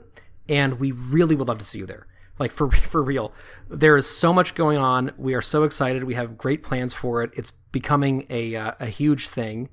and 0.48 0.78
we 0.78 0.92
really 0.92 1.34
would 1.34 1.48
love 1.48 1.58
to 1.58 1.64
see 1.64 1.78
you 1.78 1.86
there. 1.86 2.06
Like 2.38 2.52
for 2.52 2.70
for 2.92 3.02
real, 3.02 3.32
there 3.68 3.96
is 3.96 4.06
so 4.06 4.32
much 4.32 4.54
going 4.54 4.78
on. 4.78 5.12
We 5.16 5.34
are 5.34 5.42
so 5.42 5.64
excited. 5.64 6.04
We 6.04 6.14
have 6.14 6.38
great 6.38 6.62
plans 6.62 6.94
for 6.94 7.22
it. 7.22 7.30
It's 7.34 7.50
becoming 7.50 8.26
a 8.30 8.56
uh, 8.56 8.72
a 8.80 8.86
huge 8.86 9.28
thing 9.28 9.68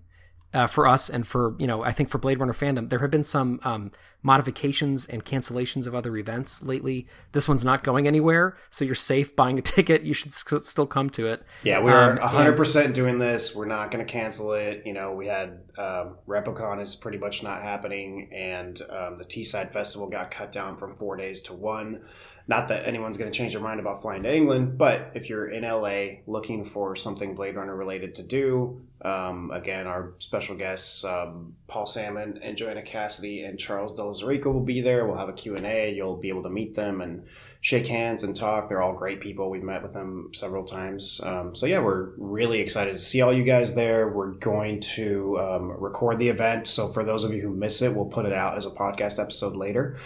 uh, 0.54 0.68
for 0.68 0.88
us 0.88 1.10
and 1.10 1.28
for 1.28 1.56
you 1.58 1.68
know 1.68 1.84
I 1.84 1.92
think 1.92 2.10
for 2.10 2.18
Blade 2.18 2.40
Runner 2.40 2.54
fandom. 2.54 2.90
There 2.90 3.00
have 3.00 3.12
been 3.12 3.24
some 3.24 3.60
um, 3.64 3.92
modifications 4.22 5.06
and 5.06 5.26
cancellations 5.26 5.88
of 5.88 5.96
other 5.96 6.16
events 6.18 6.64
lately. 6.64 7.08
This 7.32 7.48
one's 7.48 7.66
not 7.66 7.84
going 7.84 8.08
anywhere, 8.08 8.56
so 8.70 8.86
you're 8.86 8.96
safe 8.96 9.36
buying 9.36 9.60
a 9.60 9.62
ticket. 9.74 10.04
You 10.04 10.14
should 10.14 10.34
still 10.34 10.88
come 10.88 11.10
to 11.12 11.28
it. 11.28 11.44
Yeah, 11.64 11.82
we 11.82 11.92
are 11.92 12.12
um, 12.12 12.18
100% 12.18 12.86
and, 12.86 12.96
doing 12.96 13.20
this. 13.20 13.56
We're 13.56 13.66
not 13.66 13.92
going 13.92 14.06
to 14.06 14.12
cancel 14.12 14.54
it. 14.54 14.84
You 14.86 14.94
know, 14.94 15.12
we 15.14 15.28
had 15.28 15.62
um, 15.78 16.18
Replicon 16.28 16.82
is 16.82 16.96
pretty 16.96 17.18
much 17.18 17.44
not 17.44 17.62
happening, 17.62 18.30
and 18.34 18.82
um, 18.90 19.18
the 19.18 19.26
Teesside 19.26 19.72
Festival 19.72 20.08
got 20.08 20.32
cut 20.32 20.52
down 20.52 20.78
from 20.78 20.96
four 20.96 21.18
days 21.18 21.42
to 21.44 21.54
one. 21.54 22.04
Not 22.48 22.68
that 22.68 22.86
anyone's 22.86 23.18
going 23.18 23.32
to 23.32 23.38
change 23.38 23.54
their 23.54 23.62
mind 23.62 23.80
about 23.80 24.02
flying 24.02 24.24
to 24.24 24.36
England, 24.36 24.78
but 24.78 25.12
if 25.14 25.30
you're 25.30 25.48
in 25.48 25.64
LA 25.64 26.22
looking 26.28 26.66
for 26.66 26.96
something 26.96 27.36
Blade 27.36 27.56
Runner 27.56 27.76
related 27.76 28.16
to 28.16 28.24
do, 28.24 28.82
um, 29.02 29.52
again, 29.52 29.88
our 29.88 30.14
special 30.20 30.56
guests, 30.56 31.06
um, 31.06 31.56
Paul 31.68 31.86
Sammon 31.86 32.40
and 32.42 32.58
Joanna 32.58 32.82
Cassidy 32.82 33.44
and 33.44 33.58
Charles 33.58 33.94
de 33.94 34.02
Lauzirika 34.02 34.52
will 34.52 34.62
be 34.62 34.82
there. 34.82 35.06
We'll 35.06 35.18
have 35.18 35.30
a 35.30 35.34
Q&A. 35.34 35.94
You'll 35.94 36.18
be 36.18 36.30
able 36.30 36.44
to 36.44 36.50
meet 36.50 36.76
them 36.76 37.02
and 37.02 37.26
shake 37.62 37.88
hands 37.88 38.24
and 38.24 38.36
talk. 38.36 38.68
They're 38.68 38.82
all 38.82 38.94
great 38.94 39.22
people. 39.22 39.50
We've 39.50 39.64
met 39.64 39.84
with 39.84 39.94
them 39.94 40.32
several 40.34 40.66
times. 40.66 41.22
Um, 41.24 41.56
so 41.56 41.66
yeah, 41.66 41.80
we're 41.80 42.12
really 42.18 42.60
excited 42.60 42.92
to 42.92 43.00
see 43.00 43.22
all 43.22 43.34
you 43.34 43.44
guys 43.44 43.74
there. 43.74 44.10
We're 44.10 44.32
going 44.32 44.82
to 44.82 45.40
um, 45.40 45.72
record 45.72 46.20
the 46.20 46.28
event. 46.28 46.68
So 46.68 46.90
for 46.90 47.06
those 47.06 47.24
of 47.24 47.34
you 47.34 47.42
who 47.42 47.50
miss 47.50 47.82
it, 47.82 47.96
we'll 47.96 48.06
put 48.06 48.26
it 48.26 48.34
out 48.34 48.58
as 48.58 48.66
a 48.66 48.72
podcast 48.72 49.18
episode 49.18 49.56
later. 49.56 49.98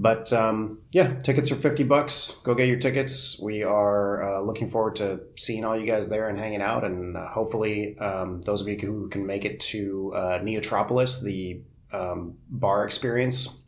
But 0.00 0.32
um, 0.32 0.82
yeah, 0.92 1.18
tickets 1.20 1.50
are 1.50 1.56
50 1.56 1.82
bucks. 1.82 2.36
Go 2.44 2.54
get 2.54 2.68
your 2.68 2.78
tickets. 2.78 3.38
We 3.42 3.64
are 3.64 4.22
uh, 4.22 4.40
looking 4.40 4.70
forward 4.70 4.94
to 4.96 5.20
seeing 5.36 5.64
all 5.64 5.76
you 5.76 5.86
guys 5.86 6.08
there 6.08 6.28
and 6.28 6.38
hanging 6.38 6.62
out. 6.62 6.84
And 6.84 7.16
uh, 7.16 7.28
hopefully, 7.28 7.98
um, 7.98 8.40
those 8.42 8.60
of 8.60 8.68
you 8.68 8.78
who 8.78 9.08
can 9.08 9.26
make 9.26 9.44
it 9.44 9.58
to 9.60 10.12
uh, 10.14 10.38
Neotropolis, 10.38 11.20
the 11.20 11.62
um, 11.92 12.36
bar 12.48 12.84
experience 12.84 13.64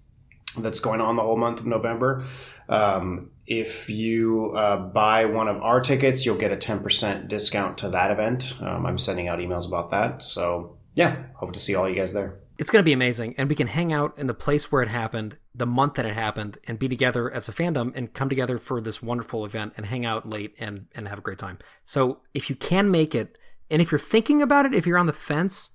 that's 0.57 0.79
going 0.79 1.01
on 1.01 1.17
the 1.17 1.23
whole 1.23 1.37
month 1.37 1.59
of 1.59 1.67
November. 1.67 2.25
Um, 2.69 3.33
if 3.49 3.91
you 3.91 4.53
uh, 4.55 4.77
buy 4.77 5.25
one 5.25 5.49
of 5.49 5.61
our 5.61 5.81
tickets, 5.81 6.25
you'll 6.25 6.37
get 6.37 6.53
a 6.53 6.57
10% 6.57 7.27
discount 7.27 7.79
to 7.79 7.91
that 7.91 8.13
event. 8.13 8.55
Um, 8.61 8.87
I'm 8.87 8.99
sending 8.99 9.27
out 9.27 9.41
emails 9.41 9.67
about 9.67 9.91
that. 9.91 10.23
So 10.23 10.77
yeah, 10.95 11.25
hope 11.35 11.53
to 11.55 11.61
see 11.61 11.75
all 11.75 11.89
you 11.89 11.97
guys 11.97 12.13
there 12.13 12.39
it's 12.61 12.71
going 12.71 12.83
to 12.83 12.87
be 12.87 12.93
amazing 12.93 13.35
and 13.39 13.49
we 13.49 13.55
can 13.55 13.67
hang 13.67 13.91
out 13.91 14.17
in 14.19 14.27
the 14.27 14.35
place 14.35 14.71
where 14.71 14.83
it 14.83 14.89
happened 14.89 15.39
the 15.55 15.65
month 15.65 15.95
that 15.95 16.05
it 16.05 16.13
happened 16.13 16.59
and 16.69 16.79
be 16.79 16.89
together 16.89 17.31
as 17.31 17.49
a 17.49 17.53
fandom 17.53 17.91
and 17.97 18.13
come 18.13 18.29
together 18.29 18.59
for 18.59 18.83
this 18.83 19.03
wonderful 19.03 19.47
event 19.47 19.73
and 19.79 19.87
hang 19.87 20.05
out 20.05 20.29
late 20.29 20.55
and 20.61 20.87
and 20.95 21.09
have 21.09 21.19
a 21.19 21.23
great 21.23 21.39
time. 21.39 21.59
So 21.85 22.21
if 22.35 22.51
you 22.51 22.55
can 22.55 22.91
make 22.91 23.15
it 23.15 23.39
and 23.71 23.81
if 23.81 23.91
you're 23.91 23.99
thinking 23.99 24.43
about 24.43 24.67
it 24.67 24.75
if 24.75 24.87
you're 24.87 24.99
on 24.99 25.07
the 25.07 25.15
fence 25.15 25.71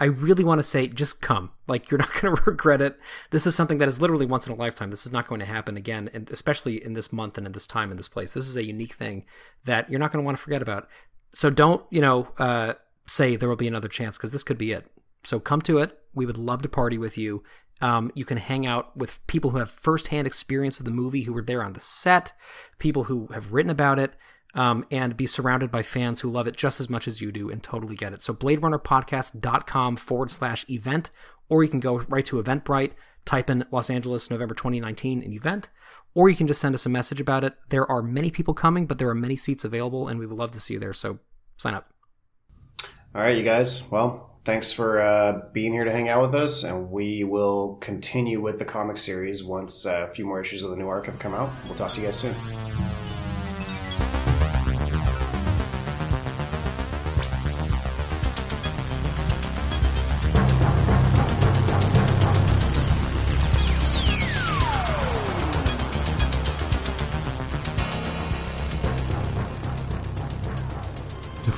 i 0.00 0.06
really 0.06 0.42
want 0.42 0.58
to 0.58 0.62
say 0.62 0.88
just 0.88 1.20
come. 1.20 1.50
Like 1.68 1.90
you're 1.90 1.98
not 2.06 2.12
going 2.14 2.34
to 2.34 2.42
regret 2.46 2.80
it. 2.80 2.98
This 3.30 3.46
is 3.46 3.54
something 3.54 3.76
that 3.76 3.88
is 3.88 4.00
literally 4.00 4.24
once 4.24 4.46
in 4.46 4.52
a 4.54 4.56
lifetime. 4.56 4.90
This 4.90 5.04
is 5.04 5.12
not 5.12 5.28
going 5.28 5.40
to 5.40 5.46
happen 5.46 5.76
again 5.76 6.08
and 6.14 6.30
especially 6.30 6.82
in 6.82 6.94
this 6.94 7.12
month 7.12 7.36
and 7.36 7.46
in 7.46 7.52
this 7.52 7.66
time 7.66 7.90
in 7.90 7.98
this 7.98 8.08
place. 8.08 8.32
This 8.32 8.48
is 8.48 8.56
a 8.56 8.64
unique 8.64 8.94
thing 8.94 9.26
that 9.66 9.90
you're 9.90 10.00
not 10.00 10.10
going 10.10 10.22
to 10.22 10.26
want 10.26 10.38
to 10.38 10.42
forget 10.42 10.62
about. 10.62 10.88
So 11.34 11.50
don't 11.50 11.84
you 11.90 12.00
know 12.00 12.28
uh, 12.38 12.74
say 13.06 13.36
there 13.36 13.48
will 13.50 13.56
be 13.56 13.68
another 13.68 13.88
chance 13.88 14.16
because 14.16 14.30
this 14.30 14.42
could 14.42 14.56
be 14.56 14.72
it 14.72 14.90
so 15.22 15.40
come 15.40 15.60
to 15.62 15.78
it. 15.78 15.98
We 16.14 16.26
would 16.26 16.38
love 16.38 16.62
to 16.62 16.68
party 16.68 16.98
with 16.98 17.16
you. 17.16 17.42
Um, 17.80 18.10
you 18.14 18.24
can 18.24 18.36
hang 18.36 18.66
out 18.66 18.96
with 18.96 19.24
people 19.26 19.50
who 19.50 19.58
have 19.58 19.70
firsthand 19.70 20.26
experience 20.26 20.78
with 20.78 20.84
the 20.84 20.90
movie, 20.90 21.22
who 21.22 21.32
were 21.32 21.42
there 21.42 21.62
on 21.62 21.72
the 21.72 21.80
set, 21.80 22.32
people 22.78 23.04
who 23.04 23.28
have 23.28 23.52
written 23.52 23.70
about 23.70 23.98
it, 23.98 24.14
um, 24.54 24.84
and 24.90 25.16
be 25.16 25.26
surrounded 25.26 25.70
by 25.70 25.82
fans 25.82 26.20
who 26.20 26.30
love 26.30 26.46
it 26.46 26.56
just 26.56 26.80
as 26.80 26.90
much 26.90 27.08
as 27.08 27.20
you 27.20 27.32
do 27.32 27.50
and 27.50 27.62
totally 27.62 27.96
get 27.96 28.12
it. 28.12 28.20
So 28.20 28.34
BladeRunnerPodcast.com 28.34 29.96
forward 29.96 30.30
slash 30.30 30.68
event, 30.68 31.10
or 31.48 31.62
you 31.62 31.70
can 31.70 31.80
go 31.80 32.00
right 32.08 32.24
to 32.26 32.42
Eventbrite, 32.42 32.92
type 33.24 33.48
in 33.48 33.64
Los 33.70 33.88
Angeles, 33.90 34.30
November 34.30 34.54
2019, 34.54 35.22
an 35.22 35.32
event, 35.32 35.68
or 36.14 36.28
you 36.28 36.36
can 36.36 36.46
just 36.46 36.60
send 36.60 36.74
us 36.74 36.86
a 36.86 36.90
message 36.90 37.20
about 37.20 37.44
it. 37.44 37.54
There 37.68 37.90
are 37.90 38.02
many 38.02 38.30
people 38.30 38.54
coming, 38.54 38.86
but 38.86 38.98
there 38.98 39.08
are 39.08 39.14
many 39.14 39.36
seats 39.36 39.64
available, 39.64 40.08
and 40.08 40.18
we 40.18 40.26
would 40.26 40.36
love 40.36 40.50
to 40.52 40.60
see 40.60 40.74
you 40.74 40.80
there. 40.80 40.92
So 40.92 41.18
sign 41.56 41.74
up. 41.74 41.92
All 43.14 43.22
right, 43.22 43.36
you 43.36 43.44
guys. 43.44 43.88
Well, 43.90 44.29
thanks 44.44 44.72
for 44.72 45.00
uh, 45.00 45.42
being 45.52 45.72
here 45.72 45.84
to 45.84 45.92
hang 45.92 46.08
out 46.08 46.22
with 46.22 46.34
us, 46.34 46.64
and 46.64 46.90
we 46.90 47.24
will 47.24 47.76
continue 47.76 48.40
with 48.40 48.58
the 48.58 48.64
comic 48.64 48.98
series 48.98 49.44
once 49.44 49.86
uh, 49.86 50.06
a 50.10 50.14
few 50.14 50.24
more 50.24 50.40
issues 50.40 50.62
of 50.62 50.70
the 50.70 50.76
new 50.76 50.88
arc 50.88 51.06
have 51.06 51.18
come 51.18 51.34
out. 51.34 51.50
We'll 51.66 51.76
talk 51.76 51.94
to 51.94 52.00
you 52.00 52.06
guys 52.06 52.16
soon. 52.16 52.34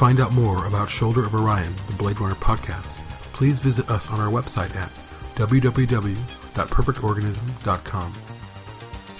Find 0.03 0.21
out 0.21 0.35
more 0.35 0.67
about 0.67 0.91
Shoulder 0.91 1.25
of 1.25 1.33
Orion, 1.33 1.73
the 1.87 1.93
Blade 1.93 2.21
Runner 2.21 2.35
podcast, 2.35 2.97
please 3.33 3.61
visit 3.61 3.89
us 3.89 4.11
on 4.11 4.19
our 4.19 4.33
website 4.33 4.75
at 4.75 4.89
www.perfectorganism.com. 5.37 8.13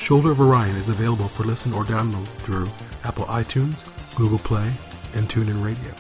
Shoulder 0.01 0.33
of 0.33 0.41
Orion 0.41 0.75
is 0.75 0.89
available 0.89 1.29
for 1.29 1.45
listen 1.45 1.73
or 1.73 1.85
download 1.85 2.27
through 2.27 2.67
Apple 3.09 3.27
iTunes, 3.27 4.17
Google 4.17 4.41
Play, 4.41 4.73
and 5.15 5.29
TuneIn 5.29 5.65
Radio. 5.65 5.91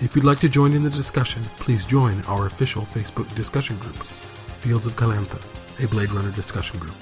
If 0.00 0.14
you'd 0.14 0.24
like 0.24 0.38
to 0.38 0.48
join 0.48 0.74
in 0.74 0.84
the 0.84 0.90
discussion, 0.90 1.42
please 1.56 1.84
join 1.84 2.22
our 2.26 2.46
official 2.46 2.82
Facebook 2.82 3.34
discussion 3.34 3.76
group, 3.78 3.96
Fields 3.96 4.86
of 4.86 4.94
Calantha, 4.94 5.42
a 5.84 5.88
Blade 5.88 6.12
Runner 6.12 6.30
discussion 6.30 6.78
group. 6.78 6.94